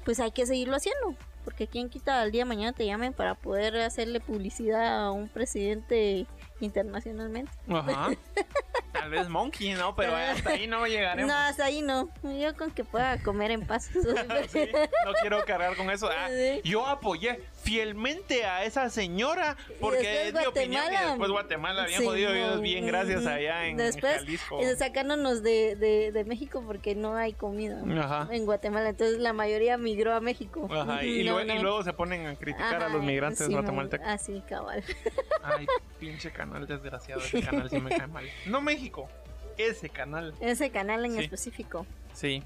pues 0.05 0.21
hay 0.21 0.33
que 0.33 0.47
seguirlo 0.47 0.77
haciendo 0.77 1.17
porque 1.45 1.67
quien 1.67 1.91
quita 1.91 2.21
al 2.21 2.33
día 2.33 2.43
de 2.43 2.47
mañana 2.47 2.73
te 2.73 2.87
llamen 2.87 3.13
para 3.13 3.35
poder 3.35 3.77
hacerle 3.77 4.21
publicidad 4.21 5.05
a 5.05 5.11
un 5.11 5.29
presidente 5.29 6.27
internacionalmente. 6.61 7.53
Ajá. 7.69 8.11
Tal 8.93 9.11
vez 9.11 9.29
Monkey, 9.29 9.75
¿no? 9.75 9.95
Pero 9.97 10.15
hasta 10.15 10.51
ahí 10.51 10.67
no 10.67 10.87
llegaremos. 10.87 11.31
No, 11.31 11.37
hasta 11.37 11.65
ahí 11.65 11.83
no. 11.83 12.09
Yo 12.23 12.57
con 12.57 12.71
que 12.71 12.85
pueda 12.85 13.21
comer 13.23 13.51
en 13.51 13.67
paz. 13.67 13.91
no 13.95 15.13
quiero 15.21 15.45
cargar 15.45 15.77
con 15.77 15.91
eso. 15.91 16.09
Ah, 16.11 16.29
yo 16.63 16.87
apoyé 16.87 17.43
fielmente 17.65 18.45
a 18.45 18.65
esa 18.65 18.91
señora 18.91 19.57
porque 19.81 20.29
es 20.29 20.35
mi 20.35 20.45
opinión 20.45 20.85
y 20.93 21.09
después 21.09 21.31
Guatemala 21.31 21.87
bien 21.87 22.05
jodido 22.05 22.61
bien 22.61 22.87
gracias 22.87 23.27
allá 23.27 23.67
en 23.67 23.77
después, 23.77 24.17
Jalisco. 24.19 24.61
sacándonos 24.77 25.43
de, 25.43 25.75
de, 25.77 26.13
de, 26.13 26.25
México 26.25 26.63
porque 26.67 26.95
no 26.95 27.15
hay 27.17 27.33
comida 27.33 27.83
en 28.31 28.45
Guatemala 28.45 28.91
entonces 28.91 29.19
la 29.19 29.33
mayoría 29.33 29.77
migró 29.79 30.15
a 30.15 30.21
México. 30.21 30.69
Ajá, 30.71 31.03
y, 31.05 31.25
luego, 31.25 31.83
se 31.83 31.93
ponen 31.93 32.27
a 32.27 32.37
criticar 32.37 32.83
a 32.83 32.89
los 32.89 33.03
migrantes 33.03 33.49
guatemaltecos. 33.49 34.07
Así 34.07 34.43
ah, 34.45 34.47
cabal. 34.49 34.85
Ay 35.43 35.67
pinche 35.99 36.31
canal 36.31 36.67
desgraciado 36.67 37.23
ese 37.23 37.43
canal 37.43 37.71
sí 37.71 37.81
me 37.81 37.91
cae 37.91 38.07
mal. 38.07 38.25
No 38.47 38.61
México 38.61 39.09
ese 39.57 39.89
canal. 39.89 40.35
Ese 40.41 40.71
canal 40.71 41.05
en 41.05 41.19
específico. 41.19 41.87
Sí. 42.13 42.43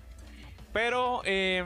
Pero 0.72 1.22
eh, 1.24 1.64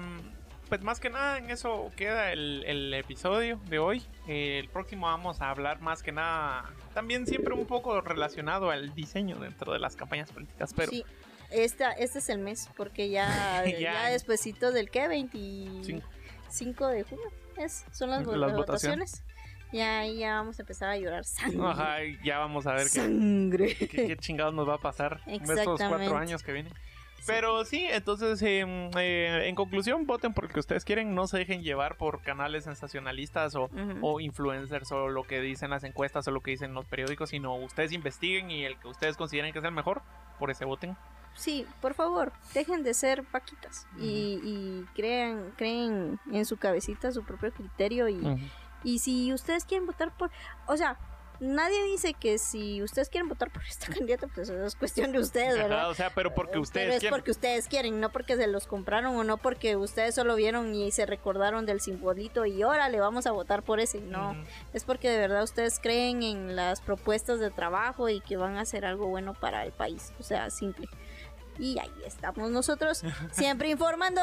pues 0.72 0.80
más 0.80 1.00
que 1.00 1.10
nada 1.10 1.36
en 1.36 1.50
eso 1.50 1.92
queda 1.96 2.32
el, 2.32 2.94
episodio 2.94 3.60
de 3.68 3.78
hoy. 3.78 4.02
el 4.26 4.70
próximo 4.70 5.04
vamos 5.04 5.42
a 5.42 5.50
hablar 5.50 5.82
más 5.82 6.02
que 6.02 6.12
nada, 6.12 6.64
también 6.94 7.26
siempre 7.26 7.52
un 7.52 7.66
poco 7.66 8.00
relacionado 8.00 8.70
al 8.70 8.94
diseño 8.94 9.36
dentro 9.36 9.74
de 9.74 9.78
las 9.78 9.96
campañas 9.96 10.32
políticas, 10.32 10.72
pero... 10.74 10.90
Sí, 10.90 11.04
esta, 11.50 11.92
este 11.92 12.20
es 12.20 12.30
el 12.30 12.38
mes, 12.38 12.70
porque 12.74 13.10
ya, 13.10 13.62
ya, 13.78 14.06
despuesito 14.08 14.72
del 14.72 14.88
que 14.90 15.08
25 15.08 16.88
de 16.88 17.02
junio 17.02 17.30
es, 17.58 17.84
son 17.92 18.08
las, 18.08 18.24
votaciones. 18.24 19.22
Ya 19.74 20.00
ahí 20.00 20.20
ya 20.20 20.36
vamos 20.36 20.58
a 20.58 20.62
empezar 20.62 20.88
a 20.88 20.96
llorar 20.96 21.26
sangre. 21.26 21.66
Ajá, 21.66 21.96
ya 22.24 22.38
vamos 22.38 22.66
a 22.66 22.72
ver 22.72 22.88
sangre. 22.88 23.74
Qué, 23.74 23.88
qué, 23.88 24.16
chingados 24.16 24.54
nos 24.54 24.66
va 24.66 24.76
a 24.76 24.78
pasar 24.78 25.20
en 25.26 25.42
estos 25.42 25.78
cuatro 25.78 26.16
años 26.16 26.42
que 26.42 26.52
vienen. 26.52 26.72
Pero 27.26 27.64
sí, 27.64 27.86
entonces 27.88 28.42
em, 28.42 28.90
eh, 28.96 29.48
en 29.48 29.54
conclusión, 29.54 30.06
voten 30.06 30.34
porque 30.34 30.58
ustedes 30.58 30.84
quieren, 30.84 31.14
no 31.14 31.26
se 31.26 31.38
dejen 31.38 31.62
llevar 31.62 31.96
por 31.96 32.22
canales 32.22 32.64
sensacionalistas 32.64 33.54
o, 33.54 33.70
o, 34.00 34.20
influencers 34.20 34.90
o 34.92 35.08
lo 35.08 35.22
que 35.24 35.40
dicen 35.40 35.70
las 35.70 35.84
encuestas 35.84 36.26
o 36.26 36.30
lo 36.30 36.40
que 36.40 36.52
dicen 36.52 36.74
los 36.74 36.84
periódicos, 36.86 37.30
sino 37.30 37.54
ustedes 37.56 37.92
investiguen 37.92 38.50
y 38.50 38.64
el 38.64 38.78
que 38.78 38.88
ustedes 38.88 39.16
consideren 39.16 39.52
que 39.52 39.60
es 39.60 39.64
el 39.64 39.72
mejor, 39.72 40.02
por 40.38 40.50
ese 40.50 40.64
voten. 40.64 40.96
Sí, 41.34 41.66
por 41.80 41.94
favor, 41.94 42.32
dejen 42.52 42.82
de 42.82 42.92
ser 42.92 43.24
paquitas 43.24 43.86
y, 43.98 44.40
y 44.44 44.86
crean, 44.94 45.52
creen 45.56 46.20
en 46.30 46.44
su 46.44 46.58
cabecita 46.58 47.10
su 47.10 47.24
propio 47.24 47.52
criterio 47.52 48.08
y, 48.08 48.20
y 48.84 48.98
si 48.98 49.32
ustedes 49.32 49.64
quieren 49.64 49.86
votar 49.86 50.14
por, 50.16 50.30
o 50.66 50.76
sea, 50.76 50.98
nadie 51.42 51.82
dice 51.84 52.14
que 52.14 52.38
si 52.38 52.82
ustedes 52.82 53.08
quieren 53.08 53.28
votar 53.28 53.50
por 53.50 53.62
esta 53.64 53.86
candidata, 53.92 54.28
pues 54.28 54.48
eso 54.48 54.64
es 54.64 54.76
cuestión 54.76 55.12
de 55.12 55.18
ustedes, 55.18 55.56
¿verdad? 55.56 55.90
o 55.90 55.94
sea, 55.94 56.10
pero 56.14 56.34
porque 56.34 56.58
ustedes 56.58 56.96
pero 56.96 57.06
es 57.06 57.10
porque 57.10 57.30
ustedes 57.32 57.68
quieren, 57.68 58.00
no 58.00 58.10
porque 58.10 58.36
se 58.36 58.46
los 58.46 58.66
compraron 58.66 59.16
o 59.16 59.24
no 59.24 59.36
porque 59.36 59.76
ustedes 59.76 60.14
solo 60.14 60.36
vieron 60.36 60.74
y 60.74 60.90
se 60.92 61.04
recordaron 61.04 61.66
del 61.66 61.80
simbolito 61.80 62.46
y 62.46 62.62
órale, 62.62 63.00
vamos 63.00 63.26
a 63.26 63.32
votar 63.32 63.62
por 63.62 63.80
ese. 63.80 64.00
No, 64.00 64.36
es 64.72 64.84
porque 64.84 65.10
de 65.10 65.18
verdad 65.18 65.42
ustedes 65.42 65.78
creen 65.80 66.22
en 66.22 66.56
las 66.56 66.80
propuestas 66.80 67.40
de 67.40 67.50
trabajo 67.50 68.08
y 68.08 68.20
que 68.20 68.36
van 68.36 68.56
a 68.56 68.62
hacer 68.62 68.84
algo 68.84 69.08
bueno 69.08 69.34
para 69.34 69.64
el 69.64 69.72
país. 69.72 70.12
O 70.20 70.22
sea, 70.22 70.48
simple. 70.50 70.88
Y 71.58 71.78
ahí 71.78 71.92
estamos 72.06 72.50
nosotros, 72.50 73.02
siempre 73.30 73.68
informando 73.68 74.20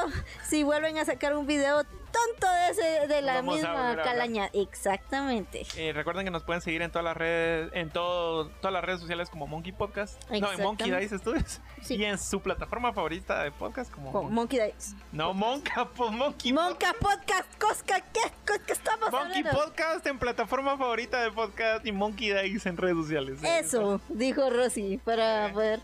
si 0.47 0.63
vuelven 0.63 0.97
a 0.97 1.05
sacar 1.05 1.35
un 1.35 1.45
video 1.45 1.83
tonto 1.83 2.47
de, 2.51 2.69
ese, 2.71 3.07
de 3.07 3.21
la 3.21 3.35
Vamos 3.35 3.55
misma 3.57 3.95
calaña. 4.03 4.49
Exactamente. 4.53 5.65
Eh, 5.77 5.93
recuerden 5.93 6.25
que 6.25 6.31
nos 6.31 6.43
pueden 6.43 6.61
seguir 6.61 6.81
en 6.81 6.89
todas 6.89 7.05
las 7.05 7.15
redes, 7.15 7.69
en 7.73 7.91
todo, 7.91 8.49
todas 8.49 8.73
las 8.73 8.83
redes 8.83 8.99
sociales 8.99 9.29
como 9.29 9.45
Monkey 9.45 9.71
Podcast. 9.73 10.19
No, 10.31 10.51
en 10.51 10.61
Monkey. 10.63 10.89
Dice 10.99 11.19
Studios. 11.19 11.61
Sí. 11.83 11.95
Y 11.97 12.05
en 12.05 12.17
su 12.17 12.41
plataforma 12.41 12.91
favorita 12.93 13.43
de 13.43 13.51
podcast 13.51 13.91
como... 13.91 14.11
Con 14.11 14.33
Monkey 14.33 14.59
Dice. 14.59 14.95
no, 15.11 15.33
Monka, 15.35 15.85
po- 15.95 16.11
Monkey 16.11 16.51
Monka 16.51 16.93
Podcast, 16.99 17.45
Cosca, 17.61 18.01
¿qué, 18.11 18.21
¿Qué- 18.45 18.73
estamos 18.73 19.11
Monkey 19.11 19.39
hablando? 19.41 19.65
Podcast 19.65 20.07
en 20.07 20.17
plataforma 20.17 20.77
favorita 20.77 21.21
de 21.21 21.31
podcast 21.31 21.85
y 21.85 21.91
Monkey 21.91 22.33
Dice 22.49 22.69
en 22.69 22.77
redes 22.77 22.97
sociales. 22.97 23.39
Eso, 23.43 24.01
dijo 24.09 24.49
Rosy, 24.49 24.97
para 24.97 25.49
Eh. 25.49 25.53
poder 25.53 25.79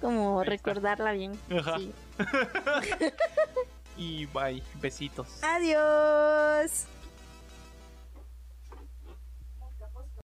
como 0.00 0.44
recordarla 0.44 1.12
bien. 1.12 1.38
Ajá. 1.50 1.78
Sí. 1.78 1.92
Y 3.98 4.26
bye. 4.26 4.62
Besitos. 4.80 5.42
Adiós. 5.42 6.86